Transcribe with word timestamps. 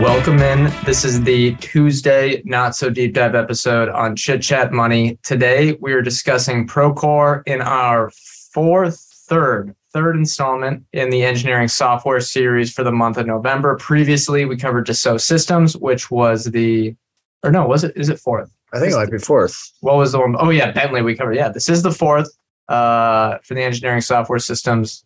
Welcome 0.00 0.38
in. 0.38 0.72
This 0.84 1.04
is 1.04 1.22
the 1.24 1.56
Tuesday 1.56 2.40
not 2.44 2.76
so 2.76 2.88
deep 2.88 3.14
dive 3.14 3.34
episode 3.34 3.88
on 3.88 4.14
Chit 4.14 4.40
Chat 4.42 4.72
Money. 4.72 5.18
Today 5.24 5.76
we 5.80 5.92
are 5.92 6.02
discussing 6.02 6.68
Procore 6.68 7.42
in 7.46 7.60
our 7.60 8.12
fourth, 8.52 9.00
third, 9.26 9.74
third 9.92 10.14
installment 10.14 10.84
in 10.92 11.10
the 11.10 11.24
engineering 11.24 11.66
software 11.66 12.20
series 12.20 12.72
for 12.72 12.84
the 12.84 12.92
month 12.92 13.16
of 13.16 13.26
November. 13.26 13.76
Previously, 13.76 14.44
we 14.44 14.56
covered 14.56 14.86
Dassault 14.86 15.20
Systems, 15.20 15.76
which 15.76 16.12
was 16.12 16.44
the, 16.44 16.94
or 17.42 17.50
no, 17.50 17.66
was 17.66 17.82
it? 17.82 17.92
Is 17.96 18.08
it 18.08 18.20
fourth? 18.20 18.52
I 18.72 18.78
think 18.78 18.92
it 18.92 18.96
might 18.96 19.10
be 19.10 19.18
fourth. 19.18 19.72
What 19.80 19.96
was 19.96 20.12
the 20.12 20.20
one? 20.20 20.36
Oh 20.38 20.50
yeah, 20.50 20.70
Bentley. 20.70 21.02
We 21.02 21.16
covered. 21.16 21.34
Yeah, 21.34 21.48
this 21.48 21.68
is 21.68 21.82
the 21.82 21.92
fourth 21.92 22.30
uh, 22.68 23.38
for 23.42 23.54
the 23.54 23.62
engineering 23.62 24.02
software 24.02 24.38
systems. 24.38 25.04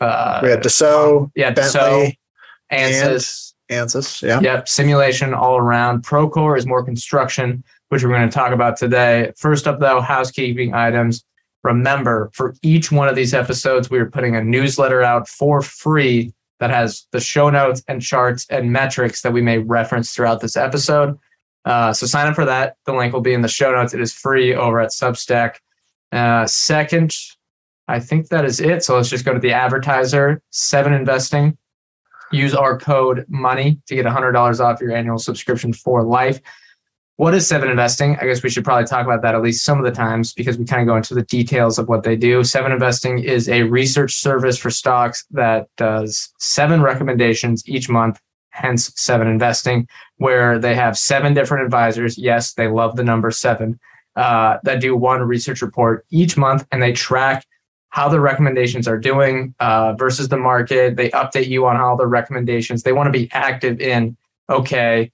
Uh, 0.00 0.40
We 0.42 0.48
had 0.48 0.62
Dassault, 0.62 1.32
yeah, 1.34 1.50
Bentley, 1.50 2.18
Dassault, 2.72 3.02
Ansys. 3.02 3.49
Ansys. 3.70 4.20
Yeah. 4.22 4.40
Yep, 4.40 4.68
simulation 4.68 5.32
all 5.32 5.56
around. 5.56 6.02
Procore 6.02 6.58
is 6.58 6.66
more 6.66 6.84
construction, 6.84 7.62
which 7.88 8.02
we're 8.02 8.10
going 8.10 8.28
to 8.28 8.34
talk 8.34 8.52
about 8.52 8.76
today. 8.76 9.32
First 9.36 9.66
up, 9.66 9.80
though, 9.80 10.00
housekeeping 10.00 10.74
items. 10.74 11.24
Remember, 11.62 12.30
for 12.32 12.54
each 12.62 12.90
one 12.90 13.08
of 13.08 13.14
these 13.14 13.34
episodes, 13.34 13.90
we 13.90 13.98
are 13.98 14.10
putting 14.10 14.34
a 14.34 14.42
newsletter 14.42 15.02
out 15.02 15.28
for 15.28 15.62
free 15.62 16.32
that 16.58 16.70
has 16.70 17.06
the 17.12 17.20
show 17.20 17.48
notes 17.48 17.82
and 17.86 18.02
charts 18.02 18.46
and 18.50 18.72
metrics 18.72 19.22
that 19.22 19.32
we 19.32 19.40
may 19.40 19.58
reference 19.58 20.12
throughout 20.12 20.40
this 20.40 20.56
episode. 20.56 21.18
Uh, 21.64 21.92
so 21.92 22.06
sign 22.06 22.26
up 22.26 22.34
for 22.34 22.46
that. 22.46 22.76
The 22.86 22.92
link 22.92 23.12
will 23.12 23.20
be 23.20 23.34
in 23.34 23.42
the 23.42 23.48
show 23.48 23.72
notes. 23.72 23.94
It 23.94 24.00
is 24.00 24.12
free 24.12 24.54
over 24.54 24.80
at 24.80 24.90
Substack. 24.90 25.56
Uh, 26.10 26.46
second, 26.46 27.14
I 27.86 28.00
think 28.00 28.28
that 28.28 28.44
is 28.44 28.60
it. 28.60 28.82
So 28.82 28.96
let's 28.96 29.10
just 29.10 29.24
go 29.24 29.32
to 29.32 29.38
the 29.38 29.52
advertiser, 29.52 30.42
Seven 30.50 30.92
Investing 30.92 31.56
use 32.32 32.54
our 32.54 32.78
code 32.78 33.24
money 33.28 33.80
to 33.86 33.94
get 33.94 34.06
$100 34.06 34.60
off 34.60 34.80
your 34.80 34.92
annual 34.92 35.18
subscription 35.18 35.72
for 35.72 36.02
life. 36.02 36.40
What 37.16 37.34
is 37.34 37.46
seven 37.46 37.68
investing? 37.68 38.16
I 38.18 38.24
guess 38.24 38.42
we 38.42 38.48
should 38.48 38.64
probably 38.64 38.86
talk 38.86 39.04
about 39.04 39.20
that 39.22 39.34
at 39.34 39.42
least 39.42 39.62
some 39.62 39.78
of 39.78 39.84
the 39.84 39.90
times 39.90 40.32
because 40.32 40.56
we 40.56 40.64
kind 40.64 40.80
of 40.80 40.88
go 40.88 40.96
into 40.96 41.14
the 41.14 41.22
details 41.22 41.78
of 41.78 41.86
what 41.86 42.02
they 42.02 42.16
do. 42.16 42.42
Seven 42.42 42.72
investing 42.72 43.18
is 43.18 43.46
a 43.48 43.64
research 43.64 44.14
service 44.14 44.56
for 44.56 44.70
stocks 44.70 45.26
that 45.32 45.68
does 45.76 46.32
seven 46.38 46.80
recommendations 46.80 47.62
each 47.68 47.90
month 47.90 48.18
hence 48.52 48.92
seven 48.96 49.28
investing 49.28 49.86
where 50.16 50.58
they 50.58 50.74
have 50.74 50.96
seven 50.96 51.34
different 51.34 51.64
advisors. 51.64 52.16
Yes 52.16 52.54
they 52.54 52.68
love 52.68 52.96
the 52.96 53.04
number 53.04 53.30
seven 53.30 53.78
uh, 54.16 54.58
that 54.64 54.80
do 54.80 54.96
one 54.96 55.20
research 55.20 55.62
report 55.62 56.06
each 56.10 56.36
month 56.36 56.66
and 56.72 56.82
they 56.82 56.92
track 56.92 57.44
how 57.90 58.08
the 58.08 58.20
recommendations 58.20 58.88
are 58.88 58.98
doing 58.98 59.54
uh, 59.60 59.92
versus 59.94 60.28
the 60.28 60.36
market. 60.36 60.96
They 60.96 61.10
update 61.10 61.48
you 61.48 61.66
on 61.66 61.76
all 61.76 61.96
the 61.96 62.06
recommendations. 62.06 62.82
They 62.82 62.92
want 62.92 63.06
to 63.06 63.12
be 63.12 63.28
active 63.32 63.80
in. 63.80 64.16
Okay, 64.48 65.12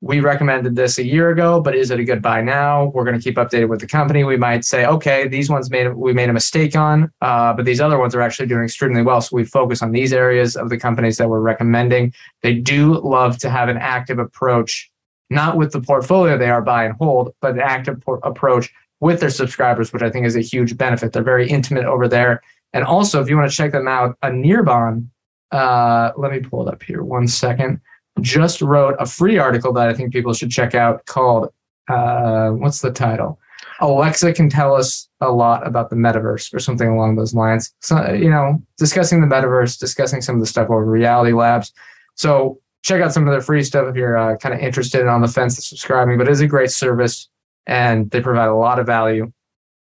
we 0.00 0.20
recommended 0.20 0.76
this 0.76 0.98
a 0.98 1.04
year 1.04 1.30
ago, 1.30 1.60
but 1.60 1.74
is 1.74 1.90
it 1.90 1.98
a 1.98 2.04
good 2.04 2.22
buy 2.22 2.40
now? 2.40 2.86
We're 2.86 3.04
going 3.04 3.18
to 3.18 3.22
keep 3.22 3.34
updated 3.36 3.68
with 3.68 3.80
the 3.80 3.86
company. 3.86 4.22
We 4.22 4.36
might 4.36 4.64
say, 4.64 4.86
okay, 4.86 5.26
these 5.26 5.50
ones 5.50 5.70
made 5.70 5.92
we 5.94 6.12
made 6.12 6.28
a 6.28 6.32
mistake 6.32 6.76
on, 6.76 7.10
uh, 7.20 7.52
but 7.54 7.64
these 7.64 7.80
other 7.80 7.98
ones 7.98 8.14
are 8.14 8.20
actually 8.20 8.46
doing 8.46 8.64
extremely 8.64 9.02
well. 9.02 9.20
So 9.20 9.34
we 9.34 9.44
focus 9.44 9.82
on 9.82 9.90
these 9.90 10.12
areas 10.12 10.56
of 10.56 10.68
the 10.68 10.78
companies 10.78 11.16
that 11.16 11.28
we're 11.28 11.40
recommending. 11.40 12.14
They 12.42 12.54
do 12.54 13.00
love 13.00 13.38
to 13.38 13.50
have 13.50 13.68
an 13.68 13.76
active 13.76 14.20
approach, 14.20 14.88
not 15.30 15.56
with 15.56 15.72
the 15.72 15.80
portfolio 15.80 16.38
they 16.38 16.50
are 16.50 16.62
buy 16.62 16.84
and 16.84 16.94
hold, 16.94 17.34
but 17.40 17.54
an 17.54 17.60
active 17.60 18.00
por- 18.00 18.20
approach 18.22 18.72
with 19.00 19.20
their 19.20 19.30
subscribers, 19.30 19.92
which 19.92 20.02
I 20.02 20.10
think 20.10 20.26
is 20.26 20.36
a 20.36 20.40
huge 20.40 20.76
benefit. 20.76 21.12
They're 21.12 21.22
very 21.22 21.48
intimate 21.48 21.84
over 21.84 22.08
there. 22.08 22.42
And 22.72 22.84
also, 22.84 23.20
if 23.22 23.28
you 23.28 23.36
want 23.36 23.50
to 23.50 23.56
check 23.56 23.72
them 23.72 23.88
out, 23.88 24.18
Anirban, 24.20 25.08
uh, 25.52 26.10
let 26.16 26.32
me 26.32 26.40
pull 26.40 26.66
it 26.66 26.72
up 26.72 26.82
here 26.82 27.02
one 27.02 27.26
second, 27.26 27.80
just 28.20 28.60
wrote 28.60 28.96
a 28.98 29.06
free 29.06 29.38
article 29.38 29.72
that 29.74 29.88
I 29.88 29.94
think 29.94 30.12
people 30.12 30.34
should 30.34 30.50
check 30.50 30.74
out 30.74 31.06
called, 31.06 31.52
uh, 31.88 32.50
what's 32.50 32.80
the 32.80 32.90
title? 32.90 33.38
Alexa 33.80 34.32
can 34.32 34.50
tell 34.50 34.74
us 34.74 35.08
a 35.20 35.30
lot 35.30 35.66
about 35.66 35.88
the 35.88 35.96
metaverse 35.96 36.52
or 36.52 36.58
something 36.58 36.88
along 36.88 37.16
those 37.16 37.32
lines. 37.32 37.72
So, 37.80 38.12
you 38.12 38.28
know, 38.28 38.60
discussing 38.76 39.20
the 39.20 39.26
metaverse, 39.26 39.78
discussing 39.78 40.20
some 40.20 40.34
of 40.34 40.40
the 40.40 40.46
stuff 40.46 40.68
over 40.68 40.84
Reality 40.84 41.32
Labs. 41.32 41.72
So 42.16 42.58
check 42.82 43.00
out 43.00 43.12
some 43.12 43.26
of 43.26 43.32
their 43.32 43.40
free 43.40 43.62
stuff 43.62 43.86
if 43.88 43.96
you're 43.96 44.16
uh, 44.16 44.36
kind 44.36 44.54
of 44.54 44.60
interested 44.60 45.00
and 45.00 45.10
on 45.10 45.20
the 45.20 45.28
fence 45.28 45.64
subscribing, 45.66 46.18
but 46.18 46.28
it 46.28 46.32
is 46.32 46.40
a 46.40 46.46
great 46.46 46.70
service 46.70 47.28
and 47.68 48.10
they 48.10 48.20
provide 48.20 48.48
a 48.48 48.54
lot 48.54 48.80
of 48.80 48.86
value 48.86 49.30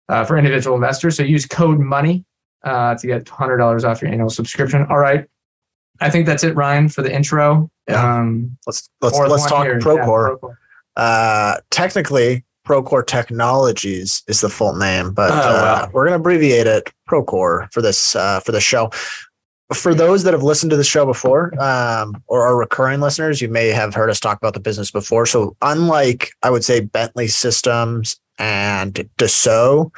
uh, 0.09 0.25
for 0.25 0.37
individual 0.37 0.75
investors. 0.75 1.17
So 1.17 1.23
use 1.23 1.45
code 1.45 1.79
money 1.79 2.25
uh, 2.63 2.95
to 2.95 3.05
get 3.07 3.25
$100 3.25 3.83
off 3.87 4.01
your 4.01 4.09
annual 4.11 4.29
subscription. 4.31 4.87
All 4.89 4.97
right. 4.97 5.25
I 6.01 6.09
think 6.09 6.25
that's 6.25 6.43
it, 6.43 6.55
Ryan, 6.55 6.89
for 6.89 7.03
the 7.03 7.13
intro. 7.13 7.69
Yeah. 7.87 8.17
Um, 8.17 8.57
Let's 8.65 8.89
let's 9.01 9.17
let's 9.17 9.45
talk 9.45 9.63
here. 9.65 9.79
Procore. 9.79 10.29
Yeah, 10.43 10.47
Procore. 10.49 10.57
Uh, 10.97 11.57
technically, 11.69 12.43
Procore 12.67 13.05
Technologies 13.05 14.23
is 14.27 14.41
the 14.41 14.49
full 14.49 14.75
name, 14.75 15.13
but 15.13 15.29
Oh, 15.31 15.35
uh, 15.35 15.37
wow. 15.85 15.89
we're 15.93 16.05
going 16.05 16.13
to 16.13 16.19
abbreviate 16.19 16.65
it 16.67 16.91
Procore 17.07 17.71
for 17.71 17.81
this 17.81 18.15
uh, 18.15 18.39
for 18.39 18.51
the 18.51 18.59
show. 18.59 18.89
For 19.73 19.95
those 19.95 20.23
that 20.23 20.33
have 20.33 20.43
listened 20.43 20.69
to 20.69 20.77
the 20.77 20.83
show 20.83 21.05
before 21.05 21.51
um, 21.61 22.21
or 22.27 22.43
are 22.43 22.55
recurring 22.55 23.01
listeners, 23.01 23.41
you 23.41 23.47
may 23.47 23.69
have 23.69 23.95
heard 23.95 24.11
us 24.11 24.19
talk 24.19 24.37
about 24.37 24.53
the 24.53 24.59
business 24.59 24.91
before. 24.91 25.25
So, 25.25 25.55
unlike 25.61 26.31
I 26.43 26.51
would 26.51 26.63
say 26.63 26.81
Bentley 26.81 27.27
Systems 27.27 28.19
and 28.37 28.93
Dassault, 29.17 29.91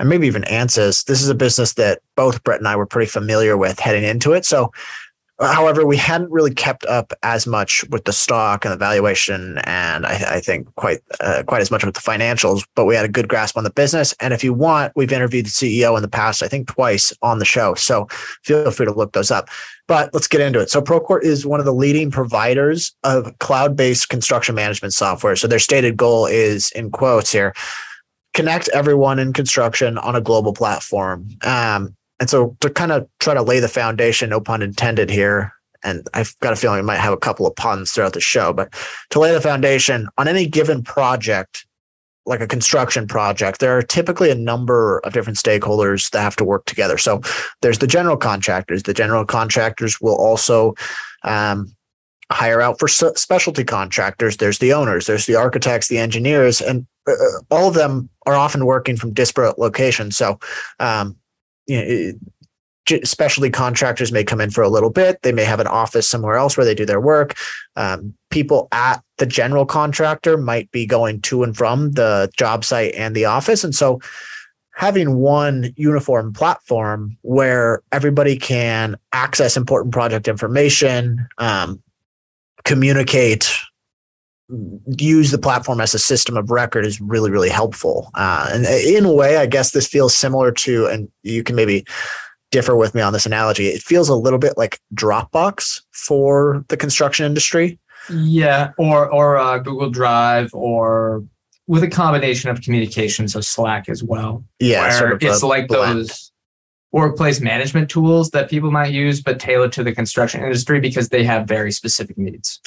and 0.00 0.08
maybe 0.08 0.26
even 0.26 0.42
Ansys, 0.42 1.04
this 1.04 1.22
is 1.22 1.28
a 1.28 1.34
business 1.34 1.74
that 1.74 2.00
both 2.16 2.42
Brett 2.42 2.58
and 2.58 2.66
I 2.66 2.74
were 2.74 2.86
pretty 2.86 3.08
familiar 3.08 3.56
with 3.56 3.78
heading 3.78 4.02
into 4.02 4.32
it. 4.32 4.44
So, 4.44 4.72
However, 5.40 5.84
we 5.84 5.96
hadn't 5.96 6.30
really 6.30 6.54
kept 6.54 6.86
up 6.86 7.12
as 7.24 7.44
much 7.44 7.84
with 7.90 8.04
the 8.04 8.12
stock 8.12 8.64
and 8.64 8.72
the 8.72 8.78
valuation, 8.78 9.58
and 9.64 10.06
I, 10.06 10.36
I 10.36 10.40
think 10.40 10.72
quite 10.76 11.00
uh, 11.20 11.42
quite 11.44 11.60
as 11.60 11.72
much 11.72 11.84
with 11.84 11.94
the 11.94 12.00
financials. 12.00 12.64
But 12.76 12.84
we 12.84 12.94
had 12.94 13.04
a 13.04 13.08
good 13.08 13.26
grasp 13.26 13.56
on 13.56 13.64
the 13.64 13.70
business. 13.70 14.14
And 14.20 14.32
if 14.32 14.44
you 14.44 14.54
want, 14.54 14.92
we've 14.94 15.12
interviewed 15.12 15.46
the 15.46 15.50
CEO 15.50 15.96
in 15.96 16.02
the 16.02 16.08
past, 16.08 16.42
I 16.42 16.48
think 16.48 16.68
twice 16.68 17.12
on 17.20 17.40
the 17.40 17.44
show. 17.44 17.74
So 17.74 18.06
feel 18.44 18.70
free 18.70 18.86
to 18.86 18.92
look 18.92 19.12
those 19.12 19.32
up. 19.32 19.48
But 19.88 20.14
let's 20.14 20.28
get 20.28 20.40
into 20.40 20.60
it. 20.60 20.70
So 20.70 20.80
Procore 20.80 21.22
is 21.22 21.44
one 21.44 21.58
of 21.58 21.66
the 21.66 21.74
leading 21.74 22.10
providers 22.12 22.94
of 23.02 23.36
cloud-based 23.38 24.08
construction 24.08 24.54
management 24.54 24.94
software. 24.94 25.36
So 25.36 25.48
their 25.48 25.58
stated 25.58 25.96
goal 25.96 26.26
is, 26.26 26.70
in 26.72 26.90
quotes 26.90 27.32
here, 27.32 27.54
connect 28.34 28.68
everyone 28.68 29.18
in 29.18 29.32
construction 29.32 29.98
on 29.98 30.16
a 30.16 30.20
global 30.20 30.52
platform. 30.52 31.28
Um, 31.42 31.96
and 32.24 32.30
so 32.30 32.56
to 32.60 32.70
kind 32.70 32.90
of 32.90 33.06
try 33.20 33.34
to 33.34 33.42
lay 33.42 33.60
the 33.60 33.68
foundation, 33.68 34.30
no 34.30 34.40
pun 34.40 34.62
intended 34.62 35.10
here, 35.10 35.52
and 35.82 36.08
I've 36.14 36.34
got 36.40 36.54
a 36.54 36.56
feeling 36.56 36.78
we 36.78 36.86
might 36.86 36.96
have 36.96 37.12
a 37.12 37.18
couple 37.18 37.46
of 37.46 37.54
puns 37.54 37.92
throughout 37.92 38.14
the 38.14 38.20
show, 38.22 38.50
but 38.54 38.72
to 39.10 39.18
lay 39.18 39.30
the 39.30 39.42
foundation 39.42 40.08
on 40.16 40.26
any 40.26 40.46
given 40.46 40.82
project, 40.82 41.66
like 42.24 42.40
a 42.40 42.46
construction 42.46 43.06
project, 43.06 43.60
there 43.60 43.76
are 43.76 43.82
typically 43.82 44.30
a 44.30 44.34
number 44.34 45.00
of 45.00 45.12
different 45.12 45.36
stakeholders 45.36 46.08
that 46.12 46.22
have 46.22 46.34
to 46.36 46.46
work 46.46 46.64
together. 46.64 46.96
So 46.96 47.20
there's 47.60 47.80
the 47.80 47.86
general 47.86 48.16
contractors. 48.16 48.84
The 48.84 48.94
general 48.94 49.26
contractors 49.26 50.00
will 50.00 50.16
also 50.16 50.72
um, 51.24 51.76
hire 52.32 52.62
out 52.62 52.78
for 52.78 52.88
specialty 52.88 53.64
contractors. 53.64 54.38
There's 54.38 54.60
the 54.60 54.72
owners, 54.72 55.04
there's 55.06 55.26
the 55.26 55.36
architects, 55.36 55.88
the 55.88 55.98
engineers, 55.98 56.62
and 56.62 56.86
uh, 57.06 57.12
all 57.50 57.68
of 57.68 57.74
them 57.74 58.08
are 58.24 58.34
often 58.34 58.64
working 58.64 58.96
from 58.96 59.12
disparate 59.12 59.58
locations. 59.58 60.16
So, 60.16 60.40
um, 60.80 61.18
you 61.66 61.76
know, 61.76 61.84
it- 61.86 62.16
contractors 63.50 64.12
may 64.12 64.22
come 64.24 64.40
in 64.40 64.50
for 64.50 64.62
a 64.62 64.68
little 64.68 64.90
bit. 64.90 65.22
They 65.22 65.32
may 65.32 65.44
have 65.44 65.60
an 65.60 65.66
office 65.66 66.06
somewhere 66.06 66.36
else 66.36 66.56
where 66.56 66.66
they 66.66 66.74
do 66.74 66.84
their 66.84 67.00
work. 67.00 67.34
Um, 67.76 68.12
people 68.30 68.68
at 68.72 69.02
the 69.16 69.26
general 69.26 69.64
contractor 69.64 70.36
might 70.36 70.70
be 70.70 70.84
going 70.84 71.22
to 71.22 71.42
and 71.42 71.56
from 71.56 71.92
the 71.92 72.30
job 72.36 72.64
site 72.64 72.94
and 72.94 73.16
the 73.16 73.24
office. 73.24 73.64
And 73.64 73.74
so 73.74 74.00
having 74.74 75.16
one 75.16 75.72
uniform 75.76 76.32
platform 76.32 77.16
where 77.22 77.80
everybody 77.92 78.36
can 78.36 78.96
access 79.12 79.56
important 79.56 79.94
project 79.94 80.28
information, 80.28 81.26
um, 81.38 81.82
communicate, 82.64 83.50
use 84.98 85.30
the 85.30 85.38
platform 85.38 85.80
as 85.80 85.94
a 85.94 85.98
system 85.98 86.36
of 86.36 86.50
record 86.50 86.84
is 86.84 87.00
really, 87.00 87.30
really 87.30 87.48
helpful. 87.48 88.10
Uh, 88.14 88.48
and 88.52 88.66
in 88.66 89.04
a 89.04 89.12
way, 89.12 89.38
I 89.38 89.46
guess 89.46 89.70
this 89.70 89.86
feels 89.86 90.14
similar 90.14 90.52
to, 90.52 90.86
and 90.86 91.08
you 91.22 91.42
can 91.42 91.56
maybe 91.56 91.84
differ 92.50 92.76
with 92.76 92.94
me 92.94 93.00
on 93.00 93.12
this 93.12 93.26
analogy. 93.26 93.68
It 93.68 93.82
feels 93.82 94.08
a 94.08 94.14
little 94.14 94.38
bit 94.38 94.54
like 94.56 94.80
Dropbox 94.94 95.80
for 95.92 96.64
the 96.68 96.76
construction 96.76 97.26
industry. 97.26 97.78
Yeah, 98.10 98.72
or 98.76 99.10
or 99.10 99.38
uh, 99.38 99.58
Google 99.58 99.88
Drive, 99.88 100.50
or 100.52 101.24
with 101.66 101.82
a 101.82 101.88
combination 101.88 102.50
of 102.50 102.60
communications, 102.60 103.32
so 103.32 103.40
Slack 103.40 103.88
as 103.88 104.04
well. 104.04 104.44
Yeah, 104.60 104.90
sort 104.90 105.12
of 105.12 105.22
it's 105.22 105.42
like 105.42 105.68
blend. 105.68 106.00
those 106.00 106.30
workplace 106.94 107.40
management 107.40 107.90
tools 107.90 108.30
that 108.30 108.48
people 108.48 108.70
might 108.70 108.92
use, 108.92 109.20
but 109.20 109.40
tailored 109.40 109.72
to 109.72 109.82
the 109.82 109.92
construction 109.92 110.40
industry 110.40 110.78
because 110.78 111.08
they 111.08 111.24
have 111.24 111.44
very 111.44 111.72
specific 111.72 112.16
needs. 112.16 112.60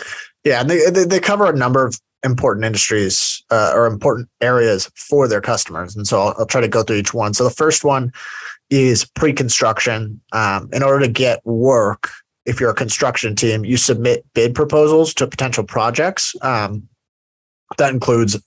Yeah, 0.43 0.59
and 0.59 0.69
they, 0.69 1.05
they, 1.05 1.21
cover 1.21 1.49
a 1.49 1.55
number 1.55 1.85
of 1.85 1.97
important 2.25 2.65
industries 2.65 3.41
uh, 3.51 3.71
or 3.73 3.87
important 3.87 4.27
areas 4.41 4.91
for 4.95 5.29
their 5.29 5.39
customers. 5.39 5.95
And 5.95 6.05
so 6.05 6.19
I'll, 6.19 6.35
I'll, 6.39 6.45
try 6.45 6.59
to 6.59 6.67
go 6.67 6.83
through 6.83 6.97
each 6.97 7.13
one. 7.13 7.33
So 7.33 7.45
the 7.45 7.49
first 7.49 7.85
one 7.85 8.11
is 8.69 9.05
pre-construction. 9.05 10.19
Um, 10.33 10.67
in 10.73 10.83
order 10.83 11.05
to 11.05 11.11
get 11.11 11.39
work, 11.45 12.09
if 12.45 12.59
you're 12.59 12.71
a 12.71 12.75
construction 12.75 13.33
team, 13.33 13.63
you 13.63 13.77
submit 13.77 14.25
bid 14.33 14.53
proposals 14.53 15.13
to 15.13 15.27
potential 15.27 15.63
projects. 15.63 16.35
Um, 16.41 16.89
that 17.77 17.93
includes, 17.93 18.37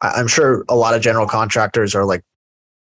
I'm 0.00 0.28
sure 0.28 0.64
a 0.68 0.76
lot 0.76 0.94
of 0.94 1.02
general 1.02 1.26
contractors 1.26 1.96
are 1.96 2.04
like 2.04 2.22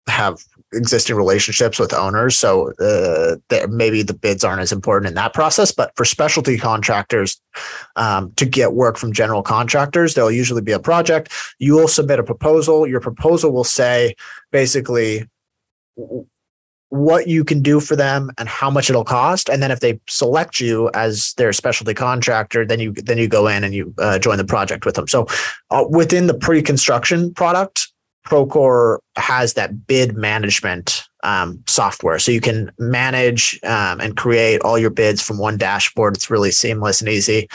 have 0.08 0.42
existing 0.72 1.16
relationships 1.16 1.78
with 1.78 1.92
owners. 1.92 2.36
So 2.36 2.72
uh, 2.74 3.36
maybe 3.68 4.02
the 4.02 4.14
bids 4.14 4.44
aren't 4.44 4.60
as 4.60 4.72
important 4.72 5.08
in 5.08 5.14
that 5.14 5.34
process. 5.34 5.72
But 5.72 5.92
for 5.96 6.04
specialty 6.04 6.58
contractors, 6.58 7.40
um, 7.96 8.32
to 8.36 8.46
get 8.46 8.72
work 8.72 8.96
from 8.96 9.12
general 9.12 9.42
contractors, 9.42 10.14
there'll 10.14 10.30
usually 10.30 10.62
be 10.62 10.72
a 10.72 10.78
project. 10.78 11.32
You 11.58 11.74
will 11.74 11.88
submit 11.88 12.18
a 12.18 12.24
proposal. 12.24 12.86
Your 12.86 13.00
proposal 13.00 13.52
will 13.52 13.64
say 13.64 14.14
basically 14.52 15.28
what 16.90 17.28
you 17.28 17.44
can 17.44 17.62
do 17.62 17.78
for 17.78 17.94
them 17.94 18.30
and 18.36 18.48
how 18.48 18.68
much 18.68 18.90
it'll 18.90 19.04
cost 19.04 19.48
and 19.48 19.62
then 19.62 19.70
if 19.70 19.78
they 19.78 19.98
select 20.08 20.58
you 20.58 20.90
as 20.92 21.34
their 21.34 21.52
specialty 21.52 21.94
contractor 21.94 22.66
then 22.66 22.80
you 22.80 22.92
then 22.92 23.16
you 23.16 23.28
go 23.28 23.46
in 23.46 23.62
and 23.62 23.74
you 23.74 23.94
uh, 23.98 24.18
join 24.18 24.36
the 24.36 24.44
project 24.44 24.84
with 24.84 24.96
them 24.96 25.06
so 25.06 25.24
uh, 25.70 25.84
within 25.88 26.26
the 26.26 26.34
pre-construction 26.34 27.32
product 27.32 27.92
Procore 28.26 28.98
has 29.16 29.54
that 29.54 29.86
bid 29.86 30.16
management 30.16 31.04
um, 31.22 31.62
software. 31.66 32.18
So 32.18 32.32
you 32.32 32.40
can 32.40 32.70
manage 32.78 33.58
um, 33.64 34.00
and 34.00 34.16
create 34.16 34.60
all 34.62 34.78
your 34.78 34.90
bids 34.90 35.22
from 35.22 35.38
one 35.38 35.56
dashboard. 35.56 36.16
It's 36.16 36.30
really 36.30 36.50
seamless 36.50 37.00
and 37.00 37.08
easy. 37.08 37.48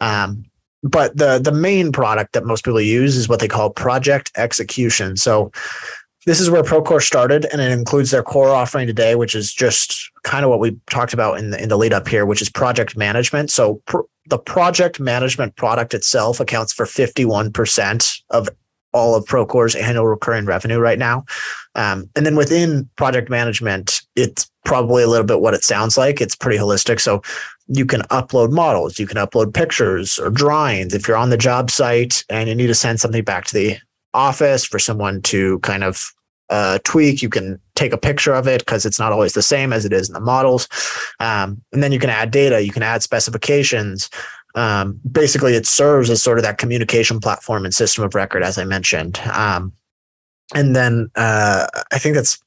Um, 0.00 0.44
but 0.82 1.16
the 1.16 1.38
the 1.38 1.52
main 1.52 1.92
product 1.92 2.32
that 2.32 2.46
most 2.46 2.64
people 2.64 2.80
use 2.80 3.16
is 3.16 3.28
what 3.28 3.40
they 3.40 3.48
call 3.48 3.70
project 3.70 4.32
execution. 4.36 5.16
So 5.16 5.52
this 6.26 6.40
is 6.40 6.50
where 6.50 6.62
Procore 6.62 7.02
started, 7.02 7.46
and 7.50 7.60
it 7.60 7.70
includes 7.70 8.10
their 8.10 8.22
core 8.22 8.50
offering 8.50 8.86
today, 8.86 9.14
which 9.14 9.34
is 9.34 9.52
just 9.52 10.10
kind 10.22 10.44
of 10.44 10.50
what 10.50 10.60
we 10.60 10.78
talked 10.88 11.12
about 11.12 11.38
in 11.38 11.50
the 11.50 11.62
in 11.62 11.68
the 11.68 11.76
lead 11.76 11.92
up 11.92 12.08
here, 12.08 12.24
which 12.26 12.42
is 12.42 12.50
project 12.50 12.96
management. 12.96 13.50
So 13.50 13.82
pr- 13.86 14.00
the 14.26 14.38
project 14.38 15.00
management 15.00 15.56
product 15.56 15.92
itself 15.92 16.40
accounts 16.40 16.72
for 16.72 16.86
51% 16.86 18.22
of 18.30 18.48
all 18.92 19.14
of 19.14 19.24
Procore's 19.24 19.74
annual 19.74 20.06
recurring 20.06 20.46
revenue 20.46 20.78
right 20.78 20.98
now. 20.98 21.24
Um, 21.74 22.08
and 22.16 22.26
then 22.26 22.36
within 22.36 22.88
project 22.96 23.30
management, 23.30 24.00
it's 24.16 24.50
probably 24.64 25.02
a 25.02 25.08
little 25.08 25.26
bit 25.26 25.40
what 25.40 25.54
it 25.54 25.64
sounds 25.64 25.96
like. 25.96 26.20
It's 26.20 26.34
pretty 26.34 26.58
holistic. 26.58 27.00
So 27.00 27.22
you 27.68 27.86
can 27.86 28.02
upload 28.02 28.50
models, 28.50 28.98
you 28.98 29.06
can 29.06 29.16
upload 29.16 29.54
pictures 29.54 30.18
or 30.18 30.30
drawings. 30.30 30.92
If 30.92 31.06
you're 31.06 31.16
on 31.16 31.30
the 31.30 31.36
job 31.36 31.70
site 31.70 32.24
and 32.28 32.48
you 32.48 32.54
need 32.54 32.66
to 32.66 32.74
send 32.74 33.00
something 33.00 33.24
back 33.24 33.44
to 33.46 33.54
the 33.54 33.78
office 34.12 34.64
for 34.64 34.78
someone 34.78 35.22
to 35.22 35.60
kind 35.60 35.84
of 35.84 36.12
uh, 36.50 36.80
tweak, 36.82 37.22
you 37.22 37.28
can 37.28 37.60
take 37.76 37.92
a 37.92 37.98
picture 37.98 38.34
of 38.34 38.48
it 38.48 38.60
because 38.60 38.84
it's 38.84 38.98
not 38.98 39.12
always 39.12 39.34
the 39.34 39.42
same 39.42 39.72
as 39.72 39.84
it 39.84 39.92
is 39.92 40.08
in 40.08 40.14
the 40.14 40.20
models. 40.20 40.68
Um, 41.20 41.62
and 41.72 41.82
then 41.82 41.92
you 41.92 42.00
can 42.00 42.10
add 42.10 42.32
data, 42.32 42.60
you 42.60 42.72
can 42.72 42.82
add 42.82 43.04
specifications 43.04 44.10
um, 44.54 45.00
basically 45.10 45.54
it 45.54 45.66
serves 45.66 46.10
as 46.10 46.22
sort 46.22 46.38
of 46.38 46.44
that 46.44 46.58
communication 46.58 47.20
platform 47.20 47.64
and 47.64 47.74
system 47.74 48.04
of 48.04 48.14
record, 48.14 48.42
as 48.42 48.58
I 48.58 48.64
mentioned. 48.64 49.18
Um, 49.32 49.72
and 50.54 50.74
then 50.74 51.10
uh, 51.16 51.66
I 51.92 51.98
think 51.98 52.16
that's 52.16 52.38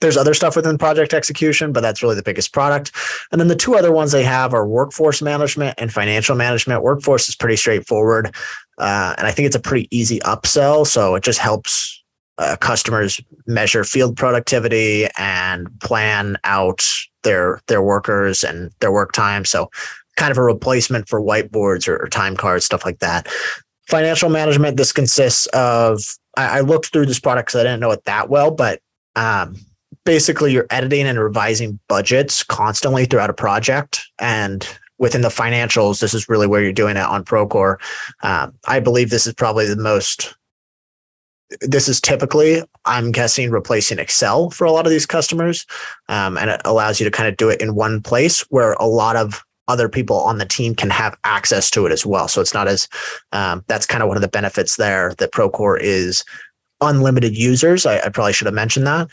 there's 0.00 0.16
other 0.16 0.32
stuff 0.32 0.56
within 0.56 0.78
project 0.78 1.12
execution, 1.12 1.72
but 1.72 1.82
that's 1.82 2.02
really 2.02 2.14
the 2.14 2.22
biggest 2.22 2.54
product. 2.54 2.90
And 3.30 3.40
then 3.40 3.48
the 3.48 3.56
two 3.56 3.74
other 3.74 3.92
ones 3.92 4.12
they 4.12 4.22
have 4.22 4.54
are 4.54 4.66
workforce 4.66 5.20
management 5.20 5.74
and 5.78 5.92
financial 5.92 6.34
management. 6.34 6.82
Workforce 6.82 7.28
is 7.28 7.36
pretty 7.36 7.56
straightforward, 7.56 8.34
uh, 8.78 9.14
and 9.18 9.26
I 9.26 9.30
think 9.30 9.46
it's 9.46 9.56
a 9.56 9.60
pretty 9.60 9.94
easy 9.94 10.18
upsell. 10.20 10.86
So 10.86 11.14
it 11.16 11.22
just 11.22 11.38
helps 11.38 12.02
uh, 12.38 12.56
customers 12.56 13.20
measure 13.46 13.84
field 13.84 14.16
productivity 14.16 15.06
and 15.18 15.68
plan 15.80 16.38
out 16.44 16.82
their 17.22 17.60
their 17.66 17.82
workers 17.82 18.42
and 18.42 18.72
their 18.80 18.90
work 18.90 19.12
time. 19.12 19.44
So 19.44 19.70
kind 20.20 20.30
of 20.30 20.36
a 20.36 20.42
replacement 20.42 21.08
for 21.08 21.18
whiteboards 21.18 21.88
or, 21.88 21.96
or 21.96 22.06
time 22.06 22.36
cards, 22.36 22.66
stuff 22.66 22.84
like 22.84 22.98
that. 22.98 23.26
Financial 23.88 24.28
management, 24.28 24.76
this 24.76 24.92
consists 24.92 25.46
of, 25.46 26.04
I, 26.36 26.58
I 26.58 26.60
looked 26.60 26.92
through 26.92 27.06
this 27.06 27.18
product 27.18 27.48
because 27.48 27.60
I 27.60 27.62
didn't 27.62 27.80
know 27.80 27.90
it 27.90 28.04
that 28.04 28.28
well, 28.28 28.50
but 28.50 28.80
um, 29.16 29.56
basically 30.04 30.52
you're 30.52 30.66
editing 30.68 31.06
and 31.06 31.18
revising 31.18 31.80
budgets 31.88 32.42
constantly 32.42 33.06
throughout 33.06 33.30
a 33.30 33.34
project. 33.34 34.02
And 34.18 34.68
within 34.98 35.22
the 35.22 35.28
financials, 35.28 36.00
this 36.00 36.12
is 36.12 36.28
really 36.28 36.46
where 36.46 36.62
you're 36.62 36.74
doing 36.74 36.98
it 36.98 37.02
on 37.02 37.24
Procore. 37.24 37.78
Um, 38.22 38.52
I 38.68 38.78
believe 38.78 39.08
this 39.08 39.26
is 39.26 39.32
probably 39.32 39.66
the 39.66 39.76
most 39.76 40.34
this 41.62 41.88
is 41.88 42.00
typically, 42.00 42.62
I'm 42.84 43.10
guessing, 43.10 43.50
replacing 43.50 43.98
Excel 43.98 44.50
for 44.50 44.66
a 44.66 44.70
lot 44.70 44.86
of 44.86 44.90
these 44.90 45.04
customers. 45.04 45.66
Um, 46.08 46.38
and 46.38 46.48
it 46.48 46.60
allows 46.64 47.00
you 47.00 47.04
to 47.04 47.10
kind 47.10 47.28
of 47.28 47.36
do 47.36 47.48
it 47.48 47.60
in 47.60 47.74
one 47.74 48.00
place 48.02 48.42
where 48.50 48.74
a 48.74 48.86
lot 48.86 49.16
of 49.16 49.44
other 49.70 49.88
people 49.88 50.16
on 50.20 50.38
the 50.38 50.44
team 50.44 50.74
can 50.74 50.90
have 50.90 51.16
access 51.24 51.70
to 51.70 51.86
it 51.86 51.92
as 51.92 52.04
well. 52.04 52.28
So 52.28 52.40
it's 52.40 52.52
not 52.52 52.68
as 52.68 52.88
um, 53.32 53.64
that's 53.68 53.86
kind 53.86 54.02
of 54.02 54.08
one 54.08 54.16
of 54.16 54.22
the 54.22 54.28
benefits 54.28 54.76
there 54.76 55.14
that 55.18 55.32
Procore 55.32 55.78
is 55.80 56.24
unlimited 56.80 57.36
users. 57.36 57.86
I, 57.86 58.00
I 58.00 58.08
probably 58.08 58.32
should 58.32 58.46
have 58.46 58.54
mentioned 58.54 58.86
that. 58.86 59.08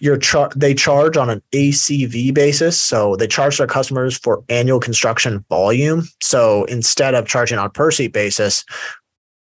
You're 0.00 0.18
char- 0.18 0.52
they 0.54 0.74
charge 0.74 1.16
on 1.16 1.30
an 1.30 1.42
ACV 1.52 2.32
basis, 2.32 2.80
so 2.80 3.16
they 3.16 3.26
charge 3.26 3.58
their 3.58 3.66
customers 3.66 4.16
for 4.16 4.44
annual 4.48 4.78
construction 4.78 5.44
volume. 5.48 6.04
So 6.20 6.64
instead 6.64 7.14
of 7.14 7.26
charging 7.26 7.58
on 7.58 7.70
per 7.70 7.90
seat 7.90 8.12
basis, 8.12 8.64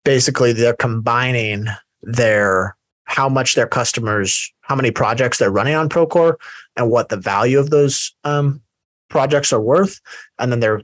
basically 0.03 0.53
they're 0.53 0.75
combining 0.75 1.65
their 2.01 2.75
how 3.03 3.29
much 3.29 3.55
their 3.55 3.67
customers, 3.67 4.51
how 4.61 4.75
many 4.75 4.91
projects 4.91 5.37
they're 5.37 5.51
running 5.51 5.75
on 5.75 5.89
Procore, 5.89 6.35
and 6.75 6.89
what 6.89 7.09
the 7.09 7.17
value 7.17 7.59
of 7.59 7.69
those 7.69 8.15
um, 8.23 8.61
projects 9.09 9.53
are 9.53 9.61
worth 9.61 9.99
and 10.39 10.51
then 10.51 10.59
they're 10.59 10.81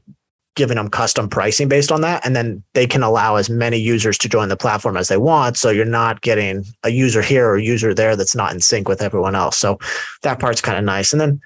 giving 0.55 0.75
them 0.75 0.89
custom 0.89 1.29
pricing 1.29 1.69
based 1.69 1.91
on 1.91 2.01
that 2.01 2.25
and 2.25 2.35
then 2.35 2.61
they 2.73 2.85
can 2.85 3.03
allow 3.03 3.37
as 3.37 3.49
many 3.49 3.77
users 3.77 4.17
to 4.17 4.27
join 4.27 4.49
the 4.49 4.57
platform 4.57 4.97
as 4.97 5.07
they 5.07 5.17
want 5.17 5.55
so 5.55 5.69
you're 5.69 5.85
not 5.85 6.21
getting 6.21 6.65
a 6.83 6.89
user 6.89 7.21
here 7.21 7.49
or 7.49 7.57
user 7.57 7.93
there 7.93 8.15
that's 8.17 8.35
not 8.35 8.53
in 8.53 8.59
sync 8.59 8.87
with 8.87 9.01
everyone 9.01 9.33
else 9.33 9.57
so 9.57 9.79
that 10.23 10.39
part's 10.39 10.61
kind 10.61 10.77
of 10.77 10.83
nice 10.83 11.13
and 11.13 11.21
then 11.21 11.39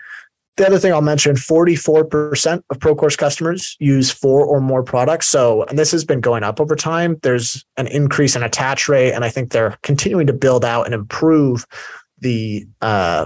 the 0.58 0.66
other 0.66 0.80
thing 0.80 0.94
I'll 0.94 1.02
mention 1.02 1.36
44% 1.36 2.64
of 2.70 2.80
Procore's 2.80 3.18
customers 3.18 3.76
use 3.80 4.10
four 4.10 4.46
or 4.46 4.62
more 4.62 4.84
products. 4.84 5.28
So, 5.28 5.64
and 5.64 5.78
this 5.78 5.92
has 5.92 6.06
been 6.06 6.22
going 6.22 6.44
up 6.44 6.62
over 6.62 6.76
time. 6.76 7.18
There's 7.24 7.66
an 7.76 7.88
increase 7.88 8.36
in 8.36 8.44
attach 8.44 8.88
rate, 8.88 9.12
and 9.12 9.26
I 9.26 9.30
think 9.30 9.52
they're 9.52 9.78
continuing 9.84 10.28
to 10.28 10.34
build 10.34 10.64
out 10.64 10.86
and 10.86 10.94
improve 10.94 11.66
the 12.20 12.66
uh, 12.82 13.26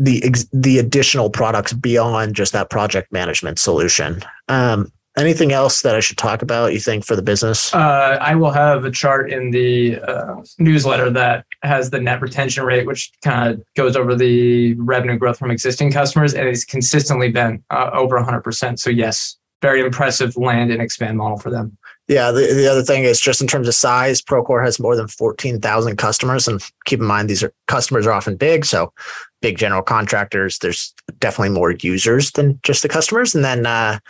the 0.00 0.24
the 0.52 0.78
additional 0.78 1.30
products 1.30 1.72
beyond 1.74 2.34
just 2.34 2.52
that 2.54 2.70
project 2.70 3.12
management 3.12 3.58
solution. 3.58 4.22
Um, 4.48 4.90
anything 5.18 5.52
else 5.52 5.82
that 5.82 5.94
I 5.94 6.00
should 6.00 6.16
talk 6.16 6.40
about? 6.40 6.72
You 6.72 6.80
think 6.80 7.04
for 7.04 7.14
the 7.14 7.22
business? 7.22 7.72
Uh, 7.74 8.16
I 8.20 8.34
will 8.34 8.50
have 8.50 8.86
a 8.86 8.90
chart 8.90 9.30
in 9.30 9.50
the 9.50 10.00
uh, 10.00 10.36
newsletter 10.58 11.10
that 11.10 11.44
has 11.62 11.90
the 11.90 12.00
net 12.00 12.22
retention 12.22 12.64
rate, 12.64 12.86
which 12.86 13.12
kind 13.22 13.50
of 13.50 13.62
goes 13.76 13.94
over 13.94 14.16
the 14.16 14.74
revenue 14.74 15.18
growth 15.18 15.38
from 15.38 15.50
existing 15.50 15.92
customers, 15.92 16.32
and 16.32 16.48
it's 16.48 16.64
consistently 16.64 17.30
been 17.30 17.62
uh, 17.68 17.90
over 17.92 18.18
100%. 18.18 18.78
So 18.78 18.88
yes, 18.88 19.36
very 19.60 19.82
impressive 19.82 20.34
land 20.36 20.70
and 20.70 20.80
expand 20.80 21.18
model 21.18 21.38
for 21.38 21.50
them. 21.50 21.76
Yeah, 22.10 22.32
the, 22.32 22.40
the 22.40 22.66
other 22.66 22.82
thing 22.82 23.04
is 23.04 23.20
just 23.20 23.40
in 23.40 23.46
terms 23.46 23.68
of 23.68 23.74
size, 23.76 24.20
Procore 24.20 24.64
has 24.64 24.80
more 24.80 24.96
than 24.96 25.06
14,000 25.06 25.94
customers. 25.94 26.48
And 26.48 26.60
keep 26.84 26.98
in 26.98 27.06
mind, 27.06 27.30
these 27.30 27.44
are 27.44 27.52
customers 27.68 28.04
are 28.04 28.12
often 28.12 28.34
big. 28.34 28.64
So 28.64 28.92
big 29.40 29.56
general 29.56 29.82
contractors, 29.82 30.58
there's 30.58 30.92
definitely 31.20 31.54
more 31.54 31.70
users 31.70 32.32
than 32.32 32.58
just 32.64 32.82
the 32.82 32.88
customers. 32.88 33.32
And 33.32 33.44
then 33.44 33.64
uh, 33.64 34.00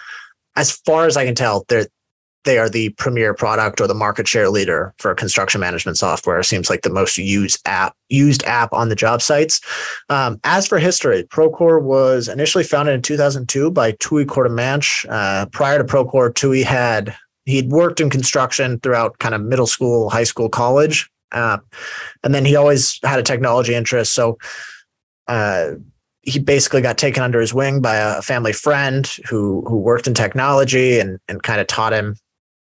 as 0.57 0.73
far 0.73 1.05
as 1.05 1.19
I 1.19 1.27
can 1.27 1.35
tell, 1.35 1.67
they're 1.69 1.89
they 2.45 2.57
are 2.57 2.71
the 2.71 2.89
premier 2.91 3.35
product 3.35 3.83
or 3.83 3.87
the 3.87 3.93
market 3.93 4.27
share 4.27 4.49
leader 4.49 4.95
for 4.97 5.15
construction 5.15 5.61
management 5.61 5.99
software. 5.99 6.41
It 6.41 6.45
seems 6.45 6.71
like 6.71 6.81
the 6.81 6.89
most 6.89 7.19
used 7.19 7.61
app 7.67 7.95
used 8.09 8.43
app 8.45 8.73
on 8.73 8.89
the 8.89 8.97
job 8.97 9.21
sites. 9.21 9.61
Um, 10.09 10.41
as 10.43 10.67
for 10.67 10.79
history, 10.79 11.25
Procore 11.25 11.83
was 11.83 12.29
initially 12.29 12.65
founded 12.65 12.95
in 12.95 13.03
2002 13.03 13.71
by 13.71 13.93
Tooey 13.93 14.25
Courtemanche. 14.25 15.05
Uh, 15.11 15.45
prior 15.53 15.77
to 15.77 15.85
Procore, 15.85 16.33
Tooey 16.33 16.65
had 16.65 17.15
he'd 17.51 17.71
worked 17.71 18.01
in 18.01 18.11
construction 18.11 18.79
throughout 18.81 19.19
kind 19.19 19.35
of 19.35 19.43
middle 19.43 19.67
school, 19.67 20.11
high 20.11 20.25
school, 20.25 20.49
college, 20.49 21.11
uh, 21.33 21.59
and 22.25 22.35
then 22.35 22.45
he 22.45 22.57
always 22.57 22.99
had 23.05 23.19
a 23.19 23.23
technology 23.23 23.75
interest. 23.75 24.15
So 24.15 24.39
uh, 25.29 25.73
he 26.23 26.39
basically 26.39 26.83
got 26.83 26.99
taken 26.99 27.23
under 27.23 27.41
his 27.41 27.55
wing 27.55 27.81
by 27.81 27.97
a 27.97 28.23
family 28.23 28.53
friend 28.53 29.07
who 29.29 29.63
who 29.67 29.77
worked 29.77 30.07
in 30.07 30.15
technology 30.15 30.99
and 30.99 31.19
and 31.29 31.43
kind 31.43 31.61
of 31.61 31.67
taught 31.67 31.93
him 31.93 32.17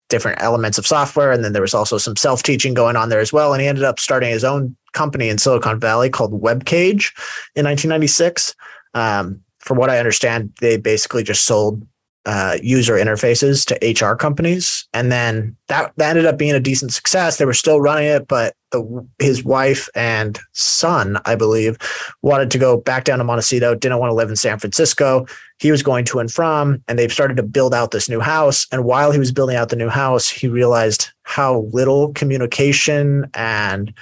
different 0.09 0.41
elements 0.41 0.79
of 0.79 0.87
software. 0.87 1.33
And 1.33 1.45
then 1.45 1.53
there 1.53 1.63
was 1.63 1.75
also 1.75 1.99
some 1.99 2.17
self 2.17 2.43
teaching 2.43 2.75
going 2.75 2.97
on 2.97 3.09
there 3.09 3.21
as 3.21 3.33
well. 3.33 3.53
And 3.53 3.61
he 3.61 3.69
ended 3.69 3.85
up 3.85 3.99
starting 3.99 4.31
his 4.31 4.45
own 4.45 4.77
company 4.93 5.29
in 5.29 5.39
Silicon 5.39 5.81
Valley 5.81 6.11
called 6.11 6.33
WebCage 6.33 7.13
in 7.57 7.65
1996. 7.65 8.55
Um, 8.95 9.41
from 9.59 9.79
what 9.79 9.91
I 9.91 9.99
understand, 9.99 10.53
they 10.61 10.77
basically 10.77 11.23
just 11.23 11.45
sold 11.45 11.87
uh, 12.27 12.59
user 12.63 12.95
interfaces 12.95 13.65
to 13.67 14.07
HR 14.07 14.15
companies, 14.15 14.89
and 14.93 15.13
then 15.13 15.57
that 15.69 15.93
that 15.97 16.11
ended 16.11 16.27
up 16.27 16.39
being 16.39 16.55
a 16.55 16.61
decent 16.61 16.93
success. 16.93 17.37
They 17.37 17.45
were 17.45 17.53
still 17.55 17.81
running 17.81 18.07
it, 18.07 18.29
but 18.29 18.55
the, 18.71 19.07
his 19.19 19.45
wife 19.45 19.89
and 19.95 20.39
son, 20.53 21.19
I 21.27 21.35
believe, 21.35 21.77
wanted 22.23 22.51
to 22.53 22.59
go 22.59 22.77
back 22.77 23.05
down 23.05 23.19
to 23.19 23.25
Montecito. 23.25 23.75
Didn't 23.75 23.99
want 23.99 24.11
to 24.11 24.15
live 24.15 24.31
in 24.31 24.37
San 24.37 24.59
Francisco. 24.59 25.27
He 25.59 25.71
was 25.71 25.83
going 25.83 26.05
to 26.07 26.19
and 26.19 26.31
from, 26.31 26.83
and 26.89 26.99
they 26.99 27.09
started 27.09 27.37
to 27.37 27.43
build 27.43 27.75
out 27.75 27.91
this 27.91 28.09
new 28.09 28.21
house. 28.21 28.67
And 28.73 28.85
while 28.85 29.13
he 29.13 29.19
was 29.19 29.31
building 29.31 29.57
out 29.57 29.69
the 29.69 29.77
new 29.77 29.89
house, 29.89 30.29
he 30.29 30.49
realized 30.49 31.11
how 31.23 31.69
little 31.73 32.13
communication 32.15 33.31
and 33.35 33.95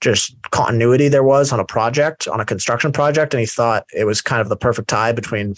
just 0.00 0.34
continuity 0.50 1.08
there 1.08 1.24
was 1.24 1.52
on 1.52 1.60
a 1.60 1.64
project, 1.64 2.26
on 2.28 2.40
a 2.40 2.44
construction 2.44 2.92
project. 2.92 3.34
And 3.34 3.40
he 3.40 3.46
thought 3.46 3.86
it 3.94 4.04
was 4.04 4.22
kind 4.22 4.40
of 4.40 4.48
the 4.48 4.56
perfect 4.56 4.88
tie 4.88 5.12
between 5.12 5.56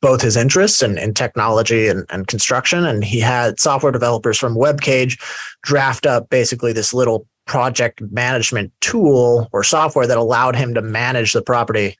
both 0.00 0.20
his 0.20 0.36
interests 0.36 0.82
in, 0.82 0.98
in 0.98 1.14
technology 1.14 1.88
and, 1.88 2.04
and 2.10 2.26
construction. 2.26 2.84
And 2.84 3.04
he 3.04 3.20
had 3.20 3.58
software 3.58 3.92
developers 3.92 4.38
from 4.38 4.56
WebCage 4.56 5.20
draft 5.62 6.06
up 6.06 6.28
basically 6.28 6.72
this 6.72 6.92
little 6.92 7.26
project 7.46 8.00
management 8.10 8.72
tool 8.80 9.48
or 9.52 9.62
software 9.62 10.06
that 10.06 10.18
allowed 10.18 10.56
him 10.56 10.74
to 10.74 10.82
manage 10.82 11.32
the 11.32 11.42
property 11.42 11.96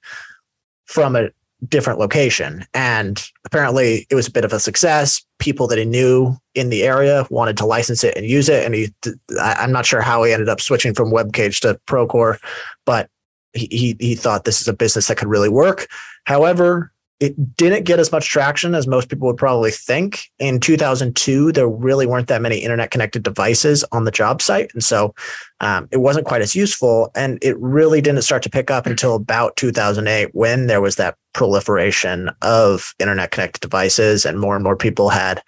from 0.85 1.17
a 1.17 1.31
different 1.69 1.99
location. 1.99 2.65
And 2.75 3.25
apparently 3.45 4.07
it 4.11 4.15
was 4.15 4.29
a 4.29 4.33
bit 4.33 4.45
of 4.45 4.53
a 4.53 4.61
success. 4.61 5.25
People 5.39 5.67
that 5.69 5.79
he 5.79 5.85
knew 5.85 6.37
in 6.55 6.69
the 6.69 6.83
area 6.83 7.27
wanted 7.31 7.57
to 7.59 7.67
license 7.67 8.05
it 8.05 8.17
and 8.17 8.27
use 8.27 8.49
it. 8.49 8.65
And 8.65 8.75
he, 8.75 8.93
I'm 9.41 9.73
not 9.73 9.87
sure 9.87 10.03
how 10.03 10.23
he 10.23 10.33
ended 10.33 10.49
up 10.49 10.61
switching 10.61 10.95
from 10.95 11.13
WebCage 11.13 11.61
to 11.61 11.81
Procore, 11.87 12.39
but 12.85 13.09
he, 13.55 13.69
he, 13.71 13.97
he 13.99 14.15
thought 14.15 14.45
this 14.45 14.61
is 14.61 14.69
a 14.69 14.75
business 14.75 15.09
that 15.09 15.17
could 15.17 15.29
really 15.29 15.49
work. 15.49 15.87
However, 16.25 16.93
it 17.19 17.57
didn't 17.57 17.85
get 17.85 17.99
as 17.99 18.13
much 18.13 18.29
traction 18.29 18.75
as 18.75 18.87
most 18.87 19.09
people 19.09 19.27
would 19.27 19.39
probably 19.39 19.71
think. 19.71 20.31
In 20.39 20.61
2002, 20.61 21.53
there 21.53 21.69
really 21.69 22.07
weren't 22.07 22.29
that 22.29 22.43
many 22.43 22.59
internet 22.59 22.91
connected 22.91 23.23
devices 23.23 23.85
on 23.93 24.05
the 24.05 24.11
job 24.11 24.43
site. 24.43 24.71
And 24.75 24.85
so 24.85 25.15
um, 25.61 25.89
it 25.91 25.99
wasn't 25.99 26.27
quite 26.27 26.43
as 26.43 26.55
useful. 26.55 27.11
And 27.15 27.39
it 27.43 27.57
really 27.59 28.03
didn't 28.03 28.23
start 28.23 28.43
to 28.43 28.51
pick 28.51 28.71
up 28.71 28.87
until 28.87 29.15
about 29.15 29.57
2008 29.57 30.35
when 30.35 30.67
there 30.67 30.83
was 30.83 30.97
that 30.97 31.17
proliferation 31.33 32.31
of 32.43 32.95
internet 32.99 33.31
connected 33.31 33.61
devices 33.61 34.27
and 34.27 34.39
more 34.39 34.55
and 34.55 34.65
more 34.65 34.77
people 34.77 35.09
had 35.09 35.43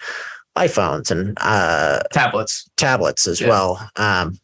iPhones 0.57 1.11
and 1.11 1.37
uh, 1.43 2.01
tablets, 2.13 2.69
tablets 2.79 3.27
as 3.27 3.43
yeah. 3.43 3.49
well. 3.49 3.91
Um, 3.97 4.39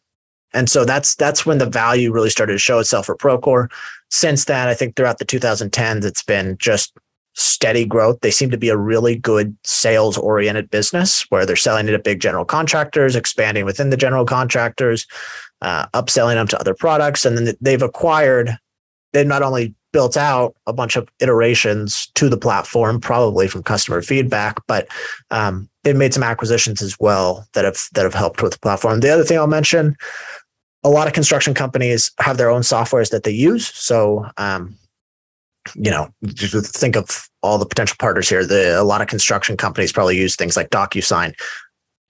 and 0.52 0.68
so 0.68 0.84
that's 0.84 1.16
that's 1.16 1.44
when 1.44 1.58
the 1.58 1.66
value 1.66 2.12
really 2.12 2.30
started 2.30 2.52
to 2.52 2.58
show 2.58 2.78
itself 2.78 3.06
for 3.06 3.16
Procore. 3.16 3.68
Since 4.10 4.44
then, 4.44 4.68
I 4.68 4.74
think 4.74 4.94
throughout 4.94 5.18
the 5.18 5.24
2010s, 5.24 6.04
it's 6.04 6.22
been 6.22 6.56
just 6.58 6.96
steady 7.34 7.84
growth. 7.84 8.20
They 8.20 8.30
seem 8.30 8.50
to 8.50 8.58
be 8.58 8.68
a 8.68 8.76
really 8.76 9.16
good 9.16 9.56
sales 9.64 10.16
oriented 10.16 10.70
business 10.70 11.22
where 11.30 11.44
they're 11.44 11.56
selling 11.56 11.88
it 11.88 11.92
to 11.92 11.98
big 11.98 12.20
general 12.20 12.44
contractors, 12.44 13.16
expanding 13.16 13.64
within 13.64 13.90
the 13.90 13.96
general 13.96 14.24
contractors, 14.24 15.06
uh, 15.60 15.86
upselling 15.88 16.34
them 16.34 16.48
to 16.48 16.60
other 16.60 16.74
products. 16.74 17.24
And 17.24 17.36
then 17.36 17.54
they've 17.60 17.82
acquired, 17.82 18.56
they've 19.12 19.26
not 19.26 19.42
only 19.42 19.74
built 19.92 20.16
out 20.16 20.54
a 20.66 20.72
bunch 20.72 20.96
of 20.96 21.08
iterations 21.20 22.08
to 22.14 22.28
the 22.28 22.36
platform, 22.36 23.00
probably 23.00 23.46
from 23.46 23.62
customer 23.62 24.02
feedback, 24.02 24.58
but 24.66 24.88
um, 25.30 25.68
they've 25.84 25.96
made 25.96 26.12
some 26.12 26.22
acquisitions 26.22 26.82
as 26.82 26.98
well 26.98 27.46
that 27.54 27.64
have 27.64 27.78
that 27.92 28.02
have 28.04 28.14
helped 28.14 28.42
with 28.42 28.52
the 28.52 28.58
platform. 28.58 29.00
The 29.00 29.10
other 29.10 29.24
thing 29.24 29.38
I'll 29.38 29.46
mention, 29.46 29.96
a 30.82 30.90
lot 30.90 31.06
of 31.06 31.12
construction 31.12 31.54
companies 31.54 32.10
have 32.18 32.36
their 32.36 32.50
own 32.50 32.62
softwares 32.62 33.10
that 33.10 33.22
they 33.22 33.30
use. 33.30 33.68
So 33.68 34.26
um, 34.36 34.76
you 35.74 35.90
know, 35.90 36.08
think 36.26 36.96
of 36.96 37.28
all 37.42 37.58
the 37.58 37.66
potential 37.66 37.96
partners 37.98 38.28
here. 38.28 38.44
The, 38.44 38.80
a 38.80 38.84
lot 38.84 39.00
of 39.00 39.08
construction 39.08 39.56
companies 39.56 39.92
probably 39.92 40.16
use 40.16 40.36
things 40.36 40.56
like 40.56 40.70
DocuSign. 40.70 41.34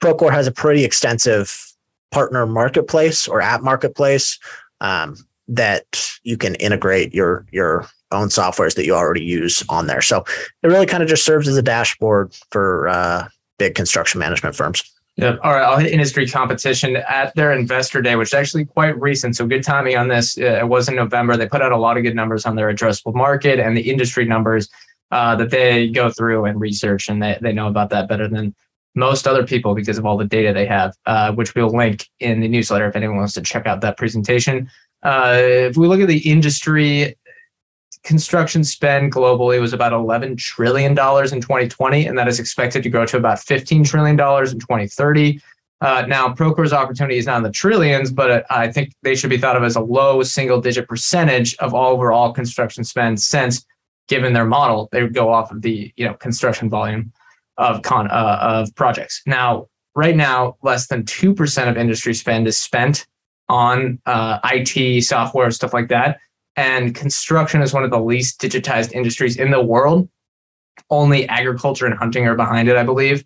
Procore 0.03 0.33
has 0.33 0.47
a 0.47 0.53
pretty 0.53 0.85
extensive 0.85 1.75
partner 2.11 2.47
marketplace 2.47 3.27
or 3.27 3.41
app 3.41 3.63
marketplace 3.63 4.39
um, 4.81 5.17
that 5.49 6.11
you 6.23 6.37
can 6.37 6.55
integrate 6.57 7.13
your 7.15 7.47
your 7.51 7.87
own 8.13 8.29
softwares 8.29 8.77
that 8.77 8.87
you 8.87 8.95
already 8.95 9.25
use 9.25 9.65
on 9.69 9.87
there. 9.87 10.01
So 10.01 10.25
it 10.63 10.69
really 10.69 10.87
kind 10.87 11.03
of 11.03 11.09
just 11.09 11.25
serves 11.25 11.49
as 11.49 11.57
a 11.57 11.63
dashboard 11.63 12.33
for 12.51 12.89
uh, 12.89 13.29
big 13.59 13.75
construction 13.75 14.21
management 14.21 14.55
firms. 14.55 14.83
Yeah. 15.17 15.37
All 15.45 15.53
right. 15.53 15.63
I'll 15.63 15.79
hit 15.79 15.93
industry 15.93 16.27
competition 16.29 16.97
at 16.97 17.35
their 17.37 17.53
investor 17.53 18.03
day, 18.03 18.17
which 18.17 18.31
is 18.31 18.35
actually 18.35 18.65
quite 18.65 19.01
recent. 19.01 19.37
So 19.37 19.47
good 19.47 19.63
timing 19.63 19.97
on 19.97 20.09
this. 20.09 20.37
Uh, 20.37 20.59
it 20.61 20.69
was 20.69 20.89
in 20.89 20.97
November. 20.97 21.37
They 21.37 21.47
put 21.47 21.63
out 21.63 21.71
a 21.71 21.77
lot 21.77 21.97
of 21.97 22.03
good 22.03 22.17
numbers 22.17 22.47
on 22.47 22.57
their 22.57 22.73
addressable 22.73 23.15
market 23.15 23.61
and 23.61 23.77
the 23.77 23.89
industry 23.89 24.25
numbers 24.25 24.69
uh, 25.13 25.37
that 25.37 25.51
they 25.51 25.89
go 25.89 26.11
through 26.11 26.47
and 26.47 26.61
research, 26.61 27.09
and 27.09 27.23
they, 27.23 27.39
they 27.41 27.53
know 27.53 27.69
about 27.69 27.91
that 27.91 28.09
better 28.09 28.27
than 28.27 28.53
most 28.97 29.29
other 29.29 29.47
people 29.47 29.75
because 29.75 29.99
of 29.99 30.07
all 30.07 30.17
the 30.17 30.25
data 30.25 30.53
they 30.53 30.67
have, 30.67 30.95
uh, 31.07 31.33
which 31.33 31.55
we'll 31.55 31.69
link 31.69 32.09
in 32.19 32.41
the 32.41 32.49
newsletter 32.49 32.87
if 32.87 32.97
anyone 32.97 33.19
wants 33.19 33.35
to 33.35 33.43
check 33.43 33.67
out 33.67 33.81
that 33.81 33.97
presentation. 33.97 34.69
Uh, 35.05 35.37
if 35.39 35.77
we 35.77 35.87
look 35.87 36.01
at 36.01 36.09
the 36.09 36.19
industry, 36.31 37.17
construction 38.05 38.63
spend 38.63 39.13
globally 39.13 39.61
was 39.61 39.73
about 39.73 39.93
$11 39.93 40.39
trillion 40.39 40.93
in 40.93 40.97
2020, 40.97 42.07
and 42.07 42.17
that 42.19 42.29
is 42.29 42.39
expected 42.39 42.83
to 42.83 42.91
grow 42.91 43.07
to 43.07 43.17
about 43.17 43.39
$15 43.39 43.85
trillion 43.87 44.13
in 44.15 44.61
2030. 44.61 45.41
Uh, 45.81 46.05
now, 46.07 46.33
Procore's 46.33 46.73
opportunity 46.73 47.19
is 47.19 47.27
not 47.27 47.39
in 47.39 47.43
the 47.43 47.51
trillions, 47.51 48.13
but 48.13 48.47
I 48.51 48.71
think 48.71 48.93
they 49.03 49.15
should 49.15 49.31
be 49.31 49.39
thought 49.39 49.57
of 49.57 49.65
as 49.65 49.77
a 49.77 49.81
low 49.81 50.23
single 50.23 50.61
digit 50.61 50.89
percentage 50.89 51.57
of 51.57 51.75
overall 51.75 52.33
construction 52.33 52.85
spend 52.85 53.21
since 53.21 53.67
given 54.09 54.33
their 54.33 54.45
model, 54.45 54.89
they 54.93 55.03
would 55.03 55.15
go 55.15 55.33
off 55.33 55.51
of 55.51 55.63
the 55.63 55.93
you 55.97 56.07
know 56.07 56.15
construction 56.15 56.69
volume 56.69 57.13
of 57.57 57.83
con 57.83 58.11
uh, 58.11 58.39
of 58.41 58.75
projects. 58.75 59.23
Now, 59.27 59.69
right 59.95 60.17
now, 60.17 60.57
less 60.63 60.87
than 60.87 61.05
two 61.05 61.35
percent 61.35 61.71
of 61.71 61.77
industry 61.77 62.15
spend 62.15 62.47
is 62.47 62.59
spent 62.59 63.07
on 63.49 64.01
uh, 64.07 64.39
IT 64.45 65.03
software 65.05 65.51
stuff 65.51 65.75
like 65.75 65.89
that. 65.89 66.19
And 66.57 66.95
construction 66.95 67.63
is 67.63 67.73
one 67.73 67.85
of 67.85 67.91
the 67.91 68.01
least 68.01 68.41
digitized 68.41 68.93
industries 68.93 69.37
in 69.37 69.51
the 69.51 69.63
world. 69.63 70.09
Only 70.91 71.29
agriculture 71.29 71.87
and 71.87 71.97
hunting 71.97 72.27
are 72.27 72.37
behind 72.37 72.69
it, 72.69 72.77
I 72.77 72.83
believe. 72.85 73.25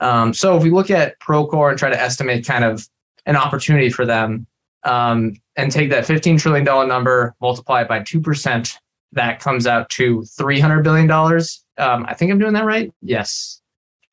Um, 0.00 0.34
so 0.34 0.56
if 0.56 0.62
we 0.62 0.70
look 0.70 0.90
at 0.90 1.18
Procore 1.20 1.70
and 1.70 1.78
try 1.78 1.90
to 1.90 2.00
estimate 2.00 2.46
kind 2.46 2.64
of 2.64 2.86
an 3.26 3.36
opportunity 3.36 3.90
for 3.90 4.04
them 4.04 4.46
um, 4.82 5.34
and 5.56 5.70
take 5.70 5.90
that 5.90 6.04
$15 6.04 6.38
trillion 6.38 6.64
number, 6.64 7.34
multiply 7.40 7.82
it 7.82 7.88
by 7.88 8.00
2%, 8.00 8.76
that 9.12 9.40
comes 9.40 9.66
out 9.66 9.88
to 9.90 10.20
$300 10.38 10.82
billion. 10.82 11.10
Um, 11.10 12.06
I 12.08 12.14
think 12.14 12.32
I'm 12.32 12.38
doing 12.38 12.54
that 12.54 12.64
right. 12.64 12.92
Yes. 13.00 13.60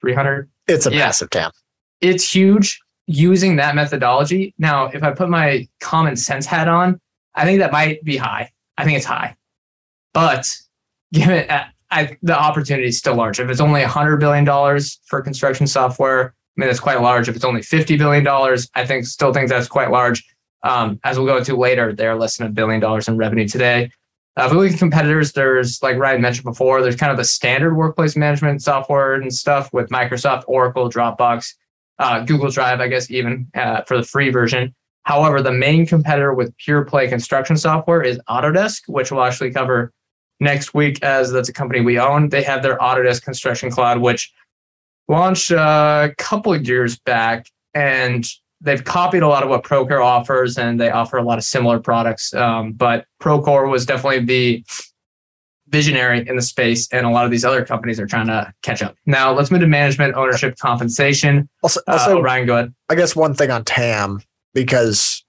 300. 0.02 0.50
It's 0.68 0.86
a 0.86 0.92
yeah. 0.92 1.00
massive 1.00 1.30
TAM. 1.30 1.52
It's 2.02 2.32
huge 2.32 2.80
using 3.08 3.58
that 3.58 3.76
methodology. 3.76 4.54
Now, 4.58 4.86
if 4.86 5.04
I 5.04 5.12
put 5.12 5.30
my 5.30 5.68
common 5.80 6.16
sense 6.16 6.46
hat 6.46 6.68
on, 6.68 7.00
I 7.36 7.46
think 7.46 7.60
that 7.60 7.72
might 7.72 8.04
be 8.04 8.18
high. 8.18 8.52
I 8.78 8.84
think 8.84 8.98
it's 8.98 9.06
high, 9.06 9.36
but 10.14 10.50
given 11.14 11.50
uh, 11.50 11.66
I, 11.92 12.18
the 12.22 12.38
opportunity 12.38 12.88
is 12.88 12.98
still 12.98 13.16
large. 13.16 13.40
If 13.40 13.50
it's 13.50 13.60
only 13.60 13.82
$100 13.82 14.20
billion 14.20 14.46
for 15.06 15.22
construction 15.22 15.68
software, 15.68 16.28
I 16.28 16.62
mean, 16.62 16.68
that's 16.68 16.80
quite 16.80 17.02
large. 17.02 17.28
If 17.30 17.36
it's 17.36 17.46
only 17.46 17.62
$50 17.62 17.98
billion, 17.98 18.26
I 18.76 18.86
think 18.86 19.06
still 19.06 19.34
think 19.34 19.50
that's 19.50 19.68
quite 19.68 19.92
large. 19.92 20.26
Um, 20.64 21.00
as 21.04 21.18
we'll 21.18 21.28
go 21.28 21.38
into 21.38 21.56
later, 21.56 21.94
they're 21.94 22.16
less 22.16 22.38
than 22.38 22.48
a 22.48 22.50
billion 22.50 22.80
dollars 22.80 23.08
in 23.08 23.18
revenue 23.18 23.48
today. 23.48 23.92
Uh, 24.38 24.46
if 24.46 24.52
we 24.52 24.60
look 24.60 24.72
at 24.72 24.80
competitors, 24.80 25.34
there's 25.34 25.82
like 25.84 25.98
Ryan 25.98 26.22
mentioned 26.22 26.46
before, 26.46 26.82
there's 26.82 26.96
kind 26.96 27.12
of 27.12 27.18
the 27.18 27.26
standard 27.26 27.76
workplace 27.76 28.16
management 28.16 28.62
software 28.62 29.16
and 29.16 29.34
stuff 29.34 29.74
with 29.74 29.90
Microsoft, 29.90 30.44
Oracle, 30.48 30.90
Dropbox, 30.90 31.54
uh, 32.00 32.24
Google 32.24 32.50
Drive, 32.50 32.80
I 32.80 32.88
guess, 32.88 33.12
even 33.12 33.48
uh, 33.54 33.82
for 33.82 33.98
the 33.98 34.04
free 34.04 34.30
version. 34.30 34.74
However, 35.04 35.42
the 35.42 35.52
main 35.52 35.86
competitor 35.86 36.34
with 36.34 36.56
pure 36.58 36.86
play 36.86 37.08
construction 37.08 37.58
software 37.58 38.04
is 38.04 38.20
Autodesk, 38.30 38.84
which 38.88 39.12
we'll 39.12 39.24
actually 39.24 39.52
cover 39.52 39.92
next 40.40 40.74
week 40.74 41.02
as 41.04 41.32
that's 41.32 41.50
a 41.50 41.54
company 41.54 41.82
we 41.82 42.00
own. 42.00 42.30
They 42.30 42.44
have 42.44 42.62
their 42.64 42.78
Autodesk 42.78 43.24
Construction 43.24 43.72
Cloud, 43.72 44.00
which 44.00 44.32
launched 45.08 45.52
a 45.52 46.14
couple 46.18 46.54
of 46.54 46.68
years 46.68 47.00
back, 47.00 47.48
and 47.74 48.26
they've 48.60 48.84
copied 48.84 49.24
a 49.24 49.28
lot 49.28 49.44
of 49.44 49.50
what 49.50 49.64
Procore 49.64 50.04
offers, 50.04 50.58
and 50.58 50.80
they 50.80 50.90
offer 50.90 51.18
a 51.18 51.24
lot 51.24 51.38
of 51.38 51.44
similar 51.44 51.80
products. 51.80 52.34
Um, 52.34 52.74
but 52.74 53.06
Procore 53.22 53.70
was 53.70 53.86
definitely 53.86 54.26
the 54.26 54.66
visionary 55.70 56.28
in 56.28 56.36
the 56.36 56.42
space, 56.42 56.88
and 56.92 57.06
a 57.06 57.10
lot 57.10 57.26
of 57.26 57.32
these 57.32 57.46
other 57.46 57.66
companies 57.66 58.00
are 58.00 58.06
trying 58.06 58.28
to 58.28 58.54
catch 58.62 58.84
up. 58.84 58.96
Now, 59.06 59.34
let's 59.34 59.50
move 59.50 59.62
to 59.62 59.68
management, 59.68 60.16
ownership, 60.16 60.58
compensation. 60.58 61.50
Also, 61.64 61.80
also 61.88 62.20
uh, 62.20 62.22
Ryan, 62.22 62.46
go 62.46 62.54
ahead. 62.56 62.74
I 62.90 62.96
guess 62.96 63.16
one 63.16 63.34
thing 63.34 63.50
on 63.50 63.64
TAM 63.64 64.22
because 64.54 65.24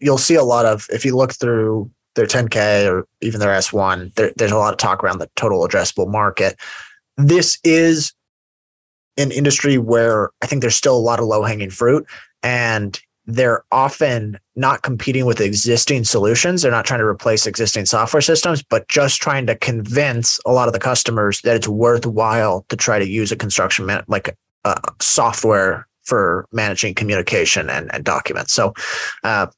you'll 0.00 0.18
see 0.18 0.34
a 0.34 0.44
lot 0.44 0.66
of 0.66 0.86
if 0.90 1.04
you 1.04 1.16
look 1.16 1.32
through 1.32 1.90
their 2.14 2.26
10K 2.26 2.90
or 2.90 3.06
even 3.20 3.40
their 3.40 3.56
S1, 3.56 4.14
there, 4.14 4.32
there's 4.36 4.52
a 4.52 4.56
lot 4.56 4.72
of 4.72 4.78
talk 4.78 5.04
around 5.04 5.18
the 5.18 5.30
total 5.36 5.66
addressable 5.66 6.10
market. 6.10 6.58
This 7.16 7.58
is 7.62 8.12
an 9.16 9.30
industry 9.30 9.78
where 9.78 10.30
I 10.42 10.46
think 10.46 10.62
there's 10.62 10.76
still 10.76 10.96
a 10.96 10.98
lot 10.98 11.20
of 11.20 11.26
low 11.26 11.42
hanging 11.42 11.70
fruit. 11.70 12.06
And 12.42 13.00
they're 13.26 13.64
often 13.72 14.38
not 14.54 14.82
competing 14.82 15.26
with 15.26 15.40
existing 15.40 16.04
solutions. 16.04 16.62
They're 16.62 16.70
not 16.70 16.84
trying 16.84 17.00
to 17.00 17.06
replace 17.06 17.46
existing 17.46 17.86
software 17.86 18.20
systems, 18.20 18.62
but 18.62 18.88
just 18.88 19.20
trying 19.20 19.46
to 19.46 19.56
convince 19.56 20.38
a 20.46 20.52
lot 20.52 20.68
of 20.68 20.72
the 20.72 20.78
customers 20.78 21.40
that 21.40 21.56
it's 21.56 21.66
worthwhile 21.66 22.64
to 22.68 22.76
try 22.76 22.98
to 22.98 23.08
use 23.08 23.32
a 23.32 23.36
construction 23.36 23.86
man- 23.86 24.04
like 24.06 24.36
uh, 24.64 24.80
software 25.00 25.88
for 26.06 26.46
managing 26.52 26.94
communication 26.94 27.68
and, 27.68 27.92
and 27.92 28.04
documents. 28.04 28.52
So, 28.52 28.72
uh, 29.22 29.48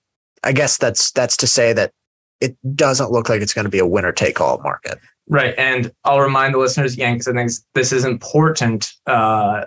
I 0.45 0.53
guess 0.53 0.79
that's 0.79 1.11
that's 1.13 1.37
to 1.39 1.47
say 1.47 1.73
that 1.73 1.93
it 2.41 2.57
doesn't 2.75 3.11
look 3.11 3.29
like 3.29 3.43
it's 3.43 3.55
going 3.55 3.65
to 3.65 3.71
be 3.71 3.81
a 3.81 3.87
winner 3.87 4.13
take 4.13 4.41
all 4.41 4.59
market. 4.59 4.99
Right. 5.31 5.55
And 5.59 5.93
I'll 6.05 6.21
remind 6.21 6.55
the 6.55 6.59
listeners 6.59 6.95
again, 6.95 7.15
because 7.15 7.29
I 7.29 7.35
think 7.35 7.51
this 7.75 7.93
is 7.93 8.05
important. 8.05 8.91
Uh, 9.07 9.65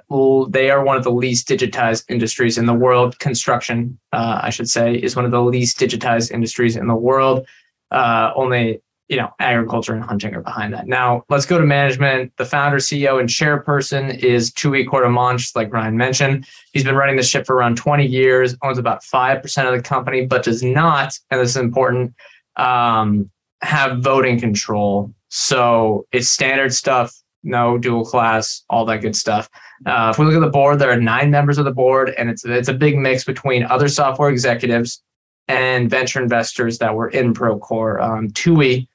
they 0.49 0.71
are 0.71 0.83
one 0.83 0.97
of 0.97 1.03
the 1.03 1.11
least 1.11 1.47
digitized 1.47 2.05
industries 2.09 2.57
in 2.57 2.65
the 2.65 2.73
world. 2.73 3.19
Construction, 3.19 3.99
uh, 4.11 4.39
I 4.41 4.49
should 4.49 4.69
say, 4.69 4.95
is 4.95 5.15
one 5.15 5.25
of 5.25 5.31
the 5.31 5.41
least 5.41 5.77
digitized 5.77 6.31
industries 6.31 6.75
in 6.75 6.87
the 6.87 6.95
world. 6.95 7.45
Uh, 7.91 8.31
only, 8.35 8.81
you 9.11 9.17
know, 9.17 9.29
agriculture 9.39 9.93
and 9.93 10.03
hunting 10.03 10.33
are 10.33 10.41
behind 10.41 10.73
that. 10.73 10.87
Now, 10.87 11.23
let's 11.29 11.45
go 11.45 11.59
to 11.59 11.65
management. 11.65 12.31
The 12.37 12.45
founder, 12.45 12.77
CEO, 12.77 13.19
and 13.19 13.29
chairperson 13.29 14.17
is 14.23 14.51
Tooey 14.51 14.87
Courtemanche, 14.87 15.55
like 15.55 15.71
Ryan 15.71 15.97
mentioned. 15.97 16.47
He's 16.71 16.85
been 16.85 16.95
running 16.95 17.17
the 17.17 17.23
ship 17.23 17.45
for 17.45 17.55
around 17.55 17.75
20 17.75 18.05
years, 18.05 18.55
owns 18.63 18.77
about 18.77 19.03
5% 19.03 19.65
of 19.67 19.75
the 19.75 19.83
company, 19.83 20.25
but 20.25 20.43
does 20.43 20.63
not, 20.63 21.13
and 21.29 21.41
this 21.41 21.49
is 21.49 21.57
important, 21.57 22.13
um, 22.55 23.29
have 23.61 23.99
voting 23.99 24.39
control 24.39 25.13
so 25.33 26.05
it's 26.11 26.27
standard 26.27 26.73
stuff, 26.73 27.15
no 27.41 27.77
dual 27.77 28.03
class, 28.03 28.63
all 28.69 28.83
that 28.85 28.99
good 28.99 29.15
stuff. 29.15 29.49
Uh, 29.85 30.11
if 30.11 30.19
we 30.19 30.25
look 30.25 30.35
at 30.35 30.41
the 30.41 30.49
board, 30.49 30.77
there 30.77 30.91
are 30.91 30.99
nine 30.99 31.31
members 31.31 31.57
of 31.57 31.63
the 31.63 31.71
board, 31.71 32.13
and 32.17 32.29
it's 32.29 32.43
it's 32.43 32.67
a 32.67 32.73
big 32.73 32.97
mix 32.97 33.23
between 33.23 33.63
other 33.63 33.87
software 33.87 34.29
executives 34.29 35.01
and 35.47 35.89
venture 35.89 36.21
investors 36.21 36.79
that 36.79 36.93
were 36.93 37.07
in 37.07 37.33
Procore. 37.33 38.01
Um, 38.01 38.29
Tooey 38.31 38.89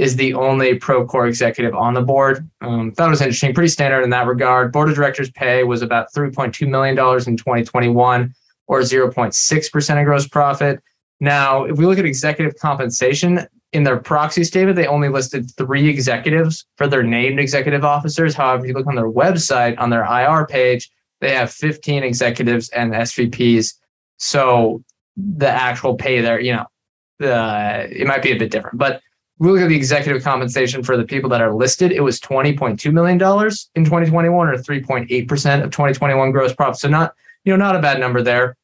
is 0.00 0.16
the 0.16 0.32
only 0.32 0.78
Procore 0.78 1.28
executive 1.28 1.74
on 1.74 1.92
the 1.92 2.00
board. 2.00 2.48
Um, 2.62 2.90
thought 2.90 3.08
it 3.08 3.10
was 3.10 3.20
interesting, 3.20 3.52
pretty 3.52 3.68
standard 3.68 4.02
in 4.02 4.08
that 4.10 4.26
regard. 4.26 4.72
Board 4.72 4.88
of 4.88 4.94
directors 4.94 5.30
pay 5.30 5.62
was 5.62 5.82
about 5.82 6.10
$3.2 6.14 6.66
million 6.66 6.96
in 6.96 7.36
2021 7.36 8.34
or 8.66 8.80
0.6% 8.80 10.00
of 10.00 10.04
gross 10.06 10.26
profit. 10.26 10.80
Now, 11.20 11.64
if 11.64 11.76
we 11.76 11.84
look 11.84 11.98
at 11.98 12.06
executive 12.06 12.56
compensation, 12.58 13.46
in 13.72 13.84
their 13.84 13.98
proxy 13.98 14.42
statement, 14.42 14.74
they 14.74 14.86
only 14.86 15.10
listed 15.10 15.50
three 15.56 15.88
executives 15.88 16.64
for 16.76 16.88
their 16.88 17.02
named 17.02 17.38
executive 17.38 17.84
officers. 17.84 18.34
However, 18.34 18.64
if 18.64 18.68
you 18.68 18.74
look 18.74 18.86
on 18.86 18.96
their 18.96 19.10
website, 19.10 19.78
on 19.78 19.90
their 19.90 20.02
IR 20.02 20.46
page, 20.46 20.90
they 21.20 21.32
have 21.34 21.52
15 21.52 22.02
executives 22.02 22.70
and 22.70 22.92
SVPs. 22.92 23.74
So 24.16 24.82
the 25.16 25.48
actual 25.48 25.94
pay 25.94 26.20
there, 26.20 26.40
you 26.40 26.54
know, 26.54 27.28
uh, 27.28 27.86
it 27.90 28.06
might 28.06 28.22
be 28.22 28.32
a 28.32 28.38
bit 28.38 28.50
different. 28.50 28.78
But 28.78 29.02
we 29.40 29.50
look 29.50 29.62
at 29.62 29.68
the 29.70 29.76
executive 29.76 30.22
compensation 30.22 30.82
for 30.82 30.98
the 30.98 31.04
people 31.04 31.30
that 31.30 31.40
are 31.40 31.54
listed, 31.54 31.92
it 31.92 32.00
was 32.00 32.20
$20.2 32.20 32.92
million 32.92 33.14
in 33.16 33.84
2021 33.84 34.48
or 34.48 34.54
3.8% 34.54 35.64
of 35.64 35.70
2021 35.70 36.30
gross 36.30 36.52
profit. 36.52 36.78
So 36.78 36.88
not, 36.88 37.14
you 37.44 37.52
know, 37.52 37.56
not 37.56 37.74
a 37.74 37.80
bad 37.80 37.98
number 37.98 38.22
there. 38.22 38.58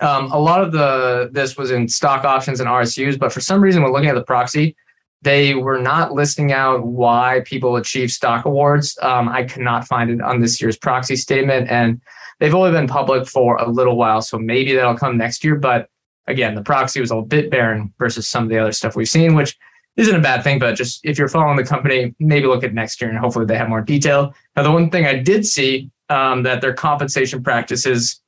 Um, 0.00 0.32
a 0.32 0.38
lot 0.38 0.62
of 0.62 0.72
the 0.72 1.28
this 1.32 1.58
was 1.58 1.70
in 1.70 1.86
stock 1.86 2.24
options 2.24 2.60
and 2.60 2.68
RSUs, 2.68 3.18
but 3.18 3.30
for 3.30 3.40
some 3.40 3.60
reason, 3.60 3.82
when 3.82 3.92
looking 3.92 4.08
at 4.08 4.14
the 4.14 4.24
proxy, 4.24 4.74
they 5.20 5.54
were 5.54 5.78
not 5.78 6.12
listing 6.12 6.50
out 6.50 6.86
why 6.86 7.42
people 7.44 7.76
achieve 7.76 8.10
stock 8.10 8.46
awards. 8.46 8.98
Um, 9.02 9.28
I 9.28 9.44
could 9.44 9.62
not 9.62 9.86
find 9.86 10.10
it 10.10 10.22
on 10.22 10.40
this 10.40 10.60
year's 10.62 10.78
proxy 10.78 11.16
statement, 11.16 11.70
and 11.70 12.00
they've 12.40 12.54
only 12.54 12.72
been 12.72 12.86
public 12.86 13.26
for 13.26 13.56
a 13.56 13.68
little 13.68 13.96
while, 13.96 14.22
so 14.22 14.38
maybe 14.38 14.74
that'll 14.74 14.96
come 14.96 15.18
next 15.18 15.44
year. 15.44 15.56
But 15.56 15.88
again, 16.26 16.54
the 16.54 16.62
proxy 16.62 17.00
was 17.00 17.10
a 17.10 17.20
bit 17.20 17.50
barren 17.50 17.92
versus 17.98 18.28
some 18.28 18.44
of 18.44 18.50
the 18.50 18.58
other 18.58 18.72
stuff 18.72 18.96
we've 18.96 19.08
seen, 19.08 19.34
which 19.34 19.56
isn't 19.96 20.14
a 20.14 20.20
bad 20.20 20.42
thing. 20.44 20.58
But 20.58 20.74
just 20.74 21.00
if 21.04 21.18
you're 21.18 21.28
following 21.28 21.56
the 21.56 21.64
company, 21.64 22.14
maybe 22.18 22.46
look 22.46 22.64
at 22.64 22.74
next 22.74 23.00
year, 23.00 23.10
and 23.10 23.18
hopefully 23.18 23.46
they 23.46 23.56
have 23.56 23.68
more 23.68 23.80
detail. 23.80 24.34
Now, 24.56 24.62
the 24.62 24.72
one 24.72 24.90
thing 24.90 25.06
I 25.06 25.16
did 25.16 25.46
see 25.46 25.90
um, 26.08 26.42
that 26.44 26.60
their 26.60 26.74
compensation 26.74 27.42
practices 27.42 28.20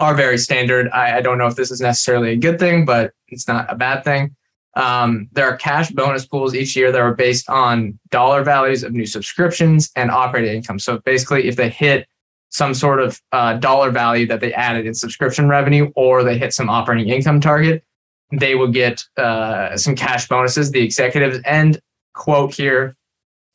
are 0.00 0.14
very 0.14 0.38
standard. 0.38 0.88
I, 0.90 1.18
I, 1.18 1.20
don't 1.20 1.38
know 1.38 1.46
if 1.46 1.56
this 1.56 1.70
is 1.70 1.80
necessarily 1.80 2.32
a 2.32 2.36
good 2.36 2.58
thing, 2.58 2.84
but 2.84 3.12
it's 3.28 3.46
not 3.46 3.72
a 3.72 3.76
bad 3.76 4.04
thing. 4.04 4.34
Um, 4.76 5.28
there 5.32 5.48
are 5.48 5.56
cash 5.56 5.90
bonus 5.90 6.26
pools 6.26 6.54
each 6.54 6.74
year 6.74 6.90
that 6.90 7.00
are 7.00 7.14
based 7.14 7.48
on 7.48 7.98
dollar 8.10 8.42
values 8.42 8.82
of 8.82 8.92
new 8.92 9.06
subscriptions 9.06 9.90
and 9.94 10.10
operating 10.10 10.56
income. 10.56 10.80
So 10.80 10.98
basically, 10.98 11.46
if 11.46 11.54
they 11.54 11.68
hit 11.68 12.08
some 12.50 12.74
sort 12.74 13.00
of 13.00 13.20
uh, 13.32 13.54
dollar 13.54 13.90
value 13.90 14.26
that 14.26 14.40
they 14.40 14.52
added 14.52 14.86
in 14.86 14.94
subscription 14.94 15.48
revenue 15.48 15.92
or 15.94 16.24
they 16.24 16.38
hit 16.38 16.52
some 16.52 16.68
operating 16.68 17.08
income 17.08 17.40
target, 17.40 17.84
they 18.32 18.54
will 18.54 18.68
get 18.68 19.02
uh, 19.16 19.76
some 19.76 19.94
cash 19.94 20.28
bonuses. 20.28 20.70
The 20.70 20.82
executives 20.82 21.38
and 21.44 21.80
quote 22.14 22.54
here 22.54 22.96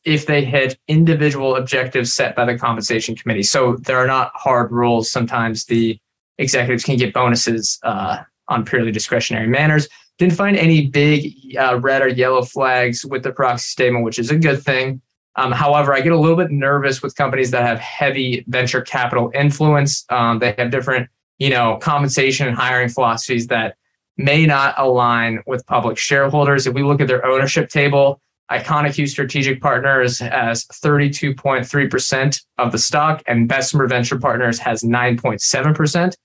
if 0.05 0.25
they 0.25 0.43
hit 0.45 0.77
individual 0.87 1.55
objectives 1.55 2.13
set 2.13 2.35
by 2.35 2.45
the 2.45 2.57
compensation 2.57 3.15
committee. 3.15 3.43
So 3.43 3.75
there 3.75 3.97
are 3.97 4.07
not 4.07 4.31
hard 4.33 4.71
rules. 4.71 5.11
Sometimes 5.11 5.65
the 5.65 5.99
executives 6.37 6.83
can 6.83 6.97
get 6.97 7.13
bonuses 7.13 7.79
uh, 7.83 8.17
on 8.47 8.65
purely 8.65 8.91
discretionary 8.91 9.47
manners. 9.47 9.87
Didn't 10.17 10.35
find 10.35 10.57
any 10.57 10.87
big 10.87 11.33
uh, 11.57 11.79
red 11.79 12.01
or 12.01 12.07
yellow 12.07 12.43
flags 12.43 13.05
with 13.05 13.23
the 13.23 13.31
proxy 13.31 13.63
statement, 13.63 14.05
which 14.05 14.19
is 14.19 14.31
a 14.31 14.37
good 14.37 14.63
thing. 14.63 15.01
Um, 15.35 15.51
however, 15.51 15.93
I 15.93 16.01
get 16.01 16.11
a 16.11 16.19
little 16.19 16.35
bit 16.35 16.51
nervous 16.51 17.01
with 17.01 17.15
companies 17.15 17.51
that 17.51 17.65
have 17.65 17.79
heavy 17.79 18.43
venture 18.47 18.81
capital 18.81 19.31
influence. 19.33 20.05
Um, 20.09 20.39
they 20.39 20.53
have 20.57 20.71
different, 20.71 21.09
you 21.37 21.49
know, 21.49 21.77
compensation 21.77 22.47
and 22.47 22.57
hiring 22.57 22.89
philosophies 22.89 23.47
that 23.47 23.75
may 24.19 24.45
not 24.45 24.75
align 24.77 25.41
with 25.47 25.65
public 25.65 25.97
shareholders. 25.97 26.67
If 26.67 26.73
we 26.73 26.83
look 26.83 26.99
at 26.99 27.07
their 27.07 27.25
ownership 27.25 27.69
table, 27.69 28.21
Iconic 28.51 28.89
ICONIQ 28.89 29.07
Strategic 29.07 29.61
Partners 29.61 30.19
has 30.19 30.65
32.3% 30.65 32.41
of 32.57 32.71
the 32.71 32.77
stock, 32.77 33.23
and 33.27 33.47
Bessemer 33.47 33.87
Venture 33.87 34.19
Partners 34.19 34.59
has 34.59 34.83
9.7% 34.83 36.15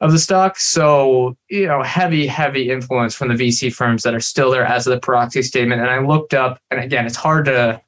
of 0.00 0.12
the 0.12 0.18
stock. 0.18 0.58
So, 0.60 1.36
you 1.48 1.66
know, 1.66 1.82
heavy, 1.82 2.26
heavy 2.26 2.70
influence 2.70 3.16
from 3.16 3.28
the 3.28 3.34
VC 3.34 3.74
firms 3.74 4.04
that 4.04 4.14
are 4.14 4.20
still 4.20 4.52
there 4.52 4.64
as 4.64 4.86
of 4.86 4.92
the 4.92 5.00
proxy 5.00 5.42
statement. 5.42 5.80
And 5.80 5.90
I 5.90 5.98
looked 5.98 6.34
up, 6.34 6.60
and 6.70 6.78
again, 6.80 7.04
it's 7.04 7.16
hard 7.16 7.46
to 7.46 7.80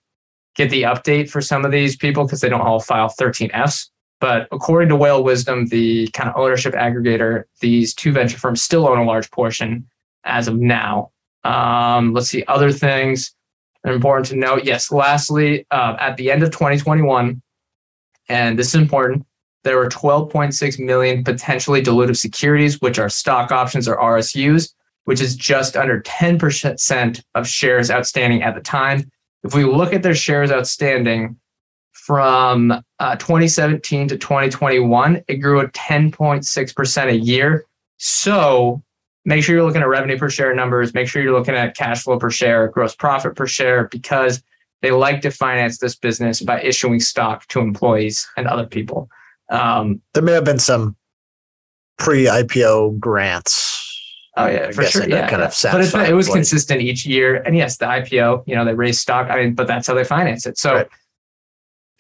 get 0.57 0.71
the 0.71 0.83
update 0.83 1.31
for 1.31 1.41
some 1.41 1.65
of 1.65 1.71
these 1.71 1.97
people 1.97 2.25
because 2.25 2.41
they 2.41 2.49
don't 2.49 2.63
all 2.63 2.81
file 2.81 3.11
13Fs. 3.11 3.91
But 4.21 4.49
according 4.53 4.89
to 4.91 4.97
WhaleWisdom, 4.97 5.69
the 5.69 6.09
kind 6.09 6.31
of 6.31 6.37
ownership 6.37 6.75
aggregator, 6.75 7.45
these 7.61 7.95
two 7.95 8.13
venture 8.13 8.39
firms 8.39 8.63
still 8.63 8.89
own 8.89 8.99
a 8.99 9.05
large 9.05 9.31
portion 9.31 9.87
as 10.25 10.49
of 10.49 10.57
now. 10.57 11.11
Um, 11.45 12.15
let's 12.15 12.29
see, 12.29 12.45
other 12.49 12.73
things 12.73 13.35
important 13.85 14.27
to 14.29 14.37
note. 14.37 14.65
Yes, 14.65 14.91
lastly, 14.91 15.67
uh, 15.71 15.97
at 15.99 16.17
the 16.17 16.31
end 16.31 16.43
of 16.43 16.51
2021, 16.51 17.43
and 18.29 18.59
this 18.59 18.69
is 18.69 18.75
important, 18.77 19.27
there 19.63 19.77
were 19.77 19.89
12.6 19.89 20.79
million 20.79 21.25
potentially 21.25 21.83
dilutive 21.83 22.17
securities, 22.17 22.81
which 22.81 22.99
are 22.99 23.09
stock 23.09 23.51
options 23.51 23.89
or 23.89 23.97
RSUs, 23.97 24.73
which 25.05 25.21
is 25.21 25.37
just 25.37 25.77
under 25.77 26.01
10% 26.03 27.23
of 27.35 27.47
shares 27.47 27.91
outstanding 27.91 28.43
at 28.43 28.55
the 28.55 28.61
time. 28.61 29.11
If 29.43 29.55
we 29.55 29.65
look 29.65 29.93
at 29.93 30.03
their 30.03 30.15
shares 30.15 30.51
outstanding 30.51 31.37
from 32.05 32.71
uh, 32.99 33.17
2017 33.17 34.09
to 34.09 34.19
2021, 34.19 35.25
it 35.27 35.37
grew 35.37 35.61
at 35.61 35.73
10.6% 35.73 37.07
a 37.07 37.17
year. 37.17 37.65
So 37.97 38.83
make 39.25 39.43
sure 39.43 39.55
you're 39.55 39.65
looking 39.65 39.81
at 39.81 39.89
revenue 39.89 40.19
per 40.19 40.29
share 40.29 40.55
numbers, 40.55 40.93
make 40.93 41.09
sure 41.09 41.23
you're 41.23 41.33
looking 41.33 41.55
at 41.55 41.75
cash 41.75 42.03
flow 42.03 42.19
per 42.19 42.31
share, 42.31 42.69
gross 42.69 42.95
profit 42.95 43.37
per 43.37 43.47
share, 43.47 43.89
because 43.89 44.43
they 44.83 44.91
like 44.91 45.23
to 45.23 45.31
finance 45.31 45.79
this 45.79 45.97
business 45.97 46.43
by 46.43 46.61
issuing 46.61 47.01
stock 47.01 47.47
to 47.49 47.61
employees 47.61 48.29
and 48.37 48.47
other 48.49 48.67
people. 48.67 49.09
Um, 49.49 50.03
there 50.13 50.23
may 50.23 50.33
have 50.33 50.45
been 50.45 50.59
some 50.59 50.97
pre-IPO 51.97 52.99
grants. 53.01 53.71
Oh 54.37 54.47
yeah, 54.47 54.73
for 54.73 54.85
sure. 54.85 55.09
Yeah, 55.09 55.31
kind 55.31 55.41
yeah. 55.41 55.47
of 55.47 55.73
but 55.73 55.81
it's, 55.81 55.95
it 55.95 56.15
was 56.15 56.29
consistent 56.29 56.83
each 56.83 57.07
year. 57.07 57.37
And 57.37 57.57
yes, 57.57 57.79
the 57.79 57.87
IPO, 57.87 58.43
you 58.47 58.57
know, 58.57 58.65
they 58.67 58.75
raise 58.75 59.01
stock. 59.01 59.31
I 59.31 59.37
mean, 59.37 59.55
but 59.55 59.67
that's 59.67 59.87
how 59.87 59.95
they 59.95 60.05
finance 60.05 60.45
it. 60.45 60.59
So 60.59 60.75
right. 60.75 60.89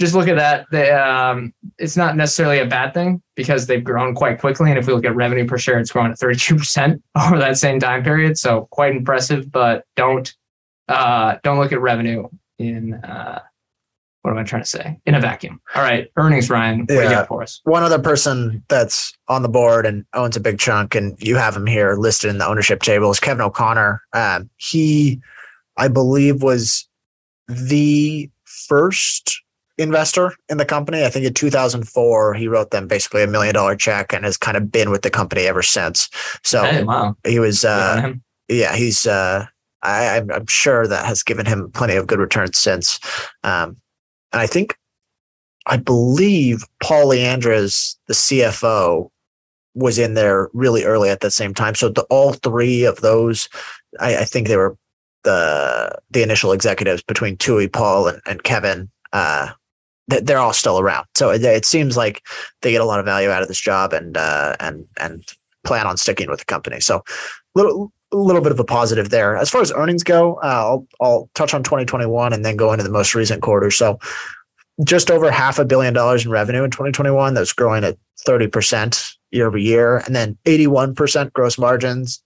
Just 0.00 0.14
look 0.14 0.28
at 0.28 0.36
that. 0.36 0.66
They, 0.72 0.90
um, 0.90 1.52
it's 1.78 1.96
not 1.96 2.16
necessarily 2.16 2.58
a 2.58 2.66
bad 2.66 2.94
thing 2.94 3.22
because 3.36 3.66
they've 3.66 3.82
grown 3.84 4.14
quite 4.14 4.40
quickly. 4.40 4.70
And 4.70 4.78
if 4.78 4.86
we 4.86 4.92
look 4.92 5.04
at 5.04 5.14
revenue 5.14 5.46
per 5.46 5.58
share, 5.58 5.78
it's 5.78 5.90
grown 5.90 6.10
at 6.10 6.18
32% 6.18 7.00
over 7.26 7.38
that 7.38 7.56
same 7.56 7.78
time 7.78 8.02
period. 8.02 8.36
So 8.38 8.66
quite 8.70 8.94
impressive, 8.94 9.50
but 9.52 9.84
don't, 9.96 10.32
uh, 10.88 11.36
don't 11.42 11.58
look 11.58 11.72
at 11.72 11.80
revenue 11.80 12.28
in, 12.58 12.94
uh, 12.94 13.40
what 14.22 14.30
am 14.30 14.38
I 14.38 14.42
trying 14.42 14.62
to 14.62 14.68
say? 14.68 14.98
In 15.04 15.14
a 15.14 15.20
vacuum. 15.20 15.60
All 15.74 15.82
right, 15.82 16.10
earnings, 16.16 16.48
Ryan. 16.48 16.80
What 16.80 16.88
do 16.88 16.94
you 16.94 17.02
Yeah. 17.02 17.26
for 17.26 17.42
us? 17.42 17.60
One 17.64 17.82
other 17.82 17.98
person 17.98 18.64
that's 18.68 19.12
on 19.28 19.42
the 19.42 19.50
board 19.50 19.84
and 19.84 20.06
owns 20.14 20.34
a 20.34 20.40
big 20.40 20.58
chunk, 20.58 20.94
and 20.94 21.14
you 21.20 21.36
have 21.36 21.54
him 21.54 21.66
here 21.66 21.94
listed 21.96 22.30
in 22.30 22.38
the 22.38 22.46
ownership 22.46 22.80
table 22.80 23.10
is 23.10 23.20
Kevin 23.20 23.42
O'Connor. 23.42 24.00
Um, 24.14 24.48
he, 24.56 25.20
I 25.76 25.88
believe, 25.88 26.42
was 26.42 26.88
the 27.48 28.30
first 28.44 29.43
investor 29.78 30.34
in 30.48 30.58
the 30.58 30.64
company. 30.64 31.04
I 31.04 31.10
think 31.10 31.26
in 31.26 31.34
2004, 31.34 32.34
he 32.34 32.48
wrote 32.48 32.70
them 32.70 32.86
basically 32.86 33.22
a 33.22 33.26
million 33.26 33.54
dollar 33.54 33.76
check 33.76 34.12
and 34.12 34.24
has 34.24 34.36
kind 34.36 34.56
of 34.56 34.70
been 34.70 34.90
with 34.90 35.02
the 35.02 35.10
company 35.10 35.42
ever 35.42 35.62
since. 35.62 36.08
So 36.42 36.64
Hey, 36.64 36.82
wow. 36.84 37.16
he 37.26 37.38
was, 37.38 37.64
uh, 37.64 38.12
yeah, 38.48 38.74
he's, 38.74 39.06
uh, 39.06 39.46
I, 39.82 40.16
I'm, 40.16 40.30
I'm 40.30 40.46
sure 40.46 40.86
that 40.86 41.04
has 41.04 41.22
given 41.22 41.46
him 41.46 41.70
plenty 41.72 41.94
of 41.94 42.06
good 42.06 42.18
returns 42.18 42.58
since. 42.58 43.00
Um, 43.42 43.76
and 44.32 44.40
I 44.40 44.46
think, 44.46 44.76
I 45.66 45.76
believe 45.76 46.64
Paul 46.82 47.08
Lyandres, 47.08 47.96
the 48.06 48.14
CFO, 48.14 49.10
was 49.74 49.98
in 49.98 50.14
there 50.14 50.48
really 50.52 50.84
early 50.84 51.10
at 51.10 51.20
the 51.20 51.30
same 51.30 51.52
time. 51.52 51.74
So 51.74 51.88
the, 51.88 52.02
all 52.04 52.34
three 52.34 52.84
of 52.84 53.00
those, 53.00 53.48
I, 53.98 54.18
I 54.18 54.24
think 54.24 54.46
they 54.46 54.56
were 54.56 54.76
the 55.24 55.98
the 56.10 56.22
initial 56.22 56.52
executives 56.52 57.02
between 57.02 57.36
Tooey, 57.36 57.72
Paul, 57.72 58.08
and, 58.08 58.20
and 58.26 58.42
Kevin. 58.44 58.90
Uh, 59.12 59.50
they're 60.08 60.38
all 60.38 60.52
still 60.52 60.78
around. 60.78 61.06
So 61.16 61.30
it, 61.30 61.64
seems 61.64 61.96
like 61.96 62.22
they 62.62 62.72
get 62.72 62.80
a 62.80 62.84
lot 62.84 63.00
of 63.00 63.06
value 63.06 63.30
out 63.30 63.42
of 63.42 63.48
this 63.48 63.60
job 63.60 63.92
and 63.92 64.16
uh, 64.16 64.56
and 64.60 64.86
and 65.00 65.24
plan 65.64 65.86
on 65.86 65.96
sticking 65.96 66.28
with 66.28 66.40
the 66.40 66.44
company. 66.44 66.80
So 66.80 67.02
little 67.54 67.92
a 68.12 68.16
little 68.16 68.42
bit 68.42 68.52
of 68.52 68.60
a 68.60 68.64
positive 68.64 69.10
there. 69.10 69.36
As 69.36 69.50
far 69.50 69.62
as 69.62 69.72
earnings 69.72 70.02
go, 70.02 70.34
uh, 70.36 70.46
I'll 70.46 70.86
I'll 71.00 71.30
touch 71.34 71.54
on 71.54 71.62
2021 71.62 72.32
and 72.32 72.44
then 72.44 72.56
go 72.56 72.72
into 72.72 72.84
the 72.84 72.90
most 72.90 73.14
recent 73.14 73.42
quarter. 73.42 73.70
So 73.70 73.98
just 74.82 75.10
over 75.10 75.30
half 75.30 75.58
a 75.58 75.64
billion 75.64 75.94
dollars 75.94 76.24
in 76.24 76.30
revenue 76.30 76.64
in 76.64 76.70
2021. 76.70 77.34
That's 77.34 77.52
growing 77.52 77.84
at 77.84 77.96
30% 78.26 79.16
year 79.30 79.46
over 79.46 79.58
year, 79.58 79.98
and 79.98 80.14
then 80.14 80.36
81% 80.46 81.32
gross 81.32 81.58
margins. 81.58 82.22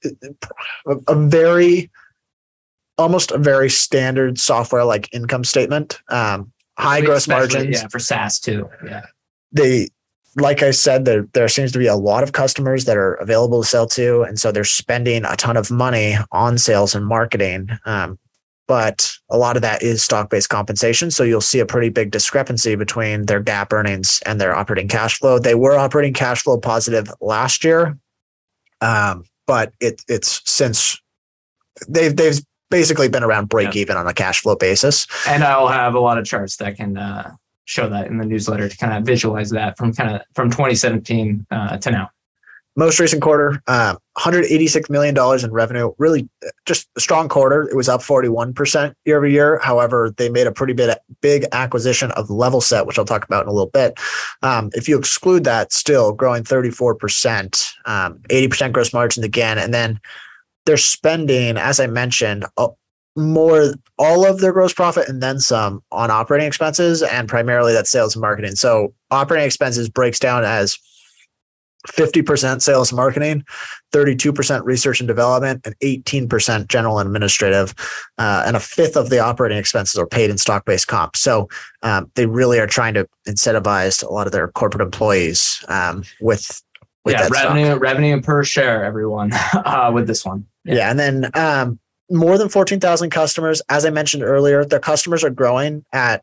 A, 0.87 0.97
a 1.09 1.15
very 1.15 1.91
almost 2.97 3.31
a 3.31 3.39
very 3.39 3.71
standard 3.71 4.39
software 4.39 4.85
like 4.85 5.13
income 5.13 5.45
statement. 5.45 6.01
Um, 6.09 6.53
high 6.79 7.01
gross 7.01 7.29
margins 7.29 7.83
Yeah, 7.83 7.89
for 7.89 7.99
SaaS 7.99 8.39
too. 8.39 8.69
Yeah. 8.85 9.03
they 9.53 9.89
like 10.37 10.63
I 10.63 10.71
said, 10.71 11.05
there 11.05 11.27
there 11.33 11.49
seems 11.49 11.73
to 11.73 11.79
be 11.79 11.87
a 11.87 11.97
lot 11.97 12.23
of 12.23 12.33
customers 12.33 12.85
that 12.85 12.97
are 12.97 13.15
available 13.15 13.63
to 13.63 13.69
sell 13.69 13.87
to, 13.89 14.23
and 14.23 14.39
so 14.39 14.53
they're 14.53 14.65
spending 14.65 15.25
a 15.25 15.37
ton 15.37 15.57
of 15.57 15.71
money 15.71 16.17
on 16.33 16.59
sales 16.59 16.95
and 16.95 17.07
marketing. 17.07 17.71
Um, 17.85 18.19
but 18.67 19.17
a 19.31 19.39
lot 19.39 19.57
of 19.57 19.63
that 19.63 19.83
is 19.83 20.03
stock 20.03 20.31
based 20.31 20.51
compensation, 20.51 21.11
so 21.11 21.25
you'll 21.25 21.41
see 21.41 21.59
a 21.59 21.67
pretty 21.67 21.89
big 21.89 22.11
discrepancy 22.11 22.77
between 22.77 23.27
their 23.27 23.43
GAAP 23.43 23.73
earnings 23.73 24.21
and 24.27 24.41
their 24.41 24.55
operating 24.55 24.89
cash 24.89 25.19
flow. 25.19 25.39
They 25.39 25.55
were 25.55 25.77
operating 25.77 26.13
cash 26.13 26.43
flow 26.43 26.59
positive 26.59 27.11
last 27.21 27.65
year, 27.65 27.99
um, 28.81 29.25
but 29.47 29.73
it 29.81 30.03
it's 30.09 30.43
since 30.45 31.01
they've 31.89 32.15
they've 32.15 32.41
basically 32.71 33.09
been 33.09 33.25
around 33.25 33.49
break 33.49 33.77
even 33.77 33.97
on 33.97 34.07
a 34.07 34.15
cash 34.15 34.41
flow 34.43 34.57
basis. 34.57 35.07
And 35.27 35.45
I'll 35.45 35.69
have 35.69 35.95
a 35.95 36.01
lot 36.01 36.19
of 36.19 36.25
charts 36.25 36.57
that 36.57 36.77
can 36.77 36.97
uh, 36.97 37.35
show 37.65 37.89
that 37.89 38.07
in 38.07 38.19
the 38.19 38.25
newsletter 38.25 38.69
to 38.69 38.77
kind 38.77 38.93
of 38.95 39.05
visualize 39.05 39.51
that 39.51 39.77
from 39.77 39.93
kind 39.93 40.17
of 40.17 40.23
from 40.35 40.51
2017 40.51 41.47
uh, 41.51 41.77
to 41.79 41.91
now. 41.91 42.11
most 42.77 42.99
recent 43.01 43.21
quarter, 43.21 43.63
uh, 43.67 43.95
186 44.15 44.89
million 44.89 45.15
dollars 45.15 45.45
in 45.45 45.51
revenue. 45.51 45.93
Really, 45.99 46.29
just 46.67 46.89
a 46.97 47.01
strong 47.01 47.29
quarter. 47.29 47.69
It 47.69 47.77
was 47.77 47.89
up 47.89 48.03
41 48.03 48.55
percent 48.55 48.97
year 49.05 49.19
over 49.19 49.27
year. 49.27 49.59
However, 49.63 50.15
they 50.17 50.29
made 50.29 50.47
a 50.47 50.53
pretty 50.53 50.73
big 50.73 50.97
big 51.21 51.45
acquisition 51.53 52.11
of 52.13 52.29
Levelset, 52.29 52.87
which 52.87 52.99
I'll 52.99 53.05
talk 53.05 53.25
about 53.25 53.45
in 53.45 53.49
a 53.49 53.53
little 53.53 53.71
bit. 53.71 53.99
Um, 54.43 54.71
if 54.75 54.89
you 54.89 54.99
exclude 54.99 55.45
that, 55.45 55.73
still 55.73 56.13
growing 56.13 56.45
34 56.45 56.95
percent, 56.95 57.73
um, 57.85 58.21
80 58.31 58.49
percent 58.49 58.73
gross 58.73 58.93
margins 58.93 59.25
again, 59.25 59.59
and 59.59 59.75
then 59.75 60.01
they're 60.67 60.77
spending, 60.77 61.57
as 61.57 61.81
I 61.81 61.87
mentioned. 61.87 62.45
More 63.17 63.75
all 63.99 64.25
of 64.25 64.39
their 64.39 64.53
gross 64.53 64.73
profit 64.73 65.09
and 65.09 65.21
then 65.21 65.41
some 65.41 65.83
on 65.91 66.09
operating 66.09 66.47
expenses 66.47 67.03
and 67.03 67.29
primarily 67.29 67.73
that's 67.73 67.91
sales 67.91 68.15
and 68.15 68.21
marketing 68.21 68.55
so 68.55 68.95
operating 69.11 69.45
expenses 69.45 69.89
breaks 69.89 70.21
down 70.21 70.45
as 70.45 70.79
50% 71.87 72.61
sales 72.61 72.91
and 72.91 72.97
marketing, 72.97 73.45
32% 73.93 74.65
research 74.65 75.01
and 75.01 75.07
development, 75.07 75.61
and 75.65 75.79
18% 75.81 76.69
general 76.69 76.99
and 76.99 77.07
administrative. 77.07 77.75
Uh, 78.19 78.43
and 78.47 78.57
a 78.57 78.61
fifth 78.61 78.97
of 78.97 79.11
the 79.11 79.19
operating 79.19 79.59
expenses 79.59 79.97
are 79.97 80.07
paid 80.07 80.31
in 80.31 80.39
stock 80.39 80.65
based 80.65 80.89
comp. 80.89 81.17
So 81.17 81.49
um, 81.83 82.11
they 82.15 82.27
really 82.27 82.59
are 82.59 82.67
trying 82.67 82.95
to 82.95 83.09
incentivize 83.27 84.03
a 84.03 84.13
lot 84.13 84.27
of 84.27 84.33
their 84.33 84.49
corporate 84.49 84.83
employees 84.83 85.65
um, 85.69 86.03
with 86.21 86.63
yeah, 87.07 87.23
that 87.23 87.33
stock. 87.33 87.55
revenue 87.55 87.77
revenue 87.77 88.21
per 88.21 88.45
share, 88.45 88.85
everyone, 88.85 89.33
uh, 89.53 89.91
with 89.93 90.07
this 90.07 90.25
one. 90.25 90.47
Yeah. 90.65 90.91
And 90.91 90.99
then 90.99 91.31
um, 91.35 91.79
more 92.11 92.39
than 92.39 92.49
14,000 92.49 93.11
customers. 93.11 93.63
As 93.69 93.85
I 93.85 93.91
mentioned 93.91 94.23
earlier, 94.23 94.65
their 94.65 94.81
customers 94.81 95.25
are 95.25 95.31
growing 95.31 95.85
at 95.93 96.23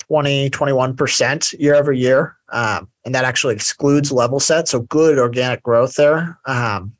20, 0.00 0.50
21% 0.50 1.60
year 1.60 1.74
over 1.74 1.92
year. 1.92 2.36
Um, 2.50 2.88
and 3.04 3.14
that 3.14 3.24
actually 3.24 3.54
excludes 3.54 4.10
Levelset. 4.10 4.68
So 4.68 4.80
good 4.80 5.18
organic 5.18 5.62
growth 5.62 5.94
there. 5.94 6.38
Um, 6.46 6.92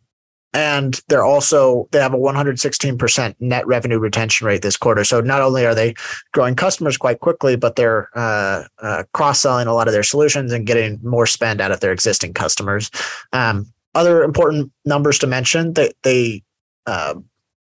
and 0.52 1.00
they're 1.08 1.24
also, 1.24 1.88
they 1.92 2.00
have 2.00 2.14
a 2.14 2.18
116% 2.18 3.34
net 3.38 3.66
revenue 3.66 3.98
retention 3.98 4.46
rate 4.46 4.62
this 4.62 4.76
quarter. 4.76 5.04
So 5.04 5.20
not 5.20 5.42
only 5.42 5.64
are 5.64 5.74
they 5.74 5.94
growing 6.32 6.56
customers 6.56 6.96
quite 6.96 7.20
quickly, 7.20 7.56
but 7.56 7.76
they're 7.76 8.08
uh, 8.16 8.64
uh, 8.80 9.04
cross 9.12 9.40
selling 9.40 9.68
a 9.68 9.74
lot 9.74 9.86
of 9.86 9.92
their 9.92 10.02
solutions 10.02 10.52
and 10.52 10.66
getting 10.66 10.98
more 11.02 11.26
spend 11.26 11.60
out 11.60 11.70
of 11.70 11.80
their 11.80 11.92
existing 11.92 12.34
customers. 12.34 12.90
Um, 13.32 13.72
other 13.94 14.22
important 14.22 14.72
numbers 14.84 15.18
to 15.20 15.26
mention 15.26 15.74
that 15.74 15.94
they, 16.02 16.42
uh, 16.86 17.14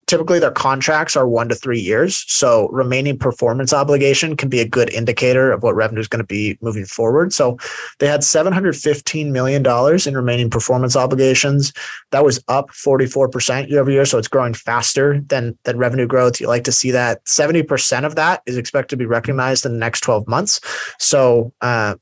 typically 0.07 0.39
their 0.39 0.51
contracts 0.51 1.17
are 1.17 1.27
one 1.27 1.49
to 1.49 1.55
three 1.55 1.81
years. 1.81 2.25
So 2.29 2.69
remaining 2.69 3.19
performance 3.19 3.73
obligation 3.73 4.37
can 4.37 4.49
be 4.49 4.61
a 4.61 4.69
good 4.69 4.91
indicator 4.91 5.51
of 5.53 5.63
what 5.63 5.75
revenue 5.75 6.01
is 6.01 6.09
going 6.09 6.23
to 6.23 6.27
be 6.27 6.57
moving 6.61 6.85
forward. 6.85 7.33
So 7.33 7.59
they 7.99 8.07
had 8.07 8.21
$715 8.21 9.31
million 9.33 9.65
in 10.07 10.17
remaining 10.17 10.51
performance 10.51 10.97
obligations. 10.97 11.73
That 12.13 12.25
was 12.25 12.43
up 12.49 12.71
44% 12.71 13.69
year 13.69 13.81
over 13.81 13.91
year. 13.91 14.05
So 14.05 14.19
it's 14.19 14.29
growing 14.29 14.55
faster 14.55 15.21
than, 15.27 15.59
than 15.65 15.79
revenue 15.79 16.07
growth. 16.07 16.41
You 16.41 16.49
like 16.49 16.65
to 16.65 16.73
see 16.73 16.91
that 16.93 17.25
70% 17.25 18.05
of 18.05 18.15
that 18.15 18.43
is 18.47 18.57
expected 18.57 18.91
to 18.91 18.97
be 18.97 19.07
recognized 19.07 19.67
in 19.67 19.73
the 19.73 19.79
next 19.79 20.01
12 20.01 20.29
months. 20.29 20.61
So 20.99 21.53
uh, 21.61 21.97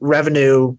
revenue 0.00 0.76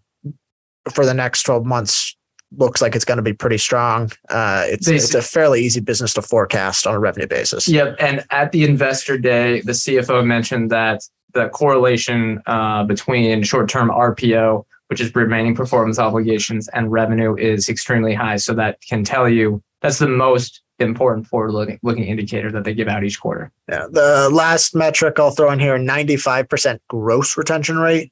for 0.91 1.06
the 1.06 1.13
next 1.13 1.43
12 1.43 1.65
months 1.65 2.15
looks 2.58 2.82
like 2.82 2.96
it's 2.96 3.06
going 3.06 3.18
to 3.18 3.24
be 3.24 3.34
pretty 3.34 3.58
strong. 3.58 4.12
Uh, 4.30 4.63
it's 4.68 4.88
it's 4.88 5.13
a 5.13 5.22
fairly 5.22 5.62
easy 5.62 5.80
business 5.80 6.13
to 6.13 6.22
forecast 6.22 6.88
on 6.88 6.96
a 6.96 7.00
revenue 7.00 7.28
basis. 7.28 7.68
Yep. 7.68 7.98
And 8.00 8.26
at 8.32 8.52
the 8.52 8.63
investor 8.63 9.18
day, 9.18 9.62
the 9.62 9.72
CFO 9.72 10.26
mentioned 10.26 10.72
that 10.72 11.02
the 11.34 11.50
correlation 11.50 12.42
uh, 12.46 12.84
between 12.84 13.44
short 13.44 13.70
term 13.70 13.89
RPO, 13.89 14.66
which 14.88 15.02
is 15.02 15.13
remaining 15.16 15.56
performance 15.56 16.00
obligations, 16.00 16.68
and 16.70 16.92
revenue 16.92 17.36
is 17.36 17.70
extremely 17.70 18.13
high. 18.13 18.38
So 18.38 18.54
that 18.54 18.80
can 18.82 19.04
tell 19.04 19.28
you 19.28 19.62
that's 19.82 20.00
the 20.00 20.08
most 20.08 20.62
important 20.80 21.28
forward 21.28 21.52
looking 21.52 21.80
looking 21.84 22.06
indicator 22.06 22.52
that 22.52 22.63
they 22.63 22.74
give 22.74 22.88
out 22.88 23.04
each 23.04 23.20
quarter. 23.20 23.52
Yeah. 23.70 23.88
The 23.89 24.30
last 24.32 24.76
metric 24.76 25.20
I'll 25.20 25.32
throw 25.32 25.52
in 25.52 25.60
here: 25.60 25.78
ninety-five 25.78 26.50
percent 26.50 26.82
gross 26.88 27.38
retention 27.38 27.78
rate. 27.78 28.12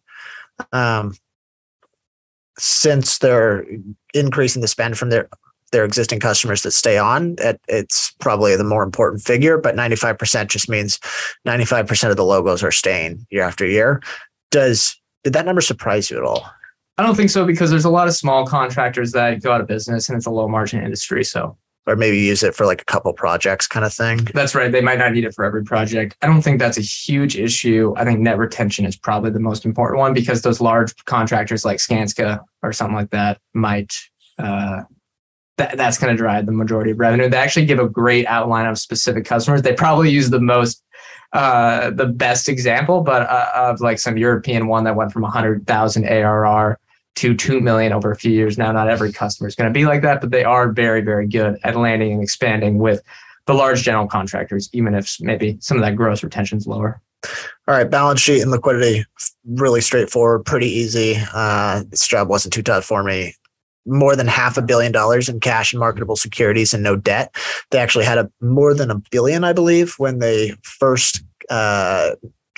Um, 0.71 1.15
since 2.61 3.17
they're 3.17 3.65
increasing 4.13 4.61
the 4.61 4.67
spend 4.67 4.97
from 4.97 5.09
their 5.09 5.27
their 5.71 5.85
existing 5.85 6.19
customers 6.19 6.63
that 6.63 6.71
stay 6.71 6.97
on, 6.97 7.35
it, 7.39 7.59
it's 7.69 8.11
probably 8.19 8.55
the 8.57 8.63
more 8.63 8.83
important 8.83 9.21
figure. 9.21 9.57
But 9.57 9.75
ninety-five 9.75 10.17
percent 10.17 10.51
just 10.51 10.69
means 10.69 10.99
ninety-five 11.45 11.87
percent 11.87 12.11
of 12.11 12.17
the 12.17 12.25
logos 12.25 12.61
are 12.61 12.71
staying 12.71 13.25
year 13.29 13.43
after 13.43 13.65
year. 13.65 14.01
Does 14.51 14.95
did 15.23 15.33
that 15.33 15.45
number 15.45 15.61
surprise 15.61 16.11
you 16.11 16.17
at 16.17 16.23
all? 16.23 16.45
I 16.97 17.03
don't 17.03 17.15
think 17.15 17.29
so 17.29 17.45
because 17.45 17.71
there's 17.71 17.85
a 17.85 17.89
lot 17.89 18.07
of 18.07 18.15
small 18.15 18.45
contractors 18.45 19.11
that 19.13 19.41
go 19.41 19.51
out 19.51 19.61
of 19.61 19.67
business 19.67 20.07
and 20.07 20.17
it's 20.17 20.27
a 20.27 20.31
low 20.31 20.47
margin 20.47 20.83
industry. 20.83 21.23
So 21.23 21.57
Or 21.87 21.95
maybe 21.95 22.19
use 22.19 22.43
it 22.43 22.53
for 22.53 22.67
like 22.67 22.81
a 22.81 22.85
couple 22.85 23.11
projects 23.13 23.65
kind 23.65 23.83
of 23.83 23.91
thing? 23.91 24.25
That's 24.35 24.53
right. 24.53 24.71
They 24.71 24.81
might 24.81 24.99
not 24.99 25.13
need 25.13 25.23
it 25.23 25.33
for 25.33 25.43
every 25.43 25.63
project. 25.63 26.15
I 26.21 26.27
don't 26.27 26.43
think 26.43 26.59
that's 26.59 26.77
a 26.77 26.81
huge 26.81 27.35
issue. 27.35 27.95
I 27.97 28.05
think 28.05 28.19
net 28.19 28.37
retention 28.37 28.85
is 28.85 28.95
probably 28.95 29.31
the 29.31 29.39
most 29.39 29.65
important 29.65 29.97
one 29.99 30.13
because 30.13 30.43
those 30.43 30.61
large 30.61 30.93
contractors 31.05 31.65
like 31.65 31.79
Skanska 31.79 32.39
or 32.61 32.71
something 32.71 32.95
like 32.95 33.09
that 33.09 33.39
might, 33.55 33.95
uh, 34.37 34.83
that, 35.57 35.75
that's 35.75 35.97
going 35.97 36.15
to 36.15 36.17
drive 36.17 36.45
the 36.45 36.51
majority 36.51 36.91
of 36.91 36.99
revenue. 36.99 37.29
They 37.29 37.37
actually 37.37 37.65
give 37.65 37.79
a 37.79 37.89
great 37.89 38.27
outline 38.27 38.67
of 38.67 38.77
specific 38.77 39.25
customers. 39.25 39.63
They 39.63 39.73
probably 39.73 40.11
use 40.11 40.29
the 40.29 40.39
most, 40.39 40.83
uh, 41.33 41.89
the 41.89 42.05
best 42.05 42.47
example, 42.47 43.01
but 43.01 43.23
uh, 43.23 43.49
of 43.55 43.81
like 43.81 43.97
some 43.97 44.17
European 44.17 44.67
one 44.67 44.83
that 44.83 44.95
went 44.95 45.11
from 45.11 45.23
100,000 45.23 46.05
ARR 46.05 46.79
to 47.15 47.35
2 47.35 47.61
million 47.61 47.93
over 47.93 48.11
a 48.11 48.15
few 48.15 48.31
years. 48.31 48.57
Now, 48.57 48.71
not 48.71 48.89
every 48.89 49.11
customer 49.11 49.47
is 49.47 49.55
going 49.55 49.71
to 49.71 49.77
be 49.77 49.85
like 49.85 50.01
that, 50.01 50.21
but 50.21 50.31
they 50.31 50.43
are 50.43 50.71
very, 50.71 51.01
very 51.01 51.27
good 51.27 51.59
at 51.63 51.75
landing 51.75 52.13
and 52.13 52.23
expanding 52.23 52.77
with 52.77 53.01
the 53.45 53.53
large 53.53 53.83
general 53.83 54.07
contractors, 54.07 54.69
even 54.73 54.95
if 54.95 55.17
maybe 55.19 55.57
some 55.59 55.77
of 55.77 55.83
that 55.83 55.95
gross 55.95 56.23
retention 56.23 56.57
is 56.57 56.67
lower. 56.67 57.01
All 57.67 57.75
right, 57.75 57.89
balance 57.89 58.19
sheet 58.19 58.41
and 58.41 58.51
liquidity, 58.51 59.05
really 59.45 59.81
straightforward, 59.81 60.45
pretty 60.45 60.67
easy. 60.67 61.15
Uh, 61.33 61.83
this 61.89 62.07
job 62.07 62.29
wasn't 62.29 62.53
too 62.53 62.63
tough 62.63 62.85
for 62.85 63.03
me. 63.03 63.35
More 63.85 64.15
than 64.15 64.27
half 64.27 64.57
a 64.57 64.61
billion 64.61 64.91
dollars 64.91 65.27
in 65.27 65.39
cash 65.39 65.73
and 65.73 65.79
marketable 65.79 66.15
securities 66.15 66.73
and 66.73 66.83
no 66.83 66.95
debt. 66.95 67.35
They 67.71 67.79
actually 67.79 68.05
had 68.05 68.17
a 68.17 68.31
more 68.41 68.73
than 68.73 68.91
a 68.91 69.01
billion, 69.11 69.43
I 69.43 69.53
believe, 69.53 69.95
when 69.97 70.19
they 70.19 70.53
first 70.63 71.23
uh, 71.49 72.11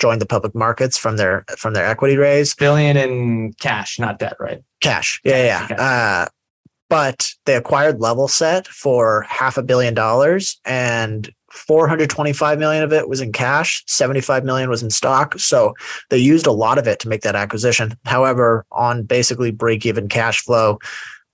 joined 0.04 0.20
the 0.20 0.26
public 0.26 0.54
markets 0.54 0.98
from 0.98 1.16
their 1.16 1.46
from 1.56 1.72
their 1.72 1.86
equity 1.86 2.18
raise. 2.18 2.54
Billion 2.54 2.94
in 2.94 3.54
cash, 3.54 3.98
not 3.98 4.18
debt, 4.18 4.36
right? 4.38 4.62
Cash, 4.82 5.18
yeah, 5.24 5.42
yeah. 5.42 5.64
Okay. 5.64 5.76
Uh, 5.78 6.26
but 6.90 7.26
they 7.46 7.56
acquired 7.56 8.00
Levelset 8.00 8.66
for 8.66 9.22
half 9.22 9.56
a 9.56 9.62
billion 9.62 9.94
dollars, 9.94 10.60
and 10.66 11.32
425 11.52 12.58
million 12.58 12.82
of 12.82 12.92
it 12.92 13.08
was 13.08 13.20
in 13.20 13.30
cash 13.32 13.84
75 13.86 14.44
million 14.44 14.68
was 14.68 14.82
in 14.82 14.90
stock 14.90 15.38
so 15.38 15.72
they 16.10 16.18
used 16.18 16.48
a 16.48 16.52
lot 16.52 16.78
of 16.78 16.88
it 16.88 16.98
to 16.98 17.08
make 17.08 17.20
that 17.22 17.36
acquisition 17.36 17.96
however 18.06 18.66
on 18.72 19.04
basically 19.04 19.52
break 19.52 19.86
even 19.86 20.08
cash 20.08 20.42
flow 20.42 20.80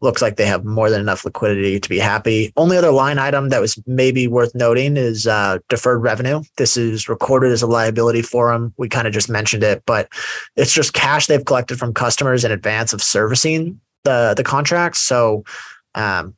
looks 0.01 0.23
like 0.23 0.37
they 0.37 0.47
have 0.47 0.65
more 0.65 0.91
than 0.91 1.01
enough 1.01 1.25
liquidity 1.25 1.79
to 1.79 1.89
be 1.89 1.99
happy 1.99 2.53
only 2.57 2.77
other 2.77 2.91
line 2.91 3.19
item 3.19 3.49
that 3.49 3.61
was 3.61 3.81
maybe 3.87 4.27
worth 4.27 4.55
noting 4.55 4.97
is 4.97 5.27
uh, 5.27 5.59
deferred 5.69 6.03
revenue 6.03 6.43
this 6.57 6.77
is 6.77 7.09
recorded 7.09 7.53
as 7.53 7.63
a 7.63 7.67
liability 7.67 8.23
for 8.23 8.53
them 8.53 8.73
we 8.77 8.89
kind 8.89 9.07
of 9.07 9.13
just 9.13 9.29
mentioned 9.29 9.63
it 9.63 9.83
but 9.87 10.09
it's 10.57 10.73
just 10.73 10.95
cash 10.95 11.27
they've 11.27 11.45
collected 11.45 11.79
from 11.79 11.93
customers 11.93 12.45
in 12.45 12.53
advance 12.53 12.93
of 12.93 13.03
servicing 13.03 13.81
the 14.05 14.35
the 14.37 14.45
contracts 14.45 14.99
so 14.99 15.45
um, 15.95 16.35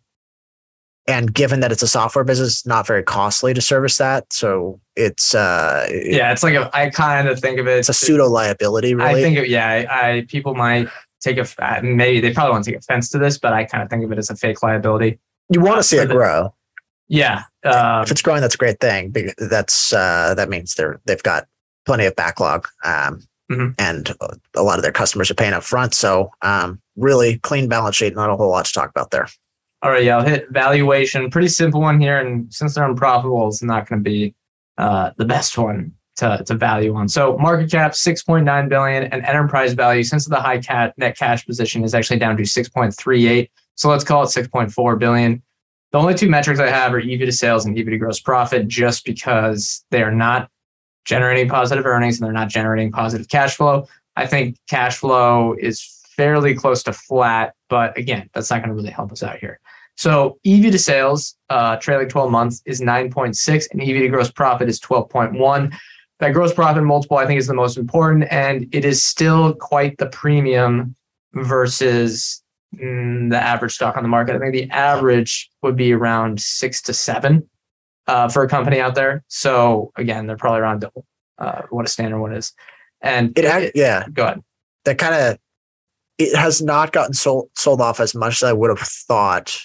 and 1.09 1.35
given 1.35 1.61
that 1.61 1.73
it's 1.73 1.83
a 1.83 1.89
software 1.89 2.25
business, 2.25 2.65
not 2.65 2.87
very 2.87 3.03
costly 3.03 3.53
to 3.55 3.61
service 3.61 3.99
that. 3.99 4.33
So 4.33 4.81
it's 4.95 5.35
uh 5.35 5.89
Yeah, 5.91 6.33
it's 6.33 6.43
like 6.43 6.55
a, 6.55 6.71
I 6.73 6.91
kind 6.91 7.29
of 7.29 7.41
think 7.41 7.59
of 7.59 7.67
it. 7.67 7.79
it's 7.79 7.89
a 7.89 7.95
pseudo 7.95 8.29
liability, 8.29 8.95
really. 8.95 9.11
I 9.11 9.15
think, 9.15 9.37
it, 9.39 9.49
yeah, 9.49 9.67
I, 9.67 10.09
I 10.17 10.27
people 10.29 10.55
might 10.55 10.89
take 11.23 11.39
a 11.39 11.81
maybe 11.83 12.21
they 12.21 12.33
probably 12.33 12.53
won't 12.53 12.65
take 12.65 12.77
offense 12.77 13.09
to 13.11 13.19
this, 13.19 13.39
but 13.39 13.53
I 13.53 13.65
kind 13.65 13.83
of 13.83 13.89
think 13.91 14.05
of 14.05 14.13
it 14.13 14.19
as 14.19 14.29
a 14.31 14.37
fake 14.37 14.63
liability. 14.63 15.19
you 15.49 15.61
want 15.61 15.79
to 15.79 15.83
see 15.83 15.97
it 15.99 16.09
grow. 16.09 16.55
Yeah, 17.09 17.43
um, 17.65 18.03
If 18.03 18.11
it's 18.11 18.23
growing, 18.23 18.41
that's 18.41 18.55
a 18.55 18.59
great 18.59 18.81
thing. 18.81 19.15
That's 19.39 19.93
uh 19.93 20.35
that 20.35 20.49
means 20.49 20.75
they're 20.75 21.01
they've 21.05 21.23
got 21.23 21.47
plenty 21.87 22.07
of 22.07 22.17
backlog. 22.17 22.69
Um 22.85 23.23
Mhm. 23.51 23.75
and 23.79 24.15
a 24.57 24.63
lot 24.63 24.79
of 24.79 24.83
their 24.83 24.93
customers 24.93 25.31
are 25.31 25.35
paying 25.35 25.53
up 25.53 25.63
front. 25.63 25.93
So 25.95 26.31
um 26.43 26.81
really 26.97 27.39
clean 27.39 27.69
balance 27.69 27.97
sheet, 27.97 28.15
not 28.15 28.31
a 28.31 28.37
whole 28.37 28.49
lot 28.51 28.65
to 28.67 28.73
talk 28.73 28.89
about 28.91 29.11
there. 29.11 29.29
all 29.83 29.91
right, 29.91 30.05
yeah, 30.05 30.17
I'll 30.17 30.25
hit 30.25 30.47
valuation. 30.51 31.29
Pretty 31.31 31.49
simple 31.49 31.81
one 31.81 32.01
here, 32.01 32.19
and 32.19 32.53
since 32.55 32.75
they're 32.75 32.89
unprofitable, 32.89 33.49
it's 33.49 33.63
not 33.63 33.89
going 33.89 33.99
to 34.03 34.09
be 34.11 34.35
uh, 34.79 35.11
the 35.19 35.25
best 35.25 35.59
one 35.59 35.93
to, 36.17 36.43
to 36.47 36.55
value 36.55 36.95
on. 36.95 37.09
So 37.09 37.37
market 37.39 37.71
cap 37.71 37.95
six 37.95 38.23
point 38.23 38.45
nine 38.45 38.69
billion, 38.69 39.05
and 39.05 39.25
enterprise 39.25 39.73
value 39.73 40.03
since 40.03 40.27
the 40.27 40.41
high 40.41 40.59
cat 40.59 40.95
net 40.97 41.17
cash 41.17 41.47
position 41.47 41.85
is 41.85 41.95
actually 41.95 42.19
down 42.19 42.37
to 42.37 42.45
six 42.45 42.69
point 42.69 42.97
three 42.97 43.27
eight. 43.27 43.51
So 43.75 43.89
let's 43.89 44.05
call 44.05 44.23
it 44.23 44.29
six 44.29 44.49
point 44.49 44.73
four 44.73 44.97
billion. 44.97 45.43
The 45.93 45.99
only 45.99 46.15
two 46.15 46.29
metrics 46.29 46.59
I 46.59 46.71
have 46.71 46.95
are 46.95 47.01
EV 47.01 47.21
to 47.21 47.33
sales 47.33 47.67
and 47.67 47.79
EV 47.79 47.87
to 47.87 47.99
gross 47.99 48.21
profit, 48.21 48.69
just 48.69 49.05
because 49.05 49.85
they 49.91 50.03
are 50.03 50.13
not 50.13 50.49
generating 51.05 51.49
positive 51.49 51.85
earnings 51.85 52.19
and 52.19 52.27
they're 52.27 52.33
not 52.33 52.49
generating 52.49 52.93
positive 52.93 53.29
cash 53.29 53.57
flow. 53.57 53.87
I 54.17 54.27
think 54.27 54.57
cash 54.69 54.99
flow 54.99 55.55
is 55.59 55.83
fairly 56.17 56.55
close 56.55 56.83
to 56.85 56.93
flat, 56.93 57.55
but 57.69 57.97
again, 57.97 58.29
that's 58.35 58.51
not 58.51 58.61
going 58.61 58.69
to 58.69 58.75
really 58.75 58.91
help 58.91 59.13
us 59.13 59.23
out 59.23 59.39
here. 59.39 59.59
So 59.97 60.39
EV 60.47 60.73
to 60.73 60.79
sales, 60.79 61.37
uh, 61.51 61.77
trailing 61.77 62.09
12 62.09 62.31
months 62.31 62.63
is 62.65 62.81
9.6, 62.81 63.67
and 63.73 63.83
EV 63.83 63.89
to 63.89 64.09
gross 64.09 64.31
profit 64.31 64.69
is 64.69 64.81
12.1. 64.81 65.75
That 66.23 66.35
gross 66.35 66.55
profit 66.55 66.85
multiple, 66.85 67.17
I 67.19 67.27
think, 67.27 67.39
is 67.41 67.49
the 67.49 67.55
most 67.55 67.77
important, 67.77 68.27
and 68.31 68.69
it 68.73 68.85
is 68.85 69.03
still 69.03 69.55
quite 69.55 69.99
the 69.99 70.07
premium 70.07 70.95
versus 71.35 72.41
mm, 72.77 73.29
the 73.29 73.37
average 73.37 73.73
stock 73.75 73.97
on 73.97 74.05
the 74.05 74.09
market. 74.09 74.37
I 74.37 74.39
think 74.39 74.53
the 74.53 74.71
average 74.71 75.51
would 75.63 75.75
be 75.75 75.93
around 75.93 76.41
six 76.41 76.81
to 76.83 76.95
seven 76.95 77.49
uh, 78.07 78.29
for 78.29 78.45
a 78.45 78.49
company 78.49 78.79
out 78.79 78.95
there. 78.95 79.25
So 79.27 79.91
again, 79.97 80.29
they're 80.29 80.37
probably 80.37 80.61
around 80.61 80.83
double 80.83 81.05
uh, 81.39 81.63
what 81.71 81.87
a 81.87 81.89
standard 81.89 82.21
one 82.21 82.33
is. 82.33 82.53
And 83.01 83.37
It, 83.37 83.45
act- 83.45 83.73
yeah, 83.75 84.07
go 84.13 84.25
ahead. 84.27 84.45
that 84.85 84.99
kind 84.99 85.17
of 85.17 85.39
it 86.19 86.37
has 86.37 86.63
not 86.63 86.93
gotten 86.93 87.15
sold 87.15 87.51
sold 87.57 87.81
off 87.81 87.99
as 87.99 88.15
much 88.15 88.35
as 88.35 88.43
I 88.45 88.53
would 88.53 88.71
have 88.71 88.79
thought, 88.79 89.59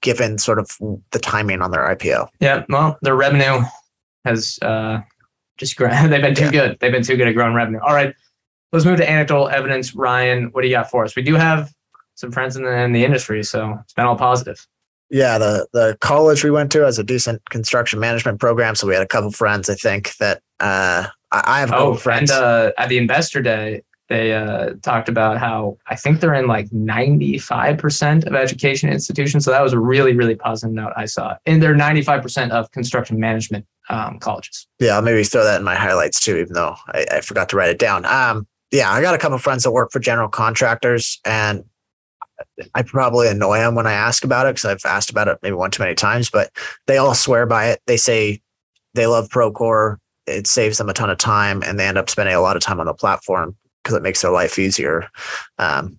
given 0.00 0.36
sort 0.38 0.58
of 0.58 0.76
the 1.12 1.20
timing 1.20 1.62
on 1.62 1.70
their 1.70 1.86
IPO. 1.94 2.26
Yeah, 2.40 2.64
well, 2.68 2.98
their 3.02 3.14
revenue 3.14 3.60
has 4.24 4.58
uh, 4.62 5.02
just 5.58 5.76
grown. 5.76 5.90
They've 6.10 6.22
been 6.22 6.34
too 6.34 6.44
Yeah. 6.44 6.50
good. 6.50 6.78
They've 6.80 6.92
been 6.92 7.02
too 7.02 7.16
good 7.16 7.28
at 7.28 7.34
growing 7.34 7.54
revenue. 7.54 7.80
All 7.86 7.94
right, 7.94 8.14
let's 8.72 8.84
move 8.84 8.98
to 8.98 9.08
anecdotal 9.10 9.48
evidence. 9.48 9.94
Ryan, 9.94 10.44
what 10.52 10.62
do 10.62 10.68
you 10.68 10.74
got 10.74 10.90
for 10.90 11.04
us? 11.04 11.14
We 11.16 11.22
do 11.22 11.34
have 11.34 11.72
some 12.14 12.30
friends 12.32 12.56
in 12.56 12.64
the, 12.64 12.76
in 12.82 12.92
the 12.92 13.04
industry, 13.04 13.42
so 13.42 13.78
it's 13.82 13.92
been 13.94 14.04
all 14.06 14.16
positive. 14.16 14.66
Yeah, 15.10 15.36
the 15.36 15.66
the 15.74 15.98
college 16.00 16.42
we 16.42 16.50
went 16.50 16.72
to 16.72 16.80
has 16.84 16.98
a 16.98 17.04
decent 17.04 17.44
construction 17.50 18.00
management 18.00 18.40
program, 18.40 18.74
so 18.74 18.86
we 18.86 18.94
had 18.94 19.02
a 19.02 19.06
couple 19.08 19.30
friends. 19.30 19.68
I 19.68 19.74
think 19.74 20.16
that 20.16 20.40
uh, 20.58 21.06
I, 21.30 21.60
have 21.60 21.68
a 21.68 21.72
couple 21.72 21.86
Oh, 21.88 21.94
friends. 21.94 22.30
and 22.30 22.42
uh, 22.42 22.72
at 22.78 22.88
the 22.88 22.96
investor 22.96 23.42
day, 23.42 23.82
they 24.08 24.32
uh, 24.32 24.70
talked 24.82 25.10
about 25.10 25.36
how 25.36 25.76
I 25.86 25.96
think 25.96 26.20
they're 26.20 26.32
in 26.34 26.46
like 26.46 26.70
95% 26.70 28.26
of 28.26 28.34
education 28.34 28.90
institutions. 28.90 29.44
So 29.44 29.50
that 29.50 29.62
was 29.62 29.72
a 29.72 29.78
really, 29.78 30.14
really 30.14 30.34
positive 30.34 30.74
note 30.74 30.92
I 30.96 31.04
saw. 31.06 31.36
And 31.46 31.62
they're 31.62 31.74
95% 31.74 32.50
of 32.50 32.70
construction 32.72 33.18
management 33.18 33.66
um, 33.92 34.18
colleges. 34.18 34.66
yeah, 34.80 34.96
I'll 34.96 35.02
maybe 35.02 35.22
throw 35.22 35.44
that 35.44 35.58
in 35.58 35.64
my 35.64 35.74
highlights 35.74 36.18
too, 36.18 36.36
even 36.38 36.54
though 36.54 36.74
I, 36.88 37.06
I 37.12 37.20
forgot 37.20 37.48
to 37.50 37.56
write 37.56 37.70
it 37.70 37.78
down. 37.78 38.04
Um, 38.06 38.46
yeah, 38.70 38.90
I 38.90 39.02
got 39.02 39.14
a 39.14 39.18
couple 39.18 39.36
friends 39.38 39.64
that 39.64 39.70
work 39.70 39.92
for 39.92 40.00
general 40.00 40.28
contractors, 40.28 41.20
and 41.26 41.62
I 42.74 42.82
probably 42.82 43.28
annoy 43.28 43.58
them 43.58 43.74
when 43.74 43.86
I 43.86 43.92
ask 43.92 44.24
about 44.24 44.46
it 44.46 44.56
because 44.56 44.64
I've 44.64 44.90
asked 44.90 45.10
about 45.10 45.28
it 45.28 45.38
maybe 45.42 45.54
one 45.54 45.70
too 45.70 45.82
many 45.82 45.94
times. 45.94 46.30
But 46.30 46.50
they 46.86 46.96
all 46.96 47.14
swear 47.14 47.44
by 47.44 47.68
it. 47.68 47.80
They 47.86 47.98
say 47.98 48.40
they 48.94 49.06
love 49.06 49.28
Procore. 49.28 49.98
It 50.26 50.46
saves 50.46 50.78
them 50.78 50.88
a 50.88 50.94
ton 50.94 51.10
of 51.10 51.18
time, 51.18 51.62
and 51.62 51.78
they 51.78 51.86
end 51.86 51.98
up 51.98 52.08
spending 52.08 52.34
a 52.34 52.40
lot 52.40 52.56
of 52.56 52.62
time 52.62 52.80
on 52.80 52.86
the 52.86 52.94
platform 52.94 53.56
because 53.82 53.96
it 53.96 54.02
makes 54.02 54.22
their 54.22 54.30
life 54.30 54.58
easier. 54.58 55.08
Um, 55.58 55.98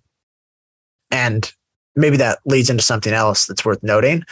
and 1.12 1.54
maybe 1.96 2.18
that 2.18 2.40
leads 2.46 2.72
into 2.72 2.82
something 2.82 3.14
else 3.14 3.46
that's 3.46 3.64
worth 3.64 3.84
noting 3.84 4.24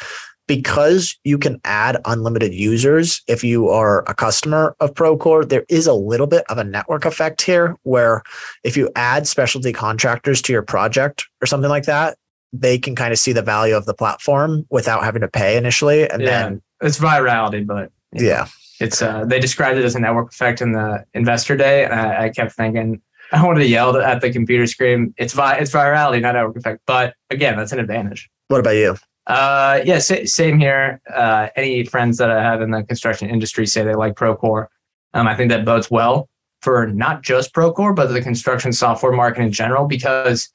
because 0.47 1.17
you 1.23 1.37
can 1.37 1.59
add 1.63 1.97
unlimited 2.05 2.53
users 2.53 3.21
if 3.27 3.43
you 3.43 3.69
are 3.69 4.03
a 4.09 4.13
customer 4.13 4.75
of 4.79 4.93
Procore, 4.93 5.47
there 5.47 5.65
is 5.69 5.87
a 5.87 5.93
little 5.93 6.27
bit 6.27 6.43
of 6.49 6.57
a 6.57 6.63
network 6.63 7.05
effect 7.05 7.41
here 7.41 7.75
where 7.83 8.21
if 8.63 8.75
you 8.75 8.89
add 8.95 9.27
specialty 9.27 9.71
contractors 9.73 10.41
to 10.43 10.53
your 10.53 10.61
project 10.63 11.25
or 11.41 11.45
something 11.45 11.69
like 11.69 11.85
that, 11.85 12.17
they 12.53 12.77
can 12.77 12.95
kind 12.95 13.13
of 13.13 13.19
see 13.19 13.31
the 13.31 13.41
value 13.41 13.75
of 13.75 13.85
the 13.85 13.93
platform 13.93 14.65
without 14.69 15.03
having 15.03 15.21
to 15.21 15.27
pay 15.27 15.55
initially. 15.55 16.09
And 16.09 16.21
Yeah. 16.21 16.27
then, 16.43 16.61
It's 16.81 16.99
virality, 16.99 17.65
but 17.65 17.91
yeah, 18.13 18.47
it's 18.81 19.01
uh, 19.01 19.23
they 19.25 19.39
described 19.39 19.77
it 19.79 19.85
as 19.85 19.95
a 19.95 19.99
network 19.99 20.31
effect 20.33 20.61
in 20.61 20.73
the 20.73 21.05
investor 21.13 21.55
day, 21.55 21.85
and 21.85 21.93
I, 21.93 22.25
I 22.25 22.29
kept 22.29 22.51
thinking 22.53 23.01
I 23.31 23.45
wanted 23.45 23.59
to 23.61 23.67
yell 23.67 23.95
at 23.95 24.19
the 24.19 24.33
computer 24.33 24.67
screen. 24.67 25.13
It's 25.15 25.31
vi- 25.31 25.55
it's 25.59 25.71
virality, 25.71 26.21
not 26.21 26.33
network 26.33 26.57
effect. 26.57 26.81
But 26.85 27.13
again, 27.29 27.55
that's 27.55 27.71
an 27.71 27.79
advantage. 27.79 28.29
what 28.49 28.59
about 28.59 28.71
you? 28.75 28.97
Uh, 29.27 29.81
yeah, 29.85 29.99
sa- 29.99 30.25
same 30.25 30.59
here. 30.59 31.01
Uh, 31.13 31.49
any 31.55 31.85
friends 31.85 32.17
that 32.17 32.31
I 32.31 32.41
have 32.41 32.61
in 32.61 32.71
the 32.71 32.83
construction 32.83 33.29
industry 33.29 33.67
say 33.67 33.83
they 33.83 33.93
like 33.93 34.15
Procore. 34.15 34.67
Um, 35.13 35.27
I 35.27 35.35
think 35.35 35.49
that 35.49 35.65
bodes 35.65 35.91
well 35.91 36.29
for 36.61 36.87
not 36.87 37.21
just 37.21 37.53
Procore, 37.53 37.95
but 37.95 38.07
the 38.07 38.21
construction 38.21 38.71
software 38.73 39.11
market 39.11 39.43
in 39.43 39.51
general, 39.51 39.87
because 39.87 40.51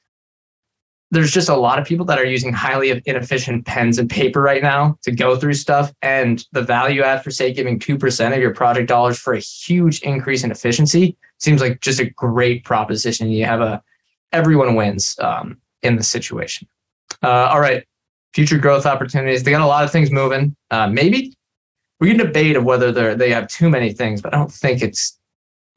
there's 1.11 1.31
just 1.31 1.47
a 1.47 1.55
lot 1.55 1.79
of 1.79 1.87
people 1.87 2.05
that 2.05 2.19
are 2.19 2.25
using 2.25 2.51
highly 2.51 3.01
inefficient 3.05 3.65
pens 3.65 3.97
and 3.97 4.09
paper 4.09 4.41
right 4.41 4.61
now 4.61 4.97
to 5.03 5.11
go 5.11 5.37
through 5.37 5.53
stuff. 5.53 5.93
And 6.01 6.43
the 6.51 6.61
value 6.61 7.01
add 7.01 7.23
for, 7.23 7.31
say, 7.31 7.53
giving 7.53 7.79
2% 7.79 8.33
of 8.33 8.39
your 8.39 8.53
project 8.53 8.89
dollars 8.89 9.17
for 9.17 9.33
a 9.33 9.39
huge 9.39 10.01
increase 10.01 10.43
in 10.43 10.51
efficiency 10.51 11.15
seems 11.37 11.61
like 11.61 11.79
just 11.79 12.01
a 12.01 12.09
great 12.09 12.65
proposition. 12.65 13.29
You 13.29 13.45
have 13.45 13.61
a, 13.61 13.81
everyone 14.33 14.75
wins 14.75 15.15
um, 15.19 15.57
in 15.81 15.95
the 15.95 16.03
situation. 16.03 16.67
Uh, 17.23 17.47
all 17.51 17.61
right 17.61 17.85
future 18.33 18.57
growth 18.57 18.85
opportunities. 18.85 19.43
They 19.43 19.51
got 19.51 19.61
a 19.61 19.65
lot 19.65 19.83
of 19.83 19.91
things 19.91 20.11
moving. 20.11 20.55
Uh, 20.71 20.87
maybe 20.87 21.33
we 21.99 22.09
can 22.09 22.17
debate 22.17 22.55
of 22.55 22.63
whether 22.63 22.91
they 22.91 23.15
they 23.15 23.29
have 23.31 23.47
too 23.47 23.69
many 23.69 23.93
things, 23.93 24.21
but 24.21 24.33
I 24.33 24.37
don't 24.37 24.51
think 24.51 24.81
it's 24.81 25.17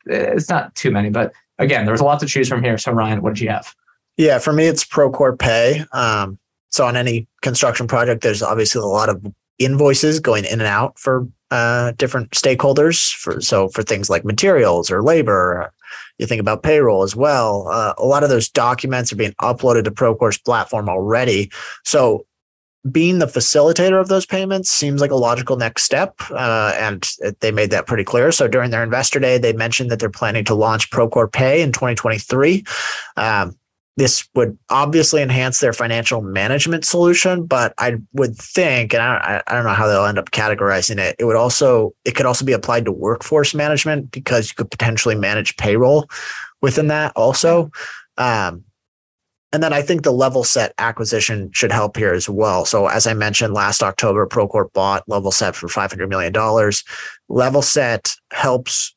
it's 0.07 0.49
not 0.49 0.75
too 0.75 0.91
many. 0.91 1.11
But 1.11 1.33
again, 1.59 1.87
there's 1.87 2.01
a 2.01 2.05
lot 2.05 2.21
to 2.21 2.27
choose 2.27 2.49
from 2.49 2.63
here. 2.63 2.79
So 2.79 2.93
Ryan, 2.93 3.23
what 3.23 3.35
did 3.35 3.41
you 3.41 3.49
have? 3.51 3.75
Yeah, 4.17 4.39
for 4.39 4.53
me, 4.53 4.67
it's 4.67 4.85
Procore 4.85 5.39
Pay. 5.39 5.85
Um, 5.93 6.39
so 6.71 6.87
on 6.87 6.97
any 6.97 7.27
construction 7.43 7.87
project, 7.87 8.23
there's 8.23 8.43
obviously 8.43 8.83
a 8.83 8.87
lot 8.87 9.09
of 9.09 9.25
invoices 9.59 10.21
going 10.21 10.45
in 10.45 10.61
and 10.61 10.63
out 10.63 10.99
for 10.99 11.27
uh, 11.51 11.93
different 11.93 12.31
stakeholders. 12.31 13.13
For 13.15 13.41
so 13.41 13.69
for 13.69 13.83
things 13.83 14.11
like 14.11 14.25
materials 14.25 14.91
or 14.91 15.03
labor, 15.03 15.73
you 16.19 16.27
think 16.27 16.41
about 16.41 16.63
payroll 16.63 17.03
as 17.03 17.17
well. 17.17 17.69
Uh, 17.69 17.95
a 17.99 18.05
lot 18.05 18.23
of 18.23 18.29
those 18.29 18.49
documents 18.49 19.13
are 19.13 19.17
being 19.17 19.35
uploaded 19.41 19.85
to 19.85 19.91
Procore's 19.91 20.39
platform 20.39 20.89
already. 20.89 21.51
So 21.85 22.27
being 22.91 23.19
the 23.19 23.27
facilitator 23.27 24.01
of 24.01 24.09
those 24.09 24.25
payments 24.25 24.71
seems 24.71 25.01
like 25.01 25.11
a 25.11 25.17
logical 25.17 25.57
next 25.57 25.83
step. 25.83 26.15
Uh, 26.31 26.75
and 26.79 27.11
they 27.41 27.51
made 27.51 27.71
that 27.71 27.87
pretty 27.87 28.05
clear. 28.05 28.33
So 28.33 28.49
during 28.49 28.71
their 28.71 28.83
investor 28.83 29.19
day, 29.19 29.39
they 29.39 29.53
mentioned 29.53 29.91
that 29.91 29.99
they're 29.99 30.09
planning 30.09 30.45
to 30.47 30.55
launch 30.55 30.91
Procore 30.91 31.31
Pay 31.31 31.61
in 31.63 31.73
2023. 31.73 32.65
Um, 33.17 33.57
this 33.97 34.27
would 34.35 34.57
obviously 34.71 35.21
enhance 35.21 35.61
their 35.61 35.75
financial 35.75 36.23
management 36.23 36.87
solution, 36.87 37.45
but 37.45 37.75
I 37.77 37.97
would 38.15 38.35
think, 38.35 38.95
and 38.95 39.03
I, 39.03 39.43
I 39.47 39.53
don't 39.53 39.65
know 39.65 39.75
how 39.75 39.89
they'll 39.89 40.07
end 40.07 40.19
up 40.19 40.31
categorizing 40.31 40.99
it. 40.99 41.17
It 41.19 41.27
would 41.27 41.37
also, 41.37 41.95
it 42.07 42.15
could 42.15 42.25
also 42.25 42.47
be 42.47 42.55
applied 42.55 42.87
to 42.87 42.93
workforce 42.93 43.55
management 43.55 44.11
because 44.11 44.49
you 44.49 44.55
could 44.55 44.71
potentially 44.71 45.17
manage 45.17 45.57
payroll 45.59 46.09
within 46.63 46.87
that 46.87 47.13
also. 47.15 47.71
Um, 48.17 48.65
and 49.53 49.63
then 49.63 49.73
I 49.73 49.83
think 49.83 50.03
the 50.03 50.13
Levelset 50.13 50.71
acquisition 50.79 51.51
should 51.53 51.73
help 51.73 51.97
here 51.97 52.13
as 52.13 52.29
well. 52.29 52.65
So 52.65 52.87
as 52.87 53.07
I 53.07 53.15
mentioned 53.15 53.53
last 53.53 53.83
October, 53.83 54.27
Procore 54.27 54.73
bought 54.73 55.07
Levelset 55.09 55.55
for 55.55 55.67
$500 55.67 56.09
million. 56.09 56.33
Levelset 56.33 58.17
helps 58.33 58.95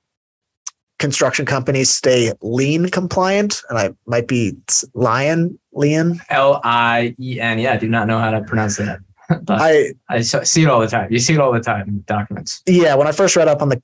construction 0.99 1.45
companies 1.45 1.89
stay 1.89 2.31
lien 2.41 2.89
compliant. 2.89 3.63
And 3.69 3.79
I 3.79 3.93
might 4.05 4.27
be 4.27 4.55
lion, 4.93 5.59
Lion. 5.71 6.21
L-I-E-N. 6.29 7.59
Yeah, 7.59 7.73
I 7.73 7.77
do 7.77 7.89
not 7.89 8.07
know 8.07 8.19
how 8.19 8.31
to 8.31 8.41
pronounce 8.41 8.77
that. 8.77 8.99
but 9.43 9.59
I, 9.59 9.93
I 10.09 10.21
see 10.21 10.63
it 10.63 10.69
all 10.69 10.81
the 10.81 10.87
time. 10.87 11.11
You 11.11 11.17
see 11.17 11.33
it 11.33 11.39
all 11.39 11.51
the 11.51 11.61
time 11.61 11.87
in 11.87 12.03
documents. 12.05 12.61
Yeah. 12.67 12.93
When 12.93 13.07
I 13.07 13.11
first 13.11 13.35
read 13.35 13.47
up 13.47 13.61
on 13.61 13.69
the 13.69 13.81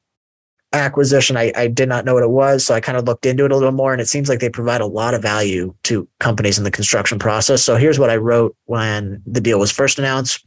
acquisition. 0.74 1.36
I, 1.36 1.52
I 1.56 1.68
did 1.68 1.90
not 1.90 2.06
know 2.06 2.14
what 2.14 2.24
it 2.24 2.30
was. 2.30 2.66
So 2.66 2.76
I 2.76 2.80
kind 2.80 2.98
of 2.98 3.06
looked 3.06 3.26
into 3.26 3.46
it 3.46 3.52
a 3.52 3.56
little 3.56 3.72
more 3.72 3.92
and 3.92 4.02
it 4.02 4.08
seems 4.08 4.30
like 4.30 4.40
they 4.40 4.50
provide 4.50 4.82
a 4.82 4.86
lot 4.86 5.14
of 5.14 5.22
value 5.22 5.74
to 5.84 6.08
companies 6.20 6.58
in 6.58 6.64
the 6.64 6.72
construction 6.72 7.18
process. 7.18 7.64
So 7.64 7.76
here's 7.76 8.00
what 8.00 8.10
I 8.10 8.18
wrote 8.18 8.56
when 8.66 9.22
the 9.26 9.42
deal 9.42 9.60
was 9.60 9.72
first 9.72 9.98
announced. 9.98 10.46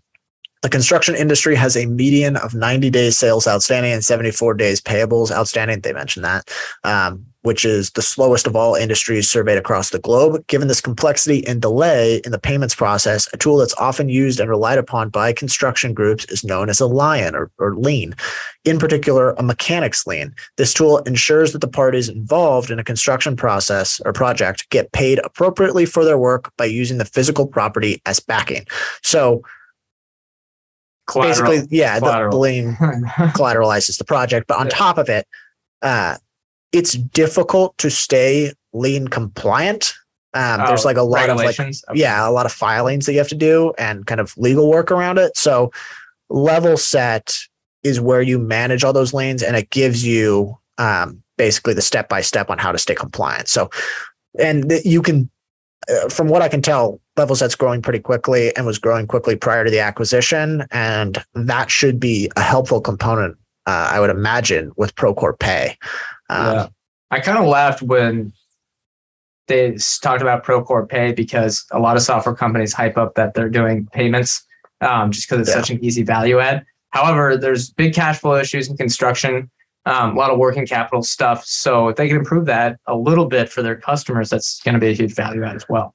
The 0.63 0.69
construction 0.69 1.17
industry 1.17 1.57
has 1.57 1.77
a 1.77 1.87
median 1.87 2.37
of 2.37 2.55
90 2.55 2.89
days 2.91 3.19
sales 3.19 3.49
outstanding 3.49 3.93
and 3.93 4.05
74 4.05 4.55
days 4.55 4.81
payables 4.81 5.33
outstanding. 5.33 5.81
They 5.81 5.93
mentioned 5.93 6.25
that. 6.25 6.49
Um, 6.85 7.27
which 7.43 7.65
is 7.65 7.91
the 7.91 8.03
slowest 8.03 8.47
of 8.47 8.57
all 8.57 8.75
industries 8.75 9.29
surveyed 9.29 9.59
across 9.59 9.91
the 9.91 9.99
globe. 9.99 10.45
Given 10.47 10.69
this 10.69 10.81
complexity 10.81 11.47
and 11.47 11.61
delay 11.61 12.23
in 12.25 12.33
the 12.33 12.39
payments 12.39 12.75
process, 12.75 13.29
a 13.33 13.37
tool 13.37 13.59
that's 13.59 13.75
often 13.75 14.09
used 14.09 14.41
and 14.41 14.49
relied 14.49 14.79
upon 14.79 15.11
by 15.11 15.33
construction 15.33 15.93
groups 15.93 16.25
is 16.27 16.45
known 16.45 16.71
as 16.71 16.81
a 16.81 16.87
lion 16.87 17.35
or, 17.35 17.51
or 17.59 17.75
lien. 17.75 18.15
In 18.65 18.79
particular, 18.79 19.33
a 19.33 19.43
mechanics 19.43 20.07
lien. 20.07 20.35
This 20.57 20.73
tool 20.73 20.99
ensures 20.99 21.53
that 21.53 21.61
the 21.61 21.69
parties 21.69 22.09
involved 22.09 22.71
in 22.71 22.79
a 22.79 22.85
construction 22.85 23.37
process 23.37 24.01
or 24.05 24.13
project 24.13 24.71
get 24.71 24.93
paid 24.93 25.21
appropriately 25.25 25.85
for 25.85 26.05
their 26.05 26.19
work 26.19 26.53
by 26.57 26.67
using 26.67 26.99
the 26.99 27.05
physical 27.05 27.47
property 27.47 28.01
as 28.07 28.21
backing. 28.21 28.67
So 29.03 29.43
Collateral. 31.09 31.51
basically, 31.51 31.77
yeah, 31.77 31.99
Collateral. 31.99 32.31
the 32.31 32.39
lien 32.39 32.77
collateralizes 33.35 33.99
the 33.99 34.05
project. 34.05 34.47
But 34.47 34.59
on 34.59 34.67
yeah. 34.67 34.75
top 34.75 34.99
of 34.99 35.09
it, 35.09 35.27
uh, 35.83 36.17
it's 36.73 36.95
difficult 36.95 37.77
to 37.79 37.91
stay 37.91 38.53
lien 38.73 39.09
compliant. 39.09 39.95
Um, 40.35 40.63
oh, 40.63 40.67
there's 40.67 40.85
like 40.85 40.97
a 40.97 41.03
lot 41.03 41.29
of 41.29 41.37
like, 41.37 41.61
okay. 41.61 41.73
yeah, 41.95 42.27
a 42.27 42.31
lot 42.31 42.47
of 42.47 42.53
filings 42.53 43.05
that 43.07 43.13
you 43.13 43.19
have 43.19 43.29
to 43.29 43.35
do 43.35 43.75
and 43.79 44.07
kind 44.07 44.21
of 44.21 44.37
legal 44.39 44.71
work 44.71 44.91
around 44.91 45.19
it. 45.19 45.37
So 45.37 45.71
Levelset 46.31 47.39
is 47.83 48.01
where 48.01 48.23
you 48.23 48.39
manage 48.39 48.85
all 48.85 48.93
those 48.93 49.13
lanes 49.13 49.43
and 49.43 49.57
it 49.57 49.69
gives 49.71 50.07
you 50.07 50.59
um, 50.79 51.23
basically 51.37 51.75
the 51.75 51.83
step 51.83 52.09
by 52.09 52.23
step 52.23 52.49
on 52.49 52.59
how 52.59 52.73
to 52.73 52.79
stay 52.79 52.95
compliant. 52.95 53.49
So, 53.49 53.69
and 54.39 54.69
th- 54.71 54.85
you 54.87 55.03
can, 55.03 55.29
uh, 55.91 56.09
from 56.09 56.29
what 56.29 56.41
I 56.41 56.49
can 56.49 56.63
tell, 56.63 57.01
Levelset's 57.17 57.55
growing 57.55 57.83
pretty 57.83 57.99
quickly 57.99 58.57
and 58.57 58.65
was 58.65 58.79
growing 58.79 59.07
quickly 59.07 59.37
prior 59.37 59.65
to 59.65 59.71
the 59.71 59.81
acquisition. 59.81 60.65
And 60.71 61.23
that 61.35 61.71
should 61.71 62.01
be 62.01 62.31
a 62.37 62.41
helpful 62.41 62.81
component, 62.81 63.37
uh, 63.67 63.91
I 63.93 64.01
would 64.01 64.11
imagine, 64.11 64.73
with 64.77 64.95
Procore 64.95 65.39
Pay. 65.39 65.77
Um, 66.33 66.55
yeah. 66.55 66.67
I 67.11 67.21
kind 67.21 67.39
of 67.39 67.47
laughed 67.47 67.83
when 67.83 68.33
they 69.49 69.77
talked 70.01 70.23
about 70.23 70.45
Procore 70.45 70.89
Pay 70.89 71.13
because 71.13 71.65
a 71.73 71.79
lot 71.79 71.97
of 71.97 72.03
software 72.03 72.35
companies 72.35 72.73
hype 72.73 72.97
up 72.97 73.15
that 73.17 73.35
they're 73.35 73.51
doing 73.51 73.87
payments 73.93 74.45
um, 74.81 75.11
just 75.11 75.29
because 75.29 75.41
it's 75.41 75.55
yeah. 75.55 75.63
such 75.63 75.71
an 75.71 75.85
easy 75.85 76.03
value 76.03 76.39
add. 76.39 76.65
However, 76.91 77.37
there's 77.37 77.71
big 77.71 77.95
cash 77.95 78.19
flow 78.19 78.37
issues 78.37 78.69
in 78.69 78.77
construction, 78.77 79.51
um, 79.87 80.17
a 80.17 80.19
lot 80.19 80.31
of 80.31 80.39
working 80.39 80.67
capital 80.67 81.03
stuff. 81.03 81.45
So 81.45 81.89
if 81.89 81.97
they 81.97 82.09
can 82.09 82.19
improve 82.19 82.47
that 82.47 82.79
a 82.87 82.97
little 82.97 83.27
bit 83.27 83.49
for 83.49 83.63
their 83.63 83.77
customers, 83.77 84.31
that's 84.31 84.61
going 84.63 84.75
to 84.75 84.81
be 84.81 84.89
a 84.89 84.95
huge 84.95 85.15
value 85.15 85.45
add 85.45 85.57
as 85.57 85.69
well. 85.69 85.95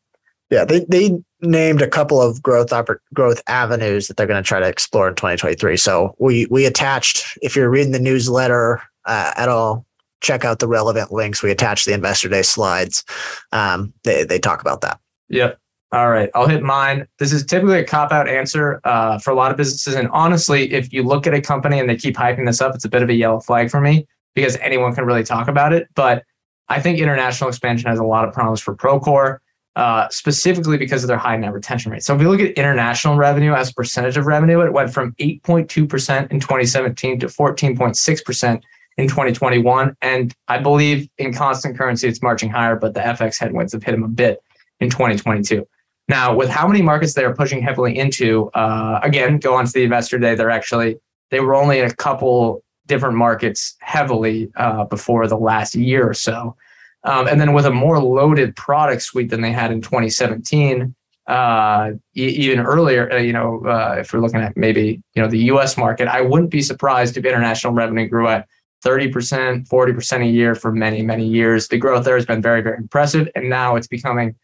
Yeah, 0.50 0.63
they, 0.63 0.86
they 0.86 1.12
named 1.41 1.82
a 1.82 1.89
couple 1.89 2.21
of 2.21 2.41
growth 2.41 2.69
oppor- 2.69 3.00
growth 3.13 3.41
avenues 3.47 4.08
that 4.08 4.17
they're 4.17 4.28
going 4.28 4.41
to 4.41 4.47
try 4.47 4.60
to 4.60 4.67
explore 4.67 5.10
in 5.10 5.15
2023. 5.15 5.76
So 5.78 6.15
we 6.19 6.45
we 6.50 6.65
attached, 6.65 7.38
if 7.41 7.56
you're 7.56 7.69
reading 7.69 7.91
the 7.91 8.00
newsletter 8.00 8.82
uh, 9.06 9.34
at 9.36 9.50
all, 9.50 9.86
check 10.21 10.45
out 10.45 10.60
the 10.60 10.67
relevant 10.67 11.12
links. 11.12 11.43
We 11.43 11.51
attach 11.51 11.86
the 11.86 11.93
investor 11.93 12.30
day 12.30 12.41
slides. 12.41 13.03
Um, 13.51 13.93
they, 14.03 14.23
they 14.23 14.39
talk 14.39 14.62
about 14.62 14.82
that. 14.82 14.99
Yep. 15.30 15.60
All 15.93 16.10
right. 16.10 16.30
I'll 16.36 16.47
hit 16.47 16.63
mine. 16.63 17.08
This 17.17 17.32
is 17.32 17.45
typically 17.45 17.80
a 17.80 17.84
cop 17.84 18.12
out 18.12 18.27
answer 18.27 18.82
uh, 18.84 19.19
for 19.19 19.32
a 19.32 19.36
lot 19.36 19.51
of 19.51 19.58
businesses. 19.58 19.95
And 19.95 20.10
honestly, 20.10 20.71
if 20.73 20.91
you 20.91 21.03
look 21.03 21.27
at 21.27 21.34
a 21.34 21.41
company 21.41 21.80
and 21.80 21.89
they 21.89 21.95
keep 21.95 22.15
hyping 22.15 22.45
this 22.45 22.60
up, 22.60 22.75
it's 22.75 22.84
a 22.84 22.89
bit 22.89 23.03
of 23.03 23.10
a 23.10 23.13
yellow 23.13 23.39
flag 23.39 23.69
for 23.69 23.80
me 23.80 24.06
because 24.36 24.58
anyone 24.58 24.93
can 24.93 25.06
really 25.06 25.23
talk 25.23 25.47
about 25.47 25.71
it. 25.71 25.88
But 25.95 26.23
I 26.67 26.82
think 26.82 26.99
international 26.99 27.49
expansion 27.49 27.89
has 27.89 27.99
a 27.99 28.03
lot 28.03 28.27
of 28.27 28.34
problems 28.34 28.60
for 28.60 28.75
Procore. 28.75 29.39
Uh, 29.77 30.10
specifically 30.10 30.75
because 30.75 31.03
of 31.03 31.08
their 31.08 31.19
high 31.19 31.38
net 31.38 31.53
retention 31.53 31.91
rate. 31.91 32.01
So 32.01 32.15
if 32.15 32.19
you 32.19 32.32
look 32.32 32.39
at 32.39 32.53
international 32.53 33.15
revenue 33.15 33.53
as 33.53 33.69
a 33.69 33.73
percentage 33.75 34.17
of 34.17 34.25
revenue, 34.25 34.62
it 34.62 34.73
went 34.73 34.91
from 34.91 35.13
8.2% 35.19 36.32
in 36.32 36.39
2017 36.39 37.19
to 37.19 37.27
14.6% 37.27 38.63
in 38.97 39.07
2021. 39.07 39.95
And 40.01 40.33
I 40.47 40.57
believe 40.57 41.07
in 41.17 41.33
constant 41.33 41.77
currency, 41.77 42.07
it's 42.07 42.21
marching 42.21 42.49
higher, 42.49 42.75
but 42.75 42.93
the 42.93 42.99
FX 42.99 43.39
headwinds 43.39 43.73
have 43.73 43.83
hit 43.83 43.91
them 43.91 44.03
a 44.03 44.07
bit 44.07 44.41
in 44.79 44.89
2022. 44.89 45.67
Now, 46.10 46.33
with 46.33 46.49
how 46.49 46.67
many 46.67 46.81
markets 46.81 47.13
they 47.13 47.25
are 47.25 47.36
pushing 47.36 47.62
heavily 47.62 47.97
into, 47.97 48.49
uh, 48.51 48.99
again, 49.03 49.39
go 49.39 49.55
on 49.55 49.65
to 49.65 49.71
the 49.71 49.83
investor 49.83 50.17
day, 50.17 50.36
they're 50.36 50.49
actually, 50.49 50.97
they 51.31 51.41
were 51.41 51.53
only 51.53 51.79
in 51.79 51.86
a 51.86 51.93
couple 51.93 52.63
different 52.86 53.17
markets 53.17 53.75
heavily 53.79 54.49
uh, 54.55 54.86
before 54.86 55.27
the 55.27 55.38
last 55.38 55.75
year 55.75 56.10
or 56.10 56.13
so. 56.13 56.55
Um, 57.03 57.27
and 57.27 57.39
then 57.39 57.53
with 57.53 57.65
a 57.65 57.71
more 57.71 57.99
loaded 57.99 58.55
product 58.55 59.01
suite 59.01 59.29
than 59.29 59.41
they 59.41 59.51
had 59.51 59.71
in 59.71 59.81
2017, 59.81 60.95
uh, 61.27 61.91
e- 62.15 62.21
even 62.21 62.60
earlier, 62.60 63.12
uh, 63.12 63.17
you 63.17 63.33
know, 63.33 63.65
uh, 63.65 63.97
if 63.99 64.13
we're 64.13 64.21
looking 64.21 64.39
at 64.39 64.55
maybe, 64.55 65.01
you 65.13 65.21
know, 65.21 65.27
the 65.27 65.39
US 65.51 65.77
market, 65.77 66.07
I 66.07 66.21
wouldn't 66.21 66.49
be 66.49 66.62
surprised 66.62 67.17
if 67.17 67.25
international 67.25 67.73
revenue 67.73 68.07
grew 68.07 68.29
at 68.29 68.47
30%, 68.85 69.67
40% 69.67 70.21
a 70.21 70.25
year 70.25 70.55
for 70.55 70.71
many, 70.71 71.01
many 71.01 71.25
years. 71.27 71.67
The 71.67 71.77
growth 71.77 72.05
there 72.05 72.15
has 72.15 72.25
been 72.25 72.41
very, 72.41 72.61
very 72.61 72.77
impressive. 72.77 73.27
And 73.35 73.49
now 73.49 73.75
it's 73.75 73.87
becoming 73.87 74.35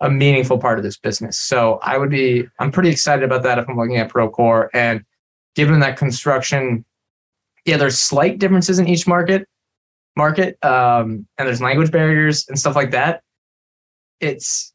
a 0.00 0.10
meaningful 0.10 0.58
part 0.58 0.78
of 0.78 0.84
this 0.84 0.96
business. 0.96 1.38
So 1.38 1.78
I 1.82 1.98
would 1.98 2.10
be, 2.10 2.48
I'm 2.58 2.72
pretty 2.72 2.88
excited 2.88 3.24
about 3.24 3.42
that 3.42 3.58
if 3.58 3.68
I'm 3.68 3.76
looking 3.76 3.98
at 3.98 4.08
Procore. 4.08 4.68
And 4.72 5.04
given 5.54 5.80
that 5.80 5.96
construction, 5.96 6.84
yeah, 7.64 7.76
there's 7.76 7.98
slight 7.98 8.38
differences 8.38 8.78
in 8.78 8.88
each 8.88 9.06
market, 9.06 9.46
market, 10.16 10.56
um, 10.64 11.26
and 11.36 11.46
there's 11.46 11.60
language 11.60 11.90
barriers 11.90 12.46
and 12.48 12.58
stuff 12.58 12.76
like 12.76 12.92
that. 12.92 13.22
It's 14.20 14.72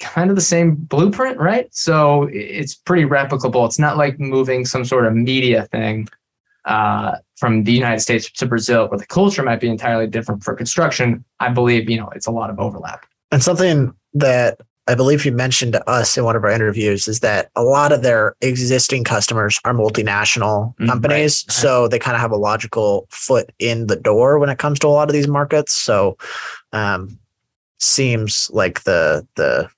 kind 0.00 0.30
of 0.30 0.36
the 0.36 0.42
same 0.42 0.74
blueprint, 0.74 1.38
right? 1.38 1.68
So 1.74 2.28
it's 2.32 2.74
pretty 2.74 3.04
replicable. 3.04 3.66
It's 3.66 3.78
not 3.78 3.96
like 3.96 4.20
moving 4.20 4.64
some 4.64 4.84
sort 4.84 5.06
of 5.06 5.14
media 5.14 5.66
thing 5.72 6.08
uh, 6.64 7.16
from 7.36 7.64
the 7.64 7.72
United 7.72 8.00
States 8.00 8.30
to 8.30 8.46
Brazil, 8.46 8.88
where 8.88 8.98
the 8.98 9.06
culture 9.06 9.42
might 9.42 9.60
be 9.60 9.68
entirely 9.68 10.06
different 10.06 10.44
for 10.44 10.54
construction, 10.54 11.24
I 11.40 11.48
believe 11.48 11.90
you 11.90 11.98
know 11.98 12.08
it's 12.14 12.26
a 12.26 12.30
lot 12.30 12.50
of 12.50 12.58
overlap. 12.58 13.06
And 13.30 13.42
something 13.42 13.94
that 14.14 14.60
I 14.88 14.94
believe 14.94 15.24
you 15.24 15.32
mentioned 15.32 15.72
to 15.74 15.88
us 15.88 16.18
in 16.18 16.24
one 16.24 16.34
of 16.34 16.42
our 16.42 16.50
interviews 16.50 17.06
is 17.06 17.20
that 17.20 17.50
a 17.54 17.62
lot 17.62 17.92
of 17.92 18.02
their 18.02 18.34
existing 18.40 19.04
customers 19.04 19.60
are 19.64 19.72
multinational 19.72 20.76
mm, 20.76 20.86
companies. 20.88 21.44
Right. 21.46 21.52
So 21.52 21.88
they 21.88 22.00
kind 22.00 22.16
of 22.16 22.20
have 22.20 22.32
a 22.32 22.36
logical 22.36 23.06
foot 23.08 23.52
in 23.60 23.86
the 23.86 23.96
door 23.96 24.38
when 24.38 24.50
it 24.50 24.58
comes 24.58 24.80
to 24.80 24.88
a 24.88 24.88
lot 24.88 25.08
of 25.08 25.12
these 25.12 25.28
markets. 25.28 25.72
So 25.72 26.18
um, 26.72 27.18
seems 27.78 28.50
like 28.52 28.82
the 28.82 29.26
the 29.36 29.68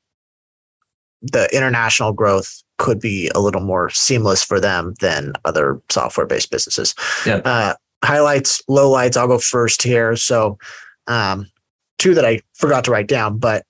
the 1.20 1.55
international 1.55 2.12
growth 2.12 2.63
could 2.79 3.00
be 3.00 3.31
a 3.35 3.40
little 3.40 3.60
more 3.60 3.90
seamless 3.90 4.42
for 4.42 4.60
them 4.60 4.94
than 5.00 5.33
other 5.44 5.81
software 5.90 6.27
based 6.27 6.50
businesses. 6.50 6.94
Yeah. 7.27 7.37
Uh, 7.44 7.75
highlights, 8.04 8.62
lowlights. 8.68 9.16
I'll 9.16 9.29
go 9.29 9.38
first 9.38 9.83
here. 9.83 10.16
So, 10.16 10.58
um, 11.06 11.50
two 11.98 12.14
that 12.14 12.25
I 12.25 12.40
forgot 12.54 12.85
to 12.85 12.90
write 12.90 13.06
down, 13.06 13.38
but 13.38 13.64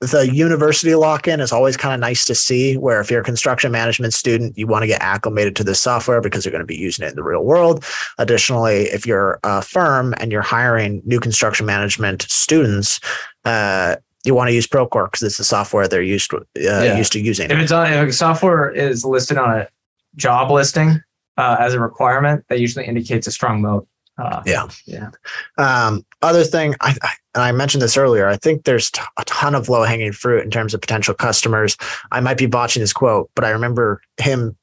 the 0.00 0.34
university 0.34 0.94
lock 0.94 1.28
in 1.28 1.40
is 1.40 1.52
always 1.52 1.76
kind 1.76 1.92
of 1.92 2.00
nice 2.00 2.24
to 2.24 2.34
see. 2.34 2.76
Where 2.76 3.00
if 3.00 3.10
you're 3.10 3.20
a 3.20 3.24
construction 3.24 3.70
management 3.70 4.14
student, 4.14 4.56
you 4.56 4.66
want 4.66 4.82
to 4.82 4.86
get 4.86 5.02
acclimated 5.02 5.56
to 5.56 5.64
this 5.64 5.80
software 5.80 6.22
because 6.22 6.44
you're 6.44 6.52
going 6.52 6.60
to 6.60 6.66
be 6.66 6.76
using 6.76 7.04
it 7.04 7.10
in 7.10 7.16
the 7.16 7.22
real 7.22 7.44
world. 7.44 7.84
Additionally, 8.16 8.84
if 8.84 9.06
you're 9.06 9.38
a 9.44 9.60
firm 9.60 10.14
and 10.18 10.32
you're 10.32 10.40
hiring 10.40 11.02
new 11.04 11.20
construction 11.20 11.66
management 11.66 12.22
students, 12.22 12.98
uh, 13.44 13.96
you 14.24 14.34
want 14.34 14.48
to 14.48 14.54
use 14.54 14.66
Procore 14.66 15.06
because 15.06 15.22
it's 15.22 15.38
the 15.38 15.44
software 15.44 15.88
they're 15.88 16.02
used 16.02 16.30
to, 16.30 16.38
uh, 16.38 16.42
Yeah. 16.56 16.96
used 16.98 17.12
to 17.12 17.20
using. 17.20 17.50
If 17.50 17.58
it's 17.58 17.72
on, 17.72 17.90
if 17.92 18.14
software 18.14 18.70
is 18.70 19.04
listed 19.04 19.38
on 19.38 19.58
a 19.60 19.68
job 20.16 20.50
listing 20.50 21.00
uh, 21.36 21.56
as 21.58 21.74
a 21.74 21.80
requirement, 21.80 22.44
that 22.48 22.60
usually 22.60 22.86
indicates 22.86 23.26
a 23.26 23.32
strong 23.32 23.62
moat. 23.62 23.86
Uh, 24.18 24.42
Yeah. 24.44 24.68
yeah. 24.84 25.08
Um, 25.56 26.04
other 26.20 26.44
thing, 26.44 26.74
I, 26.80 26.94
I 27.02 27.10
and 27.34 27.44
I 27.44 27.52
mentioned 27.52 27.80
this 27.80 27.96
earlier. 27.96 28.26
I 28.26 28.36
think 28.36 28.64
there's 28.64 28.90
t- 28.90 29.00
a 29.16 29.24
ton 29.24 29.54
of 29.54 29.68
low 29.68 29.84
hanging 29.84 30.12
fruit 30.12 30.42
in 30.44 30.50
terms 30.50 30.74
of 30.74 30.80
potential 30.80 31.14
customers. 31.14 31.76
I 32.10 32.20
might 32.20 32.36
be 32.36 32.46
botching 32.46 32.80
this 32.80 32.92
quote, 32.92 33.30
but 33.36 33.44
I 33.44 33.50
remember 33.50 34.02
him. 34.18 34.56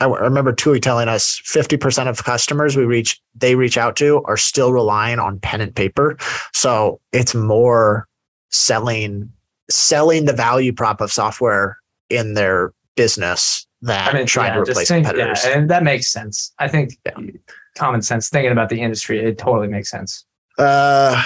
I 0.00 0.06
remember 0.06 0.52
Tooey 0.52 0.82
telling 0.82 1.06
us 1.08 1.40
50% 1.46 2.08
of 2.08 2.24
customers 2.24 2.76
we 2.76 2.84
reach, 2.84 3.20
they 3.36 3.54
reach 3.54 3.78
out 3.78 3.94
to 3.96 4.22
are 4.24 4.36
still 4.36 4.72
relying 4.72 5.18
on 5.20 5.38
pen 5.38 5.60
and 5.60 5.74
paper. 5.74 6.16
So 6.52 7.00
it's 7.12 7.34
more 7.34 8.08
selling, 8.54 9.30
selling 9.70 10.24
the 10.26 10.32
value 10.32 10.72
prop 10.72 11.00
of 11.00 11.12
software 11.12 11.76
in 12.10 12.34
their 12.34 12.72
business 12.96 13.66
than 13.82 14.08
I 14.08 14.12
mean, 14.12 14.26
trying 14.26 14.50
yeah, 14.52 14.54
to 14.64 14.70
replace 14.70 14.88
think- 14.88 15.06
competitors. 15.06 15.44
Yeah, 15.44 15.58
and 15.58 15.68
that 15.70 15.82
makes 15.82 16.12
sense. 16.12 16.52
I 16.58 16.68
think 16.68 16.92
Yeah. 17.04 17.12
common 17.76 18.00
sense, 18.02 18.28
thinking 18.28 18.52
about 18.52 18.68
the 18.68 18.80
industry, 18.80 19.18
it 19.18 19.36
totally 19.38 19.68
makes 19.68 19.90
sense. 19.90 20.24
Uh, 20.58 21.20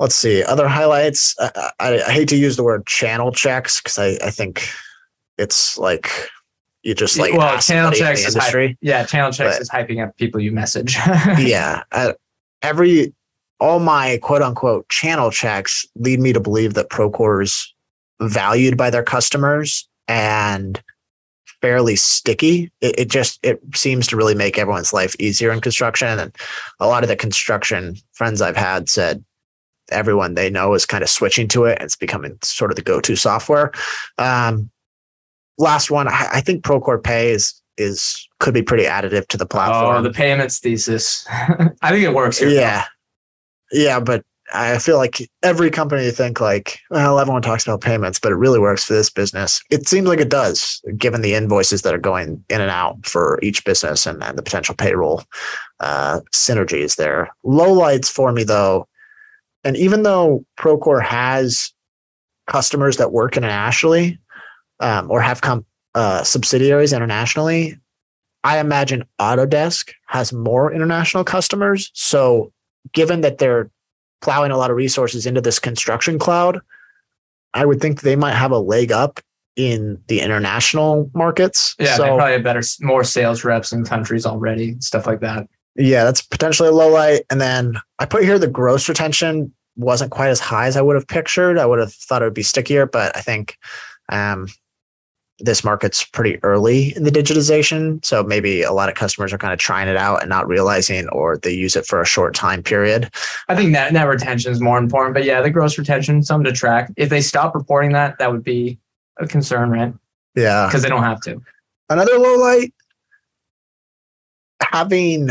let's 0.00 0.16
see. 0.16 0.42
Other 0.42 0.66
highlights. 0.68 1.34
I, 1.38 1.70
I, 1.78 2.02
I 2.02 2.10
hate 2.10 2.28
to 2.30 2.36
use 2.36 2.56
the 2.56 2.64
word 2.64 2.86
channel 2.86 3.30
checks 3.30 3.80
because 3.80 3.98
I, 3.98 4.18
I 4.26 4.30
think 4.30 4.68
it's 5.38 5.78
like 5.78 6.10
you 6.82 6.94
just 6.94 7.18
like 7.18 7.32
well, 7.34 7.58
channel 7.60 7.92
in 7.92 7.96
checks 7.98 8.22
the 8.22 8.28
is 8.28 8.34
industry. 8.34 8.68
hype. 8.68 8.76
Yeah, 8.80 9.04
channel 9.06 9.30
checks 9.30 9.56
But- 9.56 9.62
is 9.62 9.70
hyping 9.70 10.04
up 10.04 10.16
people 10.16 10.40
you 10.40 10.50
message. 10.52 10.96
yeah. 11.38 11.82
Uh, 11.92 12.12
every 12.62 13.14
all 13.60 13.80
my 13.80 14.18
quote 14.22 14.42
unquote 14.42 14.88
channel 14.88 15.30
checks 15.30 15.86
lead 15.96 16.20
me 16.20 16.32
to 16.32 16.40
believe 16.40 16.74
that 16.74 16.90
Procore 16.90 17.42
is 17.42 17.72
valued 18.20 18.76
by 18.76 18.90
their 18.90 19.02
customers 19.02 19.88
and 20.08 20.82
fairly 21.60 21.96
sticky. 21.96 22.70
It, 22.80 22.98
it 22.98 23.10
just 23.10 23.38
it 23.42 23.60
seems 23.74 24.06
to 24.08 24.16
really 24.16 24.34
make 24.34 24.58
everyone's 24.58 24.92
life 24.92 25.16
easier 25.18 25.50
in 25.52 25.60
construction. 25.60 26.18
And 26.18 26.34
a 26.80 26.86
lot 26.86 27.02
of 27.02 27.08
the 27.08 27.16
construction 27.16 27.96
friends 28.12 28.42
I've 28.42 28.56
had 28.56 28.88
said 28.88 29.24
everyone 29.90 30.34
they 30.34 30.50
know 30.50 30.74
is 30.74 30.86
kind 30.86 31.02
of 31.02 31.08
switching 31.08 31.48
to 31.48 31.64
it. 31.64 31.78
And 31.78 31.84
it's 31.84 31.96
becoming 31.96 32.38
sort 32.42 32.70
of 32.70 32.76
the 32.76 32.82
go-to 32.82 33.16
software. 33.16 33.72
Um, 34.18 34.70
last 35.58 35.90
one, 35.90 36.08
I, 36.08 36.28
I 36.34 36.40
think 36.40 36.64
Procore 36.64 37.02
Pay 37.02 37.30
is 37.30 37.60
is 37.78 38.26
could 38.40 38.54
be 38.54 38.62
pretty 38.62 38.84
additive 38.84 39.26
to 39.28 39.36
the 39.36 39.46
platform. 39.46 39.96
oh, 39.96 40.02
the 40.02 40.10
payments 40.10 40.60
thesis. 40.60 41.26
I 41.30 41.90
think 41.90 42.04
it 42.04 42.14
works 42.14 42.38
here. 42.38 42.48
Yeah. 42.48 42.84
Yeah, 43.72 44.00
but 44.00 44.24
I 44.54 44.78
feel 44.78 44.96
like 44.96 45.28
every 45.42 45.70
company 45.70 46.10
think 46.10 46.40
like, 46.40 46.78
well, 46.90 47.18
everyone 47.18 47.42
talks 47.42 47.66
about 47.66 47.80
payments, 47.80 48.20
but 48.20 48.30
it 48.30 48.36
really 48.36 48.60
works 48.60 48.84
for 48.84 48.92
this 48.92 49.10
business. 49.10 49.60
It 49.70 49.88
seems 49.88 50.06
like 50.06 50.20
it 50.20 50.28
does, 50.28 50.80
given 50.96 51.20
the 51.20 51.34
invoices 51.34 51.82
that 51.82 51.94
are 51.94 51.98
going 51.98 52.44
in 52.48 52.60
and 52.60 52.70
out 52.70 53.04
for 53.06 53.40
each 53.42 53.64
business 53.64 54.06
and, 54.06 54.22
and 54.22 54.38
the 54.38 54.42
potential 54.42 54.74
payroll 54.74 55.24
uh, 55.80 56.20
synergies 56.32 56.96
there. 56.96 57.28
Lowlights 57.44 58.10
for 58.10 58.30
me 58.30 58.44
though, 58.44 58.86
and 59.64 59.76
even 59.76 60.04
though 60.04 60.44
Procore 60.56 61.02
has 61.02 61.72
customers 62.46 62.98
that 62.98 63.12
work 63.12 63.36
internationally 63.36 64.18
um, 64.78 65.10
or 65.10 65.20
have 65.20 65.40
come 65.40 65.66
uh, 65.96 66.22
subsidiaries 66.22 66.92
internationally, 66.92 67.76
I 68.44 68.60
imagine 68.60 69.04
Autodesk 69.20 69.90
has 70.06 70.32
more 70.32 70.72
international 70.72 71.24
customers. 71.24 71.90
So, 71.94 72.52
given 72.92 73.20
that 73.22 73.38
they're 73.38 73.70
plowing 74.20 74.50
a 74.50 74.56
lot 74.56 74.70
of 74.70 74.76
resources 74.76 75.26
into 75.26 75.40
this 75.40 75.58
construction 75.58 76.18
cloud, 76.18 76.60
I 77.54 77.64
would 77.64 77.80
think 77.80 78.00
they 78.00 78.16
might 78.16 78.34
have 78.34 78.50
a 78.50 78.58
leg 78.58 78.92
up 78.92 79.20
in 79.56 80.00
the 80.08 80.20
international 80.20 81.10
markets. 81.14 81.74
Yeah, 81.78 81.96
so, 81.96 82.02
they 82.02 82.08
probably 82.08 82.32
have 82.32 82.42
better, 82.42 82.62
more 82.80 83.04
sales 83.04 83.44
reps 83.44 83.72
in 83.72 83.84
countries 83.84 84.26
already, 84.26 84.76
stuff 84.80 85.06
like 85.06 85.20
that. 85.20 85.48
yeah, 85.76 86.04
that's 86.04 86.22
potentially 86.22 86.68
a 86.68 86.72
low 86.72 86.88
light. 86.88 87.22
And 87.30 87.40
then 87.40 87.80
I 87.98 88.06
put 88.06 88.24
here 88.24 88.38
the 88.38 88.46
gross 88.46 88.88
retention 88.88 89.52
wasn't 89.76 90.10
quite 90.10 90.28
as 90.28 90.40
high 90.40 90.66
as 90.66 90.76
I 90.76 90.82
would 90.82 90.96
have 90.96 91.06
pictured. 91.06 91.58
I 91.58 91.66
would 91.66 91.78
have 91.78 91.92
thought 91.92 92.22
it 92.22 92.26
would 92.26 92.34
be 92.34 92.42
stickier, 92.42 92.86
but 92.86 93.16
I 93.16 93.20
think 93.20 93.58
um, 94.10 94.48
this 95.38 95.62
market's 95.62 96.02
pretty 96.02 96.42
early 96.42 96.96
in 96.96 97.04
the 97.04 97.10
digitization. 97.10 98.02
So 98.04 98.22
maybe 98.22 98.62
a 98.62 98.72
lot 98.72 98.88
of 98.88 98.94
customers 98.94 99.32
are 99.32 99.38
kind 99.38 99.52
of 99.52 99.58
trying 99.58 99.88
it 99.88 99.96
out 99.96 100.22
and 100.22 100.30
not 100.30 100.48
realizing, 100.48 101.08
or 101.10 101.36
they 101.36 101.52
use 101.52 101.76
it 101.76 101.86
for 101.86 102.00
a 102.00 102.06
short 102.06 102.34
time 102.34 102.62
period. 102.62 103.10
I 103.48 103.54
think 103.54 103.70
net 103.70 103.92
net 103.92 104.08
retention 104.08 104.50
is 104.50 104.60
more 104.60 104.78
important, 104.78 105.14
but 105.14 105.24
yeah, 105.24 105.42
the 105.42 105.50
gross 105.50 105.78
retention, 105.78 106.22
something 106.22 106.50
to 106.50 106.58
track. 106.58 106.90
If 106.96 107.10
they 107.10 107.20
stop 107.20 107.54
reporting 107.54 107.92
that, 107.92 108.18
that 108.18 108.32
would 108.32 108.44
be 108.44 108.78
a 109.18 109.26
concern, 109.26 109.70
right? 109.70 109.92
Yeah. 110.34 110.66
Because 110.66 110.82
they 110.82 110.88
don't 110.88 111.02
have 111.02 111.20
to. 111.22 111.40
Another 111.88 112.18
low 112.18 112.36
light, 112.36 112.72
having 114.62 115.30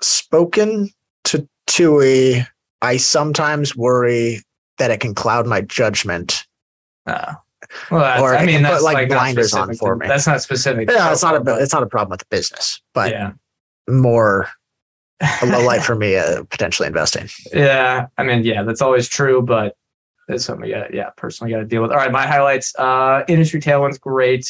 spoken 0.00 0.88
to 1.24 1.48
Tooey, 1.66 2.46
I 2.82 2.96
sometimes 2.96 3.76
worry 3.76 4.42
that 4.78 4.90
it 4.90 5.00
can 5.00 5.14
cloud 5.14 5.46
my 5.46 5.60
judgment. 5.60 6.46
Uh, 7.06 7.34
well, 7.90 8.00
that's, 8.00 8.22
Or 8.22 8.34
I 8.34 8.44
mean, 8.44 8.56
can 8.56 8.64
put, 8.64 8.70
that's 8.70 8.82
like, 8.82 8.94
like, 8.94 9.08
blinders 9.08 9.54
on 9.54 9.74
for 9.74 9.96
me. 9.96 10.06
That's 10.06 10.26
not 10.26 10.42
specific. 10.42 10.90
Yeah, 10.90 11.12
it's 11.12 11.22
not 11.22 11.46
a 11.46 11.62
it's 11.62 11.72
not 11.72 11.82
a 11.82 11.86
problem 11.86 12.10
with 12.10 12.20
the 12.20 12.26
business, 12.30 12.80
but 12.94 13.00
but 13.00 13.12
yeah, 13.12 13.32
more 13.88 14.48
a 15.42 15.46
low 15.46 15.62
light 15.64 15.82
for 15.82 15.94
me 15.94 16.16
uh, 16.16 16.44
potentially 16.44 16.86
investing. 16.86 17.28
yeah. 17.52 18.06
I 18.16 18.22
mean, 18.22 18.44
yeah, 18.44 18.62
that's 18.62 18.82
always 18.82 19.08
true, 19.08 19.42
but 19.42 19.76
that's 20.28 20.44
something 20.44 20.66
we 20.66 20.70
got. 20.70 20.94
Yeah, 20.94 21.10
personally 21.16 21.52
got 21.52 21.58
to 21.58 21.64
deal 21.64 21.82
with. 21.82 21.90
All 21.90 21.96
right, 21.96 22.12
my 22.12 22.26
highlights. 22.26 22.74
Uh, 22.76 23.24
industry 23.28 23.60
tailwinds, 23.60 24.00
great. 24.00 24.48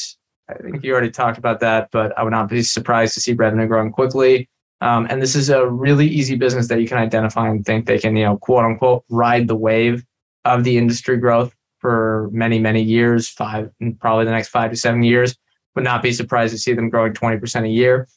I 0.49 0.55
think 0.55 0.83
you 0.83 0.93
already 0.93 1.11
talked 1.11 1.39
about 1.39 1.61
that, 1.61 1.89
but 1.93 2.17
I 2.19 2.23
would 2.23 2.33
not 2.33 2.49
be 2.49 2.63
surprised 2.63 3.15
to 3.15 3.21
see 3.21 3.33
revenue 3.35 3.67
growing 3.67 3.93
quickly. 3.93 4.49
Um, 4.81 5.07
and 5.11 5.21
this 5.21 5.37
is 5.37 5.51
a 5.51 5.67
really 5.67 6.07
easy 6.07 6.37
business 6.37 6.69
that 6.69 6.81
you 6.81 6.89
can 6.89 6.99
identify 6.99 7.49
and 7.49 7.65
think 7.65 7.87
they 7.87 7.99
can, 7.99 8.17
you 8.17 8.25
know, 8.25 8.37
quote 8.39 8.65
unquote, 8.65 9.05
ride 9.11 9.47
the 9.47 9.55
wave 9.55 10.05
of 10.45 10.65
the 10.65 10.79
industry 10.79 11.19
growth 11.19 11.55
for 11.81 12.29
many, 12.33 12.59
many 12.59 12.83
years, 12.83 13.29
five, 13.29 13.71
probably 14.01 14.25
the 14.25 14.31
next 14.31 14.49
five 14.49 14.71
to 14.71 14.77
seven 14.77 15.03
years. 15.03 15.37
Would 15.75 15.85
not 15.85 16.03
be 16.03 16.13
surprised 16.13 16.53
to 16.53 16.59
see 16.59 16.73
them 16.73 16.91
growing 16.91 17.13
20% 17.13 17.65
a 17.65 17.69
year. 17.69 18.09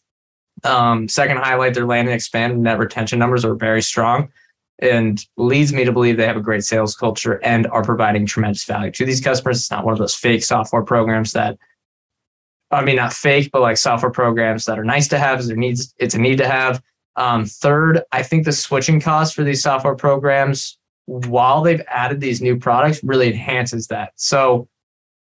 Um, 0.64 1.08
second 1.08 1.38
highlight, 1.38 1.74
their 1.74 1.86
land 1.86 2.08
and 2.08 2.16
expand 2.16 2.62
net 2.62 2.80
retention 2.80 3.20
numbers 3.20 3.46
are 3.46 3.56
very 3.56 3.82
strong 3.82 4.30
and 4.80 5.26
leads 5.38 5.72
me 5.72 5.86
to 5.86 5.92
believe 5.92 6.18
they 6.18 6.26
have 6.26 6.38
a 6.38 6.42
great 6.42 6.64
sales 6.64 6.96
culture 6.96 7.40
and 7.44 7.68
are 7.68 7.84
providing 7.84 8.26
tremendous 8.26 8.64
value 8.64 8.92
to 8.92 9.06
these 9.06 9.22
customers. 9.22 9.60
It's 9.60 9.72
not 9.72 9.86
one 9.86 9.94
of 9.94 10.00
those 10.00 10.16
fake 10.16 10.44
software 10.44 10.84
programs 10.84 11.32
that, 11.34 11.58
I 12.72 12.84
mean, 12.84 12.96
not 12.96 13.14
fake, 13.14 13.50
but 13.52 13.62
like 13.62 13.78
software 13.78 14.12
programs 14.12 14.66
that 14.66 14.80
are 14.80 14.84
nice 14.84 15.08
to 15.10 15.20
have. 15.20 15.46
There 15.46 15.56
needs, 15.56 15.94
it's 16.00 16.16
a 16.16 16.20
need 16.20 16.38
to 16.40 16.48
have. 16.48 16.82
Um, 17.16 17.46
third, 17.46 18.02
I 18.12 18.24
think 18.24 18.46
the 18.46 18.52
switching 18.52 19.00
costs 19.00 19.36
for 19.36 19.44
these 19.44 19.62
software 19.62 19.96
programs, 19.96 20.78
while 21.06 21.62
they've 21.62 21.82
added 21.88 22.20
these 22.20 22.42
new 22.42 22.58
products, 22.58 23.04
really 23.04 23.28
enhances 23.28 23.88
that. 23.88 24.14
So 24.16 24.68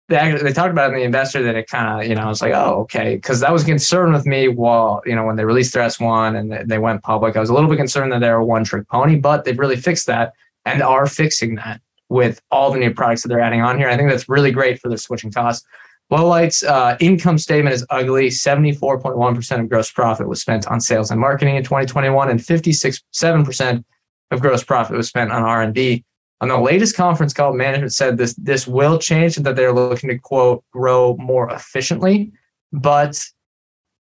they 0.08 0.38
they 0.42 0.54
talked 0.54 0.72
about 0.72 0.92
it 0.92 0.94
in 0.94 1.00
the 1.00 1.06
investor 1.06 1.42
that 1.44 1.56
it 1.56 1.68
kind 1.68 2.02
of 2.02 2.08
you 2.08 2.16
know 2.16 2.22
I 2.22 2.28
was 2.28 2.42
like 2.42 2.54
oh 2.54 2.82
okay. 2.82 3.16
Because 3.16 3.40
that 3.40 3.52
was 3.52 3.64
a 3.64 3.66
concern 3.66 4.14
with 4.14 4.26
me 4.26 4.48
while 4.48 5.02
you 5.06 5.16
know 5.16 5.26
when 5.26 5.36
they 5.36 5.46
released 5.46 5.74
their 5.74 5.84
S1 5.84 6.38
and 6.38 6.70
they, 6.70 6.78
went 6.78 7.04
public. 7.04 7.36
I 7.36 7.40
was 7.40 7.50
a 7.50 7.54
little 7.54 7.70
bit 7.70 7.78
concerned 7.78 8.12
that 8.12 8.20
they 8.20 8.30
were 8.30 8.36
a 8.36 8.46
one 8.46 8.64
trick 8.64 8.88
pony 8.88 9.16
but 9.16 9.44
they've 9.44 9.58
really 9.58 9.78
fixed 9.78 10.08
that 10.08 10.34
and 10.66 10.82
are 10.82 11.08
fixing 11.08 11.56
that 11.56 11.82
with 12.10 12.42
all 12.52 12.72
the 12.72 12.80
new 12.80 12.94
products 12.94 13.24
that 13.24 13.30
they're 13.30 13.40
adding 13.40 13.62
on 13.62 13.78
here. 13.78 13.90
I 13.90 13.98
think 13.98 14.10
that's 14.10 14.30
really 14.30 14.52
great 14.52 14.80
for 14.80 14.90
their 14.90 14.98
switching 14.98 15.32
costs. 15.32 15.66
Lowlights 16.12 16.64
uh, 16.68 16.98
income 17.00 17.40
statement 17.40 17.74
is 17.74 17.86
ugly. 17.90 18.28
74.1% 18.28 19.60
of 19.60 19.70
gross 19.70 19.90
profit 19.90 20.28
was 20.28 20.40
spent 20.40 20.68
on 20.68 20.80
sales 20.80 21.10
and 21.10 21.20
marketing 21.20 21.56
in 21.56 21.64
2021 21.64 22.30
and 22.30 22.40
56.7% 22.40 23.84
of 24.32 24.42
gross 24.42 24.64
profit 24.64 24.98
was 24.98 25.08
spent 25.08 25.32
on 25.32 25.44
R&D 25.44 26.04
on 26.42 26.50
the 26.50 26.58
latest 26.60 26.96
conference 26.96 27.34
call, 27.34 27.54
management 27.54 27.94
said 27.94 28.18
this 28.18 28.34
this 28.36 28.68
will 28.68 29.00
change 29.00 29.38
and 29.38 29.46
that 29.46 29.56
they're 29.56 29.74
looking 29.74 30.10
to 30.10 30.20
quote 30.20 30.64
grow 30.72 31.16
more 31.18 31.50
efficiently, 31.50 32.32
but 32.74 33.24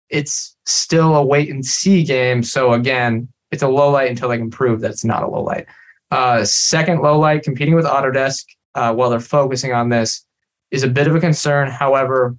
it's 0.09 0.57
still 0.67 1.17
a 1.17 1.25
wait 1.25 1.51
and 1.51 1.65
see 1.65 2.05
game. 2.05 2.43
So 2.43 2.73
again, 2.73 3.29
it's 3.51 3.63
a 3.63 3.69
low 3.69 3.91
light 3.91 4.11
until 4.11 4.29
they 4.29 4.39
can 4.39 4.51
prove 4.51 4.81
that 4.81 4.93
it's 4.93 5.05
not 5.05 5.23
a 5.23 5.29
low 5.29 5.43
light. 5.43 5.67
Uh, 6.11 6.45
second 6.45 7.01
low 7.01 7.19
light, 7.19 7.43
competing 7.43 7.75
with 7.75 7.87
Autodesk 7.87 8.45
uh, 8.75 8.95
while 8.95 9.11
they're 9.11 9.21
focusing 9.21 9.73
on 9.73 9.89
this 9.89 10.25
is 10.71 10.85
a 10.85 10.89
bit 10.89 11.07
of 11.07 11.15
a 11.15 11.21
concern. 11.21 11.69
However, 11.69 12.37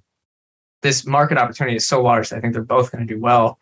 this 0.82 1.06
market 1.06 1.38
opportunity 1.38 1.76
is 1.76 1.86
so 1.86 2.02
large 2.02 2.32
I 2.32 2.40
think 2.40 2.52
they're 2.52 2.62
both 2.62 2.90
going 2.90 3.06
to 3.06 3.14
do 3.14 3.20
well. 3.20 3.58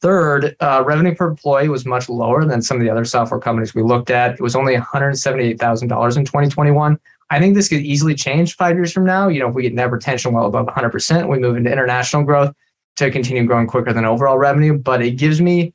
Third, 0.00 0.54
uh, 0.60 0.84
revenue 0.86 1.14
per 1.14 1.28
employee 1.28 1.68
was 1.68 1.84
much 1.84 2.08
lower 2.08 2.44
than 2.44 2.62
some 2.62 2.76
of 2.76 2.82
the 2.82 2.90
other 2.90 3.04
software 3.04 3.40
companies 3.40 3.74
we 3.74 3.82
looked 3.82 4.10
at. 4.10 4.34
It 4.34 4.40
was 4.40 4.54
only 4.54 4.76
$178,000 4.76 6.16
in 6.16 6.24
2021. 6.24 6.98
I 7.30 7.38
think 7.40 7.54
this 7.54 7.68
could 7.68 7.80
easily 7.80 8.14
change 8.14 8.54
five 8.56 8.76
years 8.76 8.92
from 8.92 9.04
now. 9.04 9.28
You 9.28 9.40
know, 9.40 9.48
if 9.48 9.54
we 9.54 9.62
get 9.62 9.74
net 9.74 9.90
retention 9.90 10.32
well 10.32 10.46
above 10.46 10.66
100%, 10.66 11.28
we 11.28 11.38
move 11.38 11.56
into 11.56 11.70
international 11.70 12.22
growth 12.22 12.54
to 12.96 13.10
continue 13.10 13.44
growing 13.44 13.66
quicker 13.66 13.92
than 13.92 14.04
overall 14.04 14.38
revenue. 14.38 14.78
But 14.78 15.02
it 15.02 15.12
gives 15.12 15.40
me 15.40 15.74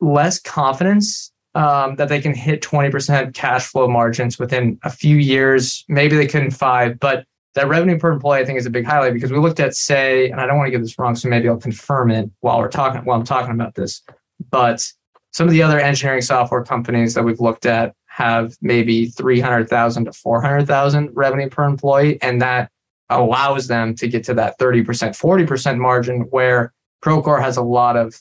less 0.00 0.40
confidence 0.40 1.30
um, 1.54 1.96
that 1.96 2.08
they 2.08 2.20
can 2.20 2.34
hit 2.34 2.62
20% 2.62 3.34
cash 3.34 3.66
flow 3.66 3.86
margins 3.86 4.38
within 4.38 4.78
a 4.82 4.90
few 4.90 5.16
years. 5.16 5.84
Maybe 5.88 6.16
they 6.16 6.26
couldn't 6.26 6.52
five, 6.52 6.98
but 6.98 7.26
that 7.54 7.68
revenue 7.68 7.98
per 7.98 8.12
employee, 8.12 8.40
I 8.40 8.44
think, 8.44 8.58
is 8.58 8.66
a 8.66 8.70
big 8.70 8.84
highlight 8.84 9.12
because 9.12 9.32
we 9.32 9.38
looked 9.38 9.60
at, 9.60 9.74
say, 9.74 10.30
and 10.30 10.40
I 10.40 10.46
don't 10.46 10.56
want 10.56 10.68
to 10.68 10.70
get 10.70 10.80
this 10.80 10.98
wrong, 10.98 11.16
so 11.16 11.28
maybe 11.28 11.48
I'll 11.48 11.56
confirm 11.56 12.10
it 12.10 12.30
while 12.40 12.58
we're 12.58 12.68
talking 12.68 13.02
while 13.04 13.18
I'm 13.18 13.26
talking 13.26 13.52
about 13.52 13.74
this. 13.74 14.02
But 14.50 14.86
some 15.32 15.46
of 15.46 15.52
the 15.52 15.62
other 15.62 15.78
engineering 15.78 16.22
software 16.22 16.64
companies 16.64 17.14
that 17.14 17.24
we've 17.24 17.40
looked 17.40 17.66
at 17.66 17.94
have 18.06 18.56
maybe 18.60 19.06
300,000 19.06 20.04
to 20.04 20.12
400,000 20.12 21.10
revenue 21.12 21.48
per 21.48 21.64
employee, 21.64 22.20
and 22.22 22.40
that 22.42 22.70
allows 23.08 23.66
them 23.66 23.94
to 23.96 24.06
get 24.06 24.24
to 24.24 24.34
that 24.34 24.58
30%, 24.58 24.84
40% 24.84 25.78
margin 25.78 26.20
where 26.30 26.72
Procore 27.02 27.42
has 27.42 27.56
a 27.56 27.62
lot 27.62 27.96
of 27.96 28.20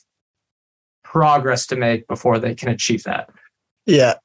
progress 1.03 1.67
to 1.67 1.75
make 1.75 2.07
before 2.07 2.39
they 2.39 2.55
can 2.55 2.69
achieve 2.69 3.03
that. 3.03 3.29
Yeah. 3.85 4.15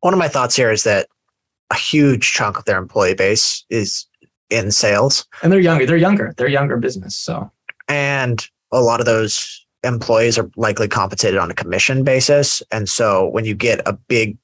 One 0.00 0.14
of 0.14 0.18
my 0.18 0.28
thoughts 0.28 0.56
here 0.56 0.70
is 0.70 0.84
that 0.84 1.08
a 1.70 1.76
huge 1.76 2.32
chunk 2.32 2.58
of 2.58 2.64
their 2.64 2.78
employee 2.78 3.14
base 3.14 3.64
is 3.70 4.06
in 4.50 4.70
sales. 4.70 5.26
And 5.42 5.52
they're 5.52 5.60
younger. 5.60 5.86
They're 5.86 5.96
younger. 5.96 6.34
They're 6.36 6.48
younger 6.48 6.76
business. 6.76 7.16
So 7.16 7.50
and 7.88 8.46
a 8.72 8.80
lot 8.80 9.00
of 9.00 9.06
those 9.06 9.66
employees 9.82 10.38
are 10.38 10.50
likely 10.56 10.88
compensated 10.88 11.38
on 11.38 11.50
a 11.50 11.54
commission 11.54 12.04
basis. 12.04 12.62
And 12.70 12.88
so 12.88 13.28
when 13.28 13.44
you 13.44 13.54
get 13.54 13.80
a 13.86 13.92
big 13.92 14.36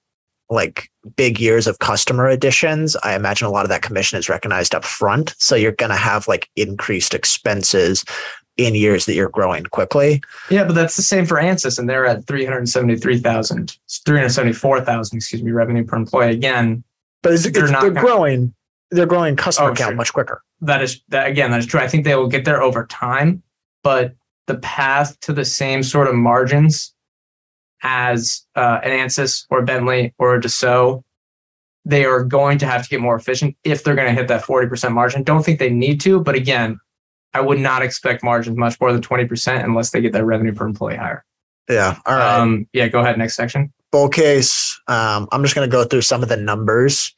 like 0.49 0.89
big 1.16 1.41
years 1.41 1.66
of 1.66 1.81
customer 1.81 2.29
additions, 2.29 2.97
I 3.03 3.14
imagine 3.14 3.47
a 3.47 3.51
lot 3.51 3.64
of 3.64 3.68
that 3.68 3.83
commission 3.83 4.18
is 4.18 4.29
recognized 4.29 4.74
up 4.74 4.85
front. 4.85 5.35
So 5.39 5.57
you're 5.57 5.72
going 5.72 5.91
to 5.91 5.97
have 5.97 6.29
like 6.29 6.49
increased 6.55 7.14
expenses 7.14 8.05
in 8.57 8.74
years 8.74 9.07
that 9.07 9.14
you're 9.14 9.29
growing 9.29 9.64
quickly. 9.64 10.22
Yeah, 10.51 10.64
but 10.64 10.74
that's 10.74 10.97
the 10.97 11.03
same 11.03 11.27
for 11.27 11.37
Ansys, 11.37 11.79
and 11.79 11.89
they're 11.89 12.07
at 12.07 12.27
373,000, 12.27 13.77
374,000, 14.07 15.16
excuse 15.16 15.43
me, 15.43 15.51
revenue 15.51 15.85
per 15.85 15.97
employee. 15.97 16.31
Again, 16.31 16.83
but 17.27 17.33
it's, 17.33 17.51
they're, 17.51 17.64
it's, 17.64 17.72
not 17.72 17.81
they're 17.81 17.91
gonna, 17.91 18.07
growing. 18.07 18.55
They're 18.93 19.05
growing 19.05 19.35
customer 19.35 19.70
oh, 19.70 19.74
count 19.74 19.89
sure. 19.89 19.97
much 19.97 20.12
quicker. 20.12 20.45
That 20.61 20.81
is 20.81 21.03
that 21.09 21.27
again. 21.27 21.51
That 21.51 21.59
is 21.59 21.66
true. 21.66 21.81
I 21.81 21.89
think 21.89 22.05
they 22.05 22.14
will 22.14 22.29
get 22.29 22.45
there 22.45 22.62
over 22.62 22.87
time, 22.87 23.43
but 23.83 24.14
the 24.47 24.59
path 24.59 25.18
to 25.22 25.33
the 25.33 25.45
same 25.45 25.83
sort 25.83 26.07
of 26.07 26.14
margins 26.14 26.95
as 27.83 28.47
uh, 28.55 28.79
an 28.85 28.93
Ansys 28.93 29.45
or 29.51 29.62
Bentley 29.62 30.14
or 30.18 30.37
a 30.37 30.41
Dassault, 30.41 31.03
they 31.85 32.05
are 32.05 32.22
going 32.22 32.59
to 32.59 32.66
have 32.66 32.85
to 32.85 32.89
get 32.89 33.01
more 33.01 33.16
efficient 33.16 33.57
if 33.64 33.83
they're 33.83 33.97
going 33.97 34.07
to 34.07 34.14
hit 34.14 34.29
that 34.29 34.45
40% 34.45 34.93
margin. 34.93 35.24
Don't 35.24 35.45
think 35.45 35.59
they 35.59 35.70
need 35.70 36.01
to, 36.03 36.20
but 36.20 36.37
again, 36.37 36.79
I 37.35 37.41
would 37.41 37.59
not 37.59 37.83
expect 37.83 38.22
margins 38.22 38.57
much 38.57 38.81
more 38.81 38.93
than 38.93 39.03
20% 39.03 39.64
unless 39.64 39.91
they 39.91 40.01
get 40.01 40.12
that 40.12 40.24
revenue 40.24 40.55
per 40.55 40.64
employee 40.64 40.97
higher. 40.97 41.24
Yeah. 41.68 41.99
All 42.07 42.14
right. 42.14 42.39
Um, 42.39 42.68
yeah, 42.72 42.87
go 42.87 43.01
ahead. 43.01 43.18
Next 43.18 43.35
section. 43.35 43.72
Bull 43.93 44.09
case. 44.09 44.78
Um, 44.89 45.28
I'm 45.32 45.43
just 45.43 45.55
going 45.55 45.68
to 45.68 45.72
go 45.72 45.84
through 45.84 46.03
some 46.03 46.22
of 46.22 46.28
the 46.28 46.37
numbers 46.37 47.14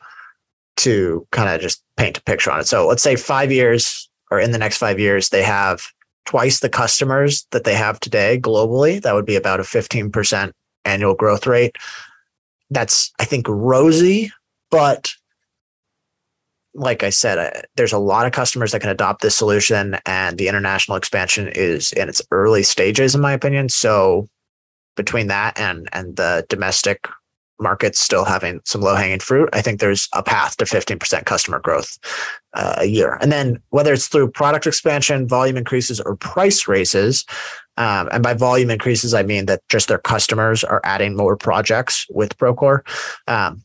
to 0.79 1.27
kind 1.33 1.49
of 1.49 1.61
just 1.61 1.83
paint 1.97 2.19
a 2.19 2.23
picture 2.23 2.51
on 2.51 2.61
it. 2.61 2.67
So 2.67 2.87
let's 2.87 3.03
say 3.03 3.17
five 3.17 3.51
years 3.51 4.09
or 4.31 4.39
in 4.39 4.53
the 4.53 4.59
next 4.59 4.79
five 4.79 5.01
years, 5.01 5.31
they 5.31 5.43
have 5.43 5.89
twice 6.27 6.61
the 6.61 6.69
customers 6.69 7.47
that 7.51 7.65
they 7.65 7.75
have 7.75 7.99
today 8.01 8.39
globally. 8.39 9.01
That 9.01 9.15
would 9.15 9.27
be 9.27 9.37
about 9.37 9.61
a 9.61 9.65
15% 9.65 10.53
annual 10.85 11.15
growth 11.15 11.47
rate. 11.47 11.77
That's, 12.71 13.13
I 13.19 13.25
think, 13.25 13.49
rosy, 13.49 14.31
but 14.71 15.15
like 16.75 17.03
I 17.03 17.11
said, 17.11 17.39
uh, 17.39 17.63
there's 17.77 17.93
a 17.93 17.99
lot 17.99 18.27
of 18.27 18.33
customers 18.33 18.73
that 18.73 18.81
can 18.81 18.91
adopt 18.91 19.23
this 19.23 19.35
solution, 19.35 19.97
and 20.07 20.39
the 20.39 20.49
international 20.49 20.97
expansion 20.97 21.49
is 21.49 21.93
in 21.93 22.09
its 22.09 22.23
early 22.31 22.63
stages, 22.63 23.15
in 23.15 23.21
my 23.21 23.33
opinion. 23.33 23.69
So, 23.69 24.29
between 24.99 25.29
that 25.29 25.59
and 25.59 25.89
and 25.95 26.17
the 26.17 26.45
domestic 26.51 27.09
markets 27.61 27.99
still 27.99 28.25
having 28.25 28.61
some 28.65 28.81
low 28.81 28.95
hanging 28.95 29.19
fruit, 29.19 29.49
I 29.53 29.63
think 29.63 29.81
there's 29.81 30.09
a 30.15 30.23
path 30.23 30.57
to 30.59 30.65
15% 30.65 31.25
customer 31.25 31.59
growth 31.59 31.99
uh, 32.55 32.77
a 32.79 32.85
year. 32.85 33.19
And 33.21 33.33
then 33.33 33.61
whether 33.71 33.93
it's 33.93 34.09
through 34.09 34.31
product 34.31 34.67
expansion, 34.67 35.27
volume 35.27 35.57
increases, 35.57 36.01
or 36.01 36.17
price 36.17 36.69
raises, 36.69 37.25
um, 37.77 38.09
and 38.13 38.23
by 38.23 38.35
volume 38.35 38.71
increases, 38.71 39.15
I 39.15 39.23
mean 39.23 39.47
that 39.47 39.63
just 39.69 39.89
their 39.89 39.99
customers 39.99 40.65
are 40.65 40.81
adding 40.85 41.17
more 41.17 41.37
projects 41.37 42.07
with 42.11 42.37
Procore. 42.39 42.81
Um, 43.27 43.63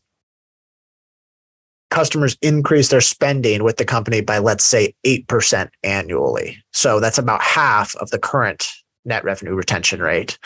customers 1.90 2.36
increase 2.42 2.88
their 2.88 3.00
spending 3.00 3.62
with 3.62 3.76
the 3.76 3.84
company 3.84 4.20
by, 4.20 4.38
let's 4.38 4.64
say, 4.64 4.94
8% 5.06 5.68
annually. 5.84 6.62
So 6.72 6.98
that's 6.98 7.18
about 7.18 7.42
half 7.42 7.94
of 7.96 8.10
the 8.10 8.18
current 8.18 8.66
net 9.04 9.24
revenue 9.24 9.54
retention 9.54 10.00
rate. 10.00 10.38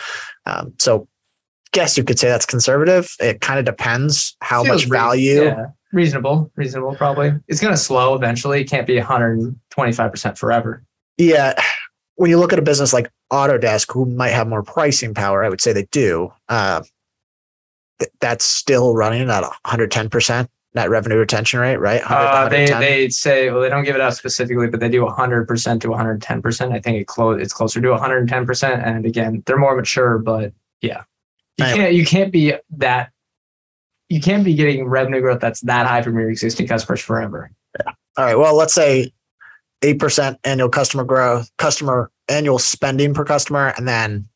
Um, 0.49 0.73
so, 0.79 1.07
guess 1.71 1.97
you 1.97 2.03
could 2.03 2.17
say 2.17 2.27
that's 2.27 2.45
conservative. 2.45 3.15
It 3.19 3.41
kind 3.41 3.59
of 3.59 3.65
depends 3.65 4.35
how 4.41 4.63
Feels 4.63 4.83
much 4.83 4.89
value. 4.89 5.43
Yeah. 5.43 5.65
Reasonable, 5.91 6.51
reasonable, 6.55 6.95
probably. 6.95 7.33
It's 7.47 7.61
going 7.61 7.73
to 7.73 7.77
slow 7.77 8.15
eventually. 8.15 8.61
It 8.61 8.69
can't 8.69 8.85
be 8.85 8.97
125% 8.97 10.37
forever. 10.37 10.83
Yeah. 11.17 11.59
When 12.15 12.29
you 12.29 12.37
look 12.37 12.53
at 12.53 12.59
a 12.59 12.63
business 12.63 12.93
like 12.93 13.09
Autodesk, 13.31 13.91
who 13.91 14.05
might 14.05 14.29
have 14.29 14.47
more 14.47 14.61
pricing 14.61 15.13
power, 15.13 15.43
I 15.43 15.49
would 15.49 15.61
say 15.61 15.73
they 15.73 15.87
do. 15.91 16.31
Uh, 16.47 16.83
th- 17.99 18.11
that's 18.19 18.45
still 18.45 18.95
running 18.95 19.29
at 19.29 19.43
110% 19.65 20.47
net 20.73 20.89
revenue 20.89 21.17
retention 21.17 21.59
rate, 21.59 21.77
right? 21.77 22.01
Uh, 22.05 22.47
they 22.47 22.67
they 22.67 23.09
say 23.09 23.49
well 23.49 23.61
they 23.61 23.69
don't 23.69 23.83
give 23.83 23.95
it 23.95 24.01
out 24.01 24.15
specifically, 24.15 24.67
but 24.67 24.79
they 24.79 24.89
do 24.89 25.03
100 25.03 25.47
percent 25.47 25.81
to 25.81 25.89
110 25.89 26.41
percent. 26.41 26.73
I 26.73 26.79
think 26.79 26.97
it 26.97 27.07
close 27.07 27.41
it's 27.41 27.53
closer 27.53 27.81
to 27.81 27.89
110 27.89 28.45
percent. 28.45 28.83
And 28.83 29.05
again, 29.05 29.43
they're 29.45 29.57
more 29.57 29.75
mature, 29.75 30.17
but 30.19 30.53
yeah, 30.81 31.03
you 31.57 31.65
anyway. 31.65 31.77
can't 31.77 31.93
you 31.93 32.05
can't 32.05 32.31
be 32.31 32.53
that 32.77 33.11
you 34.09 34.19
can't 34.19 34.43
be 34.43 34.55
getting 34.55 34.85
revenue 34.85 35.21
growth 35.21 35.39
that's 35.39 35.61
that 35.61 35.85
high 35.87 36.01
from 36.01 36.17
your 36.17 36.29
existing 36.29 36.67
customers 36.67 37.01
forever. 37.01 37.51
Yeah. 37.79 37.91
All 38.17 38.25
right. 38.25 38.35
Well, 38.35 38.55
let's 38.55 38.73
say 38.73 39.11
eight 39.81 39.99
percent 39.99 40.39
annual 40.43 40.69
customer 40.69 41.03
growth, 41.03 41.49
customer 41.57 42.11
annual 42.27 42.59
spending 42.59 43.13
per 43.13 43.25
customer, 43.25 43.73
and 43.77 43.87
then 43.87 44.27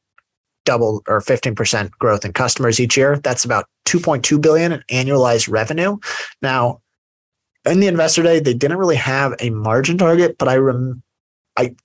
double 0.66 1.04
or 1.08 1.22
15% 1.22 1.92
growth 1.92 2.26
in 2.26 2.34
customers 2.34 2.80
each 2.80 2.98
year. 2.98 3.20
That's 3.20 3.46
about 3.46 3.66
2.2 3.86 4.42
billion 4.42 4.72
in 4.72 4.84
annualized 4.90 5.50
revenue. 5.50 5.98
Now, 6.42 6.82
in 7.66 7.80
the 7.80 7.88
investor 7.88 8.24
day, 8.24 8.40
they 8.40 8.54
didn't 8.54 8.78
really 8.78 8.96
have 8.96 9.34
a 9.40 9.50
margin 9.50 9.98
target, 9.98 10.38
but 10.38 10.48
I 10.48 10.58
rem 10.58 11.02
I 11.56 11.76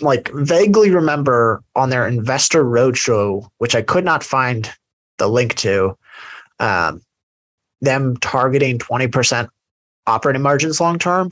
like 0.00 0.30
vaguely 0.32 0.90
remember 0.90 1.62
on 1.76 1.90
their 1.90 2.06
investor 2.06 2.64
roadshow, 2.64 3.48
which 3.58 3.74
I 3.74 3.82
could 3.82 4.04
not 4.04 4.24
find 4.24 4.70
the 5.18 5.28
link 5.28 5.54
to, 5.56 5.96
um, 6.58 7.02
them 7.80 8.16
targeting 8.16 8.78
20% 8.78 9.48
operating 10.06 10.42
margins 10.42 10.80
long 10.80 10.98
term. 10.98 11.30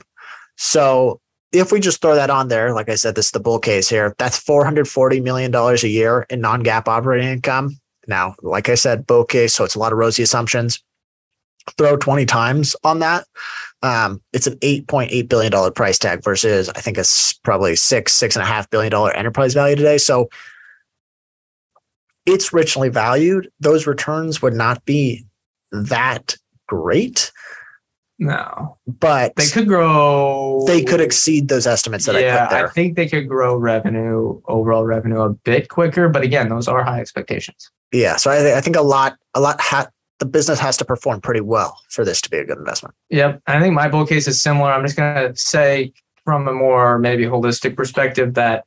So 0.55 1.19
if 1.51 1.71
we 1.71 1.79
just 1.79 2.01
throw 2.01 2.15
that 2.15 2.29
on 2.29 2.49
there, 2.49 2.73
like 2.73 2.89
I 2.89 2.95
said, 2.95 3.15
this 3.15 3.27
is 3.27 3.31
the 3.31 3.39
bull 3.39 3.59
case 3.59 3.89
here. 3.89 4.15
That's 4.17 4.43
$440 4.43 5.23
million 5.23 5.53
a 5.53 5.75
year 5.87 6.25
in 6.29 6.41
non 6.41 6.63
GAAP 6.63 6.87
operating 6.87 7.29
income. 7.29 7.79
Now, 8.07 8.35
like 8.41 8.69
I 8.69 8.75
said, 8.75 9.05
bull 9.05 9.25
case, 9.25 9.53
so 9.53 9.63
it's 9.63 9.75
a 9.75 9.79
lot 9.79 9.91
of 9.91 9.97
rosy 9.97 10.23
assumptions. 10.23 10.81
Throw 11.77 11.97
20 11.97 12.25
times 12.25 12.75
on 12.83 12.99
that. 12.99 13.25
Um, 13.83 14.21
it's 14.33 14.47
an 14.47 14.55
$8.8 14.59 15.27
billion 15.27 15.73
price 15.73 15.99
tag 15.99 16.23
versus 16.23 16.69
I 16.69 16.79
think 16.79 16.97
it's 16.97 17.33
probably 17.33 17.75
six, 17.75 18.13
six 18.13 18.35
and 18.35 18.43
a 18.43 18.45
half 18.45 18.69
billion 18.69 18.91
dollar 18.91 19.11
enterprise 19.11 19.53
value 19.53 19.75
today. 19.75 19.97
So 19.97 20.29
it's 22.25 22.53
richly 22.53 22.89
valued. 22.89 23.49
Those 23.59 23.85
returns 23.87 24.41
would 24.41 24.53
not 24.53 24.83
be 24.85 25.25
that 25.71 26.35
great. 26.67 27.31
No, 28.19 28.77
but 28.87 29.35
they 29.35 29.45
could 29.47 29.67
grow. 29.67 30.63
They 30.65 30.83
could 30.83 31.01
exceed 31.01 31.49
those 31.49 31.67
estimates 31.67 32.05
that 32.05 32.19
yeah, 32.19 32.35
I 32.35 32.39
put 32.39 32.49
there. 32.49 32.67
I 32.67 32.69
think 32.71 32.95
they 32.95 33.07
could 33.07 33.27
grow 33.27 33.55
revenue, 33.55 34.41
overall 34.45 34.85
revenue, 34.85 35.21
a 35.21 35.29
bit 35.29 35.69
quicker. 35.69 36.09
But 36.09 36.23
again, 36.23 36.49
those 36.49 36.67
are 36.67 36.83
high 36.83 36.99
expectations. 36.99 37.69
Yeah, 37.91 38.15
so 38.15 38.31
I, 38.31 38.57
I 38.57 38.61
think 38.61 38.75
a 38.75 38.81
lot, 38.81 39.17
a 39.35 39.39
lot. 39.39 39.61
Ha- 39.61 39.89
the 40.19 40.25
business 40.25 40.59
has 40.59 40.77
to 40.77 40.85
perform 40.85 41.21
pretty 41.21 41.41
well 41.41 41.79
for 41.89 42.03
this 42.03 42.21
to 42.21 42.29
be 42.29 42.37
a 42.37 42.45
good 42.45 42.57
investment. 42.57 42.95
Yep, 43.09 43.41
I 43.45 43.59
think 43.59 43.75
my 43.75 43.87
bull 43.87 44.05
case 44.05 44.27
is 44.27 44.41
similar. 44.41 44.71
I'm 44.71 44.83
just 44.83 44.97
going 44.97 45.31
to 45.31 45.39
say 45.39 45.93
from 46.25 46.47
a 46.47 46.53
more 46.53 46.97
maybe 46.97 47.25
holistic 47.25 47.75
perspective 47.75 48.33
that 48.33 48.65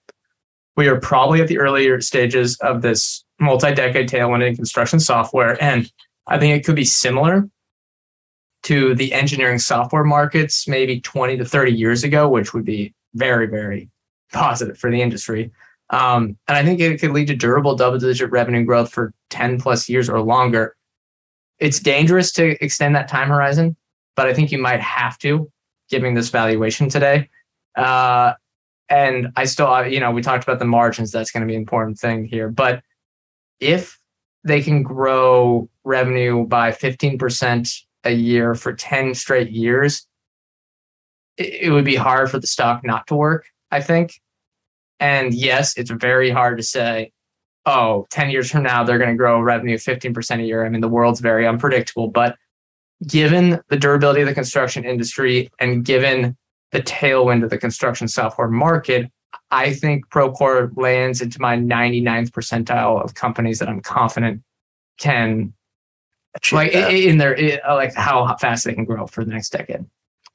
we 0.77 0.87
are 0.87 1.01
probably 1.01 1.41
at 1.41 1.49
the 1.49 1.59
earlier 1.59 2.01
stages 2.01 2.57
of 2.61 2.83
this 2.83 3.25
multi-decade 3.41 4.09
tailwind 4.09 4.47
in 4.47 4.55
construction 4.55 5.01
software, 5.01 5.63
and 5.63 5.91
I 6.29 6.39
think 6.39 6.57
it 6.57 6.65
could 6.65 6.77
be 6.77 6.85
similar 6.85 7.49
to 8.63 8.95
the 8.95 9.13
engineering 9.13 9.59
software 9.59 10.05
markets 10.05 10.69
maybe 10.69 11.01
20 11.01 11.39
to 11.39 11.45
30 11.45 11.73
years 11.73 12.05
ago, 12.05 12.29
which 12.29 12.53
would 12.53 12.65
be 12.65 12.95
very, 13.15 13.47
very 13.47 13.89
positive 14.33 14.79
for 14.79 14.91
the 14.91 15.01
industry. 15.01 15.51
Um, 15.91 16.37
and 16.47 16.57
I 16.57 16.65
think 16.65 16.81
it 16.81 17.01
could 17.01 17.11
lead 17.11 17.27
to 17.29 17.37
durable 17.37 17.75
double 17.75 17.99
digit 17.99 18.31
revenue 18.31 18.65
growth 18.65 18.93
for 18.93 19.13
10 19.31 19.61
plus 19.61 19.89
years 19.89 20.09
or 20.09 20.21
longer. 20.21 20.77
It's 21.59 21.81
dangerous 21.81 22.33
to 22.33 22.63
extend 22.65 22.95
that 22.95 23.09
time 23.09 23.29
horizon, 23.29 23.77
but 24.15 24.27
I 24.27 24.35
think 24.35 24.53
you 24.53 24.59
might 24.59 24.81
have 24.81 25.19
to, 25.19 25.51
given 25.89 26.15
this 26.15 26.31
valuation 26.31 26.89
today. 26.89 27.29
Uh, 27.77 28.35
and 28.89 29.29
I 29.37 29.45
still, 29.45 29.87
you 29.87 30.01
know, 30.01 30.11
we 30.11 30.23
talked 30.23 30.45
about 30.45 30.59
the 30.59 30.65
margins. 30.65 31.11
That's 31.11 31.31
going 31.31 31.43
to 31.43 31.47
be 31.47 31.55
an 31.55 31.61
important 31.61 31.99
thing 31.99 32.25
here. 32.25 32.49
But 32.49 32.83
if 33.59 33.99
they 34.45 34.63
can 34.63 34.83
grow 34.83 35.69
revenue 35.85 36.47
by 36.47 36.73
15% 36.73 37.83
a 38.05 38.13
year 38.13 38.55
for 38.55 38.73
10 38.73 39.15
straight 39.15 39.51
years, 39.51 40.07
it, 41.37 41.73
would 41.73 41.85
be 41.85 41.97
hard 41.97 42.31
for 42.31 42.39
the 42.39 42.47
stock 42.47 42.85
not 42.85 43.07
to 43.07 43.15
work, 43.15 43.47
I 43.71 43.81
think. 43.81 44.21
And 44.99 45.33
yes, 45.33 45.77
it's 45.77 45.91
very 45.91 46.31
hard 46.31 46.59
to 46.59 46.63
say, 46.63 47.13
oh, 47.67 48.07
10 48.11 48.31
years 48.31 48.51
from 48.51 48.63
now, 48.63 48.85
they're 48.85 48.99
going 48.99 49.11
to 49.11 49.17
grow 49.17 49.41
revenue 49.41 49.77
15% 49.77 50.41
a 50.41 50.43
year. 50.43 50.65
I 50.65 50.69
mean, 50.69 50.81
the 50.81 50.89
world's 50.89 51.21
very 51.21 51.47
unpredictable, 51.47 52.09
but 52.09 52.37
given 53.07 53.61
the 53.69 53.77
durability 53.77 54.21
of 54.21 54.29
the 54.29 54.35
construction 54.35 54.85
industry 54.85 55.51
and 55.59 55.85
given 55.85 56.37
the 56.73 56.83
tailwind 56.83 57.43
of 57.43 57.51
the 57.51 57.59
construction 57.59 58.09
software 58.09 58.49
market, 58.49 59.11
I 59.51 59.73
think 59.73 60.09
Procore 60.11 60.71
lands 60.77 61.21
into 61.21 61.41
my 61.41 61.57
99th 61.57 62.31
percentile 62.31 63.03
of 63.03 63.15
companies 63.15 63.59
that 63.59 63.69
I'm 63.69 63.81
confident 63.81 64.43
can 64.99 65.53
like 66.53 66.73
that. 66.73 66.93
in 66.93 67.19
their 67.19 67.61
like 67.69 67.95
how 67.95 68.37
fast 68.37 68.65
they 68.65 68.75
can 68.75 68.85
grow 68.85 69.07
for 69.07 69.25
the 69.25 69.31
next 69.33 69.51
decade. 69.51 69.85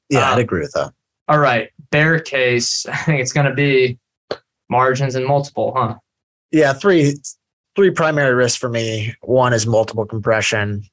yeah, 0.08 0.30
I'd 0.30 0.34
um, 0.34 0.38
agree 0.40 0.60
with 0.60 0.72
that. 0.72 0.92
All 1.28 1.38
right, 1.38 1.70
bear 1.90 2.18
case. 2.20 2.86
I 2.92 2.96
think 2.96 3.20
it's 3.20 3.32
going 3.32 3.46
to 3.46 3.54
be 3.54 3.98
margins 4.68 5.14
and 5.14 5.26
multiple, 5.26 5.72
huh? 5.76 5.96
Yeah, 6.52 6.72
three 6.72 7.14
three 7.74 7.90
primary 7.90 8.34
risks 8.34 8.58
for 8.58 8.68
me. 8.68 9.14
One 9.22 9.52
is 9.52 9.66
multiple 9.66 10.06
compression. 10.06 10.84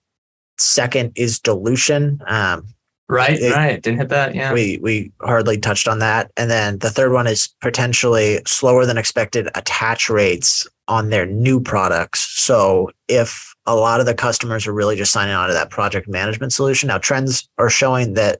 Second 0.58 1.14
is 1.16 1.40
dilution. 1.40 2.22
Um, 2.28 2.68
Right, 3.10 3.38
It- 3.38 3.54
right. 3.54 3.82
Didn't 3.82 4.00
hit 4.00 4.10
that. 4.10 4.34
Yeah. 4.34 4.54
we 4.54 4.80
we 4.82 5.12
hardly 5.22 5.58
touched 5.58 5.88
on 5.88 6.00
that. 6.00 6.32
And 6.38 6.50
then 6.50 6.80
the 6.80 6.90
third 6.90 7.12
one 7.12 7.28
is 7.28 7.50
potentially 7.62 8.42
slower 8.48 8.86
than 8.86 8.98
expected 8.98 9.50
attach 9.56 10.10
rates 10.10 10.66
on 10.88 11.10
their 11.10 11.26
new 11.26 11.60
products. 11.60 12.22
So 12.42 12.92
if 13.10 13.53
a 13.66 13.76
lot 13.76 14.00
of 14.00 14.06
the 14.06 14.14
customers 14.14 14.68
are 14.68 14.74
really 14.74 14.96
just 14.96 15.12
signing 15.12 15.34
on 15.34 15.48
to 15.48 15.54
that 15.54 15.70
project 15.70 16.08
management 16.08 16.54
solution, 16.54 16.88
now 16.88 16.98
trends 16.98 17.50
are 17.58 17.70
showing 17.70 18.14
that 18.14 18.40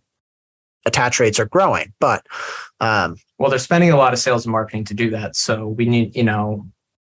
attach 0.86 1.20
rates 1.20 1.40
are 1.40 1.46
growing, 1.46 1.94
but 2.00 2.26
um, 2.82 3.16
well, 3.40 3.50
they're 3.50 3.60
spending 3.60 3.92
a 3.92 3.98
lot 3.98 4.14
of 4.14 4.20
sales 4.20 4.46
and 4.46 4.52
marketing 4.52 4.84
to 4.86 4.94
do 4.94 5.10
that. 5.12 5.36
So 5.36 5.68
we 5.68 5.86
need, 5.86 6.16
you 6.16 6.24
know, 6.24 6.66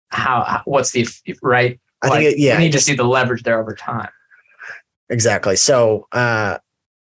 how, 0.09 0.61
what's 0.66 0.91
the 0.91 1.07
right? 1.41 1.80
I 2.01 2.07
like, 2.07 2.20
think 2.20 2.34
it, 2.36 2.39
yeah, 2.39 2.57
we 2.57 2.66
need 2.66 2.72
to 2.72 2.80
see 2.80 2.95
the 2.95 3.03
leverage 3.03 3.43
there 3.43 3.59
over 3.59 3.76
time. 3.76 4.09
Exactly. 5.09 5.55
So 5.55 6.07
uh, 6.13 6.57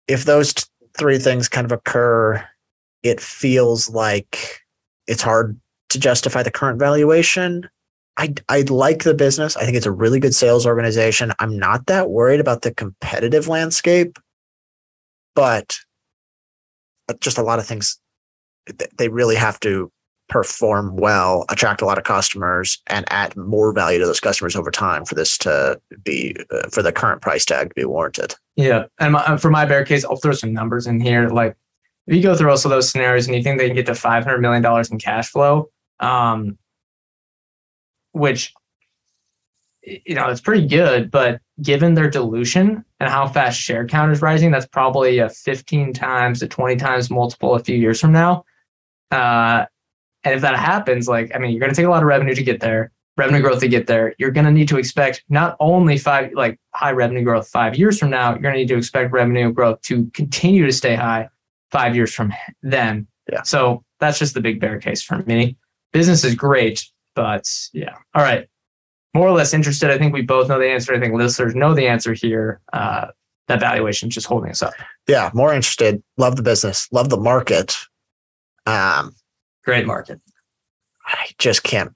if 0.08 0.24
those 0.24 0.54
t- 0.54 0.64
three 0.96 1.18
things 1.18 1.48
kind 1.48 1.64
of 1.64 1.72
occur, 1.72 2.42
it 3.02 3.20
feels 3.20 3.90
like 3.90 4.62
it's 5.06 5.22
hard 5.22 5.60
to 5.90 6.00
justify 6.00 6.42
the 6.42 6.50
current 6.50 6.78
valuation. 6.78 7.68
I, 8.16 8.34
I 8.48 8.62
like 8.62 9.02
the 9.04 9.14
business. 9.14 9.56
I 9.56 9.64
think 9.64 9.76
it's 9.76 9.86
a 9.86 9.92
really 9.92 10.20
good 10.20 10.34
sales 10.34 10.66
organization. 10.66 11.32
I'm 11.38 11.58
not 11.58 11.86
that 11.86 12.10
worried 12.10 12.40
about 12.40 12.62
the 12.62 12.72
competitive 12.72 13.48
landscape, 13.48 14.18
but 15.34 15.78
uh, 17.08 17.14
just 17.20 17.38
a 17.38 17.42
lot 17.42 17.58
of 17.58 17.66
things, 17.66 17.98
they 18.96 19.08
really 19.08 19.36
have 19.36 19.60
to 19.60 19.92
perform 20.28 20.96
well, 20.96 21.44
attract 21.50 21.82
a 21.82 21.84
lot 21.84 21.98
of 21.98 22.04
customers, 22.04 22.82
and 22.88 23.04
add 23.10 23.36
more 23.36 23.72
value 23.72 23.98
to 23.98 24.06
those 24.06 24.18
customers 24.18 24.56
over 24.56 24.70
time 24.70 25.04
for 25.04 25.14
this 25.14 25.38
to 25.38 25.80
be, 26.02 26.34
uh, 26.50 26.68
for 26.70 26.82
the 26.82 26.92
current 26.92 27.22
price 27.22 27.44
tag 27.44 27.68
to 27.68 27.74
be 27.74 27.84
warranted. 27.84 28.34
Yeah. 28.56 28.86
And 28.98 29.12
my, 29.12 29.36
for 29.36 29.50
my 29.50 29.64
bear 29.66 29.84
case, 29.84 30.04
I'll 30.04 30.16
throw 30.16 30.32
some 30.32 30.52
numbers 30.52 30.86
in 30.86 31.00
here. 31.00 31.28
Like 31.28 31.56
if 32.06 32.14
you 32.14 32.22
go 32.22 32.34
through 32.34 32.50
also 32.50 32.68
those 32.68 32.90
scenarios 32.90 33.26
and 33.26 33.36
you 33.36 33.42
think 33.42 33.58
they 33.58 33.66
can 33.66 33.76
get 33.76 33.86
to 33.86 33.92
$500 33.92 34.40
million 34.40 34.64
in 34.90 34.98
cash 34.98 35.28
flow, 35.28 35.70
um, 36.00 36.58
which, 38.16 38.54
you 39.82 40.14
know, 40.14 40.28
it's 40.28 40.40
pretty 40.40 40.66
good, 40.66 41.10
but 41.10 41.40
given 41.62 41.94
their 41.94 42.08
dilution 42.08 42.84
and 42.98 43.10
how 43.10 43.28
fast 43.28 43.60
share 43.60 43.86
count 43.86 44.10
is 44.10 44.22
rising, 44.22 44.50
that's 44.50 44.66
probably 44.66 45.18
a 45.18 45.28
15 45.28 45.92
times 45.92 46.40
to 46.40 46.48
20 46.48 46.76
times 46.76 47.10
multiple 47.10 47.54
a 47.54 47.62
few 47.62 47.76
years 47.76 48.00
from 48.00 48.12
now. 48.12 48.44
Uh, 49.10 49.66
and 50.24 50.34
if 50.34 50.40
that 50.40 50.56
happens, 50.56 51.08
like, 51.08 51.30
I 51.34 51.38
mean, 51.38 51.50
you're 51.50 51.60
going 51.60 51.70
to 51.70 51.76
take 51.76 51.86
a 51.86 51.90
lot 51.90 52.02
of 52.02 52.08
revenue 52.08 52.34
to 52.34 52.42
get 52.42 52.60
there, 52.60 52.90
revenue 53.16 53.42
growth 53.42 53.60
to 53.60 53.68
get 53.68 53.86
there. 53.86 54.14
You're 54.18 54.32
going 54.32 54.46
to 54.46 54.50
need 54.50 54.68
to 54.68 54.78
expect 54.78 55.22
not 55.28 55.56
only 55.60 55.98
five, 55.98 56.32
like 56.32 56.58
high 56.74 56.92
revenue 56.92 57.22
growth 57.22 57.48
five 57.48 57.76
years 57.76 57.98
from 57.98 58.10
now, 58.10 58.30
you're 58.30 58.40
going 58.40 58.54
to 58.54 58.60
need 58.60 58.68
to 58.68 58.76
expect 58.76 59.12
revenue 59.12 59.52
growth 59.52 59.82
to 59.82 60.10
continue 60.14 60.64
to 60.64 60.72
stay 60.72 60.96
high 60.96 61.28
five 61.70 61.94
years 61.94 62.12
from 62.12 62.32
then. 62.62 63.06
Yeah. 63.30 63.42
So 63.42 63.84
that's 64.00 64.18
just 64.18 64.34
the 64.34 64.40
big 64.40 64.58
bear 64.58 64.80
case 64.80 65.02
for 65.02 65.18
me. 65.24 65.56
Business 65.92 66.24
is 66.24 66.34
great, 66.34 66.84
but 67.16 67.48
yeah. 67.72 67.94
All 68.14 68.22
right. 68.22 68.48
More 69.14 69.26
or 69.26 69.32
less 69.32 69.52
interested. 69.54 69.90
I 69.90 69.98
think 69.98 70.12
we 70.12 70.22
both 70.22 70.48
know 70.48 70.58
the 70.60 70.68
answer. 70.68 70.94
I 70.94 71.00
think 71.00 71.14
listeners 71.14 71.56
know 71.56 71.74
the 71.74 71.88
answer 71.88 72.12
here. 72.12 72.60
Uh, 72.72 73.08
that 73.48 73.60
valuation 73.60 74.08
is 74.08 74.14
just 74.14 74.26
holding 74.26 74.50
us 74.50 74.62
up. 74.62 74.74
Yeah, 75.08 75.30
more 75.32 75.52
interested. 75.52 76.02
Love 76.16 76.36
the 76.36 76.42
business. 76.42 76.86
Love 76.92 77.08
the 77.08 77.16
market. 77.16 77.76
Um, 78.66 79.14
Great 79.64 79.86
market. 79.86 80.20
I 81.06 81.28
just 81.38 81.62
can't. 81.62 81.92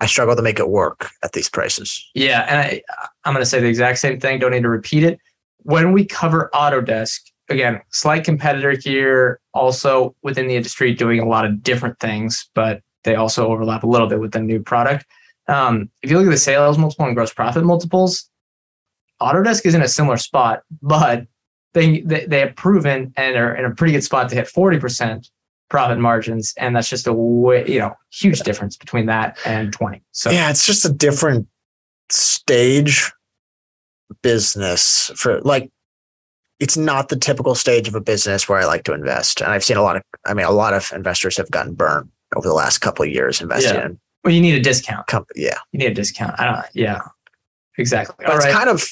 I 0.00 0.06
struggle 0.06 0.36
to 0.36 0.42
make 0.42 0.58
it 0.58 0.68
work 0.68 1.10
at 1.22 1.32
these 1.32 1.48
prices. 1.48 2.04
Yeah, 2.14 2.46
and 2.48 2.58
I, 2.58 2.82
I'm 3.24 3.34
going 3.34 3.42
to 3.42 3.48
say 3.48 3.60
the 3.60 3.68
exact 3.68 3.98
same 3.98 4.18
thing. 4.20 4.38
Don't 4.38 4.52
need 4.52 4.62
to 4.62 4.68
repeat 4.68 5.02
it. 5.02 5.18
When 5.58 5.92
we 5.92 6.04
cover 6.04 6.50
Autodesk, 6.54 7.20
again, 7.48 7.80
slight 7.90 8.24
competitor 8.24 8.72
here, 8.72 9.40
also 9.52 10.14
within 10.22 10.46
the 10.46 10.56
industry, 10.56 10.94
doing 10.94 11.20
a 11.20 11.26
lot 11.26 11.44
of 11.44 11.62
different 11.62 11.98
things, 12.00 12.48
but 12.54 12.80
they 13.04 13.14
also 13.14 13.48
overlap 13.48 13.82
a 13.82 13.86
little 13.86 14.08
bit 14.08 14.20
with 14.20 14.32
the 14.32 14.40
new 14.40 14.60
product. 14.60 15.06
Um, 15.46 15.90
if 16.02 16.10
you 16.10 16.18
look 16.18 16.26
at 16.26 16.30
the 16.30 16.36
sales 16.38 16.78
multiple 16.78 17.06
and 17.06 17.14
gross 17.14 17.32
profit 17.32 17.64
multiples, 17.64 18.30
Autodesk 19.20 19.64
is 19.66 19.74
in 19.74 19.82
a 19.82 19.88
similar 19.88 20.16
spot, 20.16 20.62
but 20.82 21.26
they 21.74 22.00
they, 22.00 22.26
they 22.26 22.40
have 22.40 22.56
proven 22.56 23.12
and 23.16 23.36
are 23.36 23.54
in 23.54 23.64
a 23.64 23.74
pretty 23.74 23.92
good 23.92 24.04
spot 24.04 24.28
to 24.30 24.34
hit 24.34 24.46
40% 24.46 25.28
profit 25.68 25.98
margins, 25.98 26.54
and 26.56 26.74
that's 26.74 26.88
just 26.88 27.06
a 27.06 27.12
way, 27.12 27.66
you 27.68 27.78
know 27.78 27.94
huge 28.10 28.40
difference 28.40 28.76
between 28.76 29.06
that 29.06 29.38
and 29.44 29.72
20. 29.72 30.02
So 30.12 30.30
Yeah, 30.30 30.50
it's 30.50 30.66
just 30.66 30.84
a 30.84 30.92
different 30.92 31.48
stage 32.10 33.12
business 34.22 35.10
for 35.16 35.40
like 35.40 35.70
it's 36.60 36.76
not 36.76 37.08
the 37.08 37.16
typical 37.16 37.54
stage 37.54 37.88
of 37.88 37.94
a 37.94 38.00
business 38.00 38.48
where 38.48 38.58
I 38.58 38.64
like 38.64 38.84
to 38.84 38.92
invest. 38.92 39.40
And 39.40 39.50
I've 39.50 39.64
seen 39.64 39.76
a 39.76 39.82
lot 39.82 39.96
of 39.96 40.02
I 40.24 40.34
mean 40.34 40.46
a 40.46 40.52
lot 40.52 40.74
of 40.74 40.92
investors 40.94 41.36
have 41.36 41.50
gotten 41.50 41.74
burned 41.74 42.10
over 42.36 42.46
the 42.48 42.54
last 42.54 42.78
couple 42.78 43.04
of 43.04 43.10
years 43.10 43.40
investing 43.40 43.74
Yeah. 43.74 43.86
in 43.86 44.00
well, 44.24 44.32
you 44.32 44.40
need 44.40 44.54
a 44.54 44.60
discount. 44.60 45.06
company. 45.06 45.42
Yeah. 45.42 45.58
You 45.72 45.80
need 45.80 45.90
a 45.90 45.94
discount. 45.94 46.40
I 46.40 46.44
don't. 46.46 46.66
Yeah, 46.72 47.00
exactly. 47.76 48.14
But 48.18 48.28
All 48.30 48.36
it's 48.36 48.46
right. 48.46 48.54
kind 48.54 48.70
of 48.70 48.82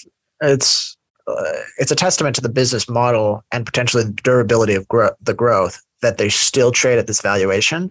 it's 0.43 0.97
uh, 1.27 1.35
it's 1.79 1.91
a 1.91 1.97
testament 1.97 2.35
to 2.37 2.43
the 2.43 2.49
business 2.51 2.89
model 2.89 3.43
and 3.53 3.65
potentially 3.65 4.03
the 4.05 4.13
durability 4.13 4.75
of 4.75 4.87
gro- 4.89 5.15
the 5.23 5.33
growth 5.35 5.81
that 6.03 6.19
they 6.19 6.29
still 6.29 6.71
trade 6.73 6.99
at 6.99 7.07
this 7.07 7.21
valuation 7.23 7.89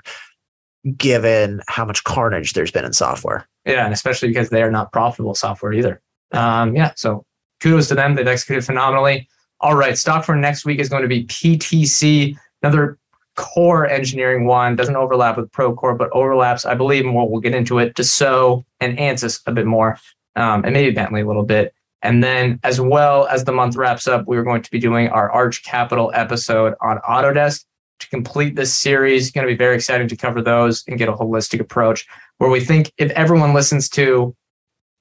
given 0.97 1.61
how 1.67 1.85
much 1.85 2.03
carnage 2.03 2.53
there's 2.53 2.71
been 2.71 2.85
in 2.85 2.93
software. 2.93 3.47
yeah, 3.65 3.85
and 3.85 3.93
especially 3.93 4.27
because 4.27 4.49
they 4.49 4.63
are 4.63 4.71
not 4.71 4.91
profitable 4.91 5.35
software 5.35 5.73
either. 5.73 6.01
Um, 6.33 6.75
yeah. 6.75 6.91
So 6.95 7.25
kudos 7.59 7.87
to 7.89 7.95
them. 7.95 8.15
They've 8.15 8.27
executed 8.27 8.65
phenomenally. 8.65 9.27
All 9.59 9.75
right. 9.75 9.97
Stock 9.97 10.25
for 10.25 10.35
next 10.35 10.65
week 10.65 10.79
is 10.79 10.89
going 10.89 11.03
to 11.03 11.07
be 11.07 11.25
PTC, 11.25 12.35
another 12.63 12.97
core 13.41 13.87
engineering 13.87 14.45
one. 14.45 14.75
Doesn't 14.75 14.95
overlap 14.95 15.35
with 15.35 15.51
Procore, 15.51 15.97
but 15.97 16.11
overlaps, 16.11 16.63
I 16.63 16.75
believe, 16.75 17.05
and 17.05 17.15
we'll, 17.15 17.27
we'll 17.27 17.41
get 17.41 17.55
into 17.55 17.79
it. 17.79 17.95
to 17.95 18.03
Dassault 18.03 18.63
and 18.79 18.97
Ansys 18.97 19.41
a 19.47 19.51
bit 19.51 19.65
more, 19.65 19.97
um, 20.35 20.63
and 20.63 20.73
maybe 20.73 20.91
Bentley 20.91 21.21
a 21.21 21.25
little 21.25 21.43
bit. 21.43 21.73
And 22.03 22.23
then, 22.23 22.59
as 22.63 22.79
well 22.79 23.27
as 23.27 23.43
the 23.43 23.51
month 23.51 23.75
wraps 23.75 24.07
up, 24.07 24.25
we're 24.27 24.43
going 24.43 24.61
to 24.61 24.71
be 24.71 24.79
doing 24.79 25.09
our 25.09 25.31
Arch 25.31 25.63
Capital 25.63 26.11
episode 26.13 26.75
on 26.81 26.99
Autodesk 26.99 27.65
to 27.99 28.09
complete 28.09 28.55
this 28.55 28.73
series. 28.73 29.31
Going 29.31 29.47
to 29.47 29.53
be 29.53 29.57
very 29.57 29.75
exciting 29.75 30.07
to 30.07 30.15
cover 30.15 30.41
those 30.41 30.83
and 30.87 30.97
get 30.97 31.09
a 31.09 31.13
holistic 31.13 31.59
approach 31.59 32.07
where 32.37 32.49
we 32.49 32.59
think 32.59 32.91
if 32.97 33.11
everyone 33.11 33.53
listens 33.53 33.89
to 33.89 34.35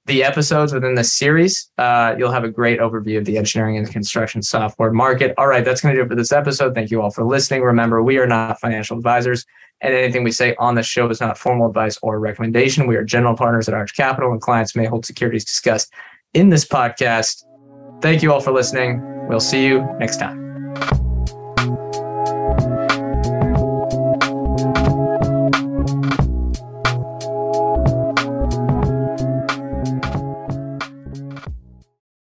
the 0.07 0.25
episodes 0.25 0.73
within 0.73 0.95
this 0.95 1.13
series, 1.13 1.71
uh, 1.79 2.15
you'll 2.19 2.33
have 2.33 2.45
a 2.45 2.49
great 2.49 2.81
overview 2.81 3.19
of 3.19 3.25
the 3.25 3.37
engineering 3.39 3.77
and 3.77 3.91
construction 3.91 4.43
software 4.43 4.93
market. 4.93 5.35
All 5.39 5.47
right, 5.47 5.65
that's 5.65 5.81
going 5.81 5.95
to 5.95 6.01
do 6.01 6.05
it 6.05 6.09
for 6.09 6.17
this 6.17 6.33
episode. 6.33 6.75
Thank 6.75 6.91
you 6.91 7.03
all 7.03 7.11
for 7.11 7.25
listening. 7.25 7.63
Remember, 7.63 8.03
we 8.03 8.19
are 8.19 8.27
not 8.27 8.59
financial 8.61 8.97
advisors, 8.97 9.45
and 9.81 9.95
anything 9.95 10.25
we 10.25 10.33
say 10.33 10.55
on 10.59 10.75
this 10.75 10.87
show 10.87 11.09
is 11.11 11.21
not 11.21 11.39
formal 11.39 11.69
advice 11.69 11.99
or 12.03 12.19
recommendation. 12.19 12.87
We 12.87 12.97
are 12.97 13.05
general 13.05 13.37
partners 13.37 13.69
at 13.69 13.75
Arch 13.75 13.95
Capital, 13.95 14.33
and 14.33 14.41
clients 14.41 14.75
may 14.75 14.87
hold 14.87 15.07
securities 15.07 15.45
discussed 15.45 15.93
in 16.35 16.49
this 16.49 16.65
podcast. 16.65 17.45
Thank 18.01 18.23
you 18.23 18.33
all 18.33 18.41
for 18.41 18.53
listening. 18.53 19.03
We'll 19.29 19.41
see 19.41 19.65
you 19.65 19.87
next 19.99 20.17
time. 20.17 20.51